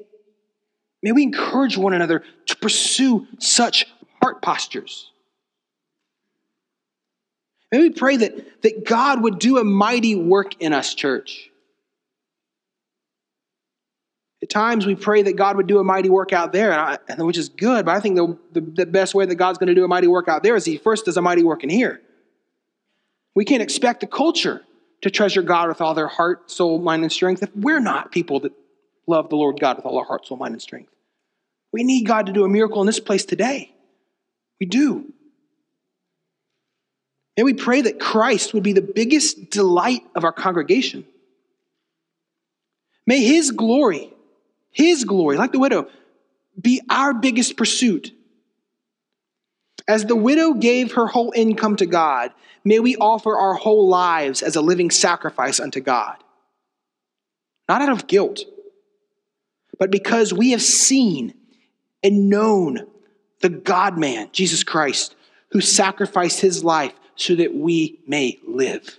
May 1.03 1.11
we 1.11 1.23
encourage 1.23 1.77
one 1.77 1.93
another 1.93 2.23
to 2.47 2.55
pursue 2.57 3.27
such 3.39 3.87
heart 4.21 4.41
postures. 4.41 5.09
May 7.71 7.79
we 7.79 7.89
pray 7.89 8.17
that, 8.17 8.61
that 8.63 8.85
God 8.85 9.23
would 9.23 9.39
do 9.39 9.57
a 9.57 9.63
mighty 9.63 10.15
work 10.15 10.61
in 10.61 10.73
us, 10.73 10.93
church. 10.93 11.49
At 14.43 14.49
times 14.49 14.85
we 14.85 14.95
pray 14.95 15.21
that 15.23 15.35
God 15.35 15.55
would 15.55 15.67
do 15.67 15.79
a 15.79 15.83
mighty 15.83 16.09
work 16.09 16.33
out 16.33 16.51
there, 16.51 16.73
I, 16.73 16.97
which 17.19 17.37
is 17.37 17.49
good, 17.49 17.85
but 17.85 17.95
I 17.95 17.99
think 17.99 18.15
the, 18.15 18.37
the, 18.53 18.61
the 18.61 18.85
best 18.85 19.15
way 19.15 19.25
that 19.25 19.35
God's 19.35 19.57
going 19.57 19.67
to 19.67 19.75
do 19.75 19.85
a 19.85 19.87
mighty 19.87 20.07
work 20.07 20.27
out 20.27 20.43
there 20.43 20.55
is 20.55 20.65
He 20.65 20.77
first 20.77 21.05
does 21.05 21.15
a 21.15 21.21
mighty 21.21 21.43
work 21.43 21.63
in 21.63 21.69
here. 21.69 22.01
We 23.35 23.45
can't 23.45 23.61
expect 23.61 24.01
the 24.01 24.07
culture 24.07 24.61
to 25.01 25.09
treasure 25.09 25.41
God 25.41 25.67
with 25.67 25.81
all 25.81 25.93
their 25.93 26.07
heart, 26.07 26.51
soul, 26.51 26.79
mind, 26.79 27.03
and 27.03 27.11
strength 27.11 27.43
if 27.43 27.55
we're 27.55 27.79
not 27.79 28.11
people 28.11 28.41
that 28.41 28.53
love 29.07 29.29
the 29.29 29.35
Lord 29.35 29.59
God 29.59 29.77
with 29.77 29.85
all 29.85 29.97
our 29.97 30.05
heart, 30.05 30.27
soul, 30.27 30.37
mind, 30.37 30.53
and 30.53 30.61
strength. 30.61 30.91
We 31.71 31.83
need 31.83 32.05
God 32.05 32.27
to 32.27 32.33
do 32.33 32.43
a 32.43 32.49
miracle 32.49 32.81
in 32.81 32.85
this 32.85 32.99
place 32.99 33.25
today. 33.25 33.73
We 34.59 34.65
do. 34.67 35.11
And 37.37 37.45
we 37.45 37.53
pray 37.53 37.81
that 37.81 37.99
Christ 37.99 38.53
would 38.53 38.63
be 38.63 38.73
the 38.73 38.81
biggest 38.81 39.49
delight 39.49 40.03
of 40.15 40.23
our 40.23 40.33
congregation. 40.33 41.05
May 43.07 43.23
his 43.23 43.51
glory, 43.51 44.13
his 44.69 45.05
glory, 45.05 45.37
like 45.37 45.51
the 45.51 45.59
widow, 45.59 45.87
be 46.59 46.81
our 46.89 47.13
biggest 47.13 47.57
pursuit. 47.57 48.11
As 49.91 50.05
the 50.05 50.15
widow 50.15 50.53
gave 50.53 50.93
her 50.93 51.05
whole 51.05 51.33
income 51.35 51.75
to 51.75 51.85
God, 51.85 52.31
may 52.63 52.79
we 52.79 52.95
offer 52.95 53.37
our 53.37 53.55
whole 53.55 53.89
lives 53.89 54.41
as 54.41 54.55
a 54.55 54.61
living 54.61 54.89
sacrifice 54.89 55.59
unto 55.59 55.81
God. 55.81 56.15
Not 57.67 57.81
out 57.81 57.89
of 57.89 58.07
guilt, 58.07 58.39
but 59.77 59.91
because 59.91 60.33
we 60.33 60.51
have 60.51 60.61
seen 60.61 61.33
and 62.01 62.29
known 62.29 62.87
the 63.41 63.49
God 63.49 63.97
man, 63.97 64.29
Jesus 64.31 64.63
Christ, 64.63 65.13
who 65.49 65.59
sacrificed 65.59 66.39
his 66.39 66.63
life 66.63 66.93
so 67.17 67.35
that 67.35 67.53
we 67.53 67.99
may 68.07 68.39
live. 68.47 68.97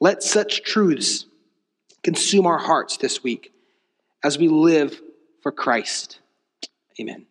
Let 0.00 0.24
such 0.24 0.64
truths 0.64 1.26
consume 2.02 2.46
our 2.46 2.58
hearts 2.58 2.96
this 2.96 3.22
week 3.22 3.52
as 4.24 4.38
we 4.38 4.48
live 4.48 5.00
for 5.40 5.52
Christ. 5.52 6.18
Amen. 6.98 7.26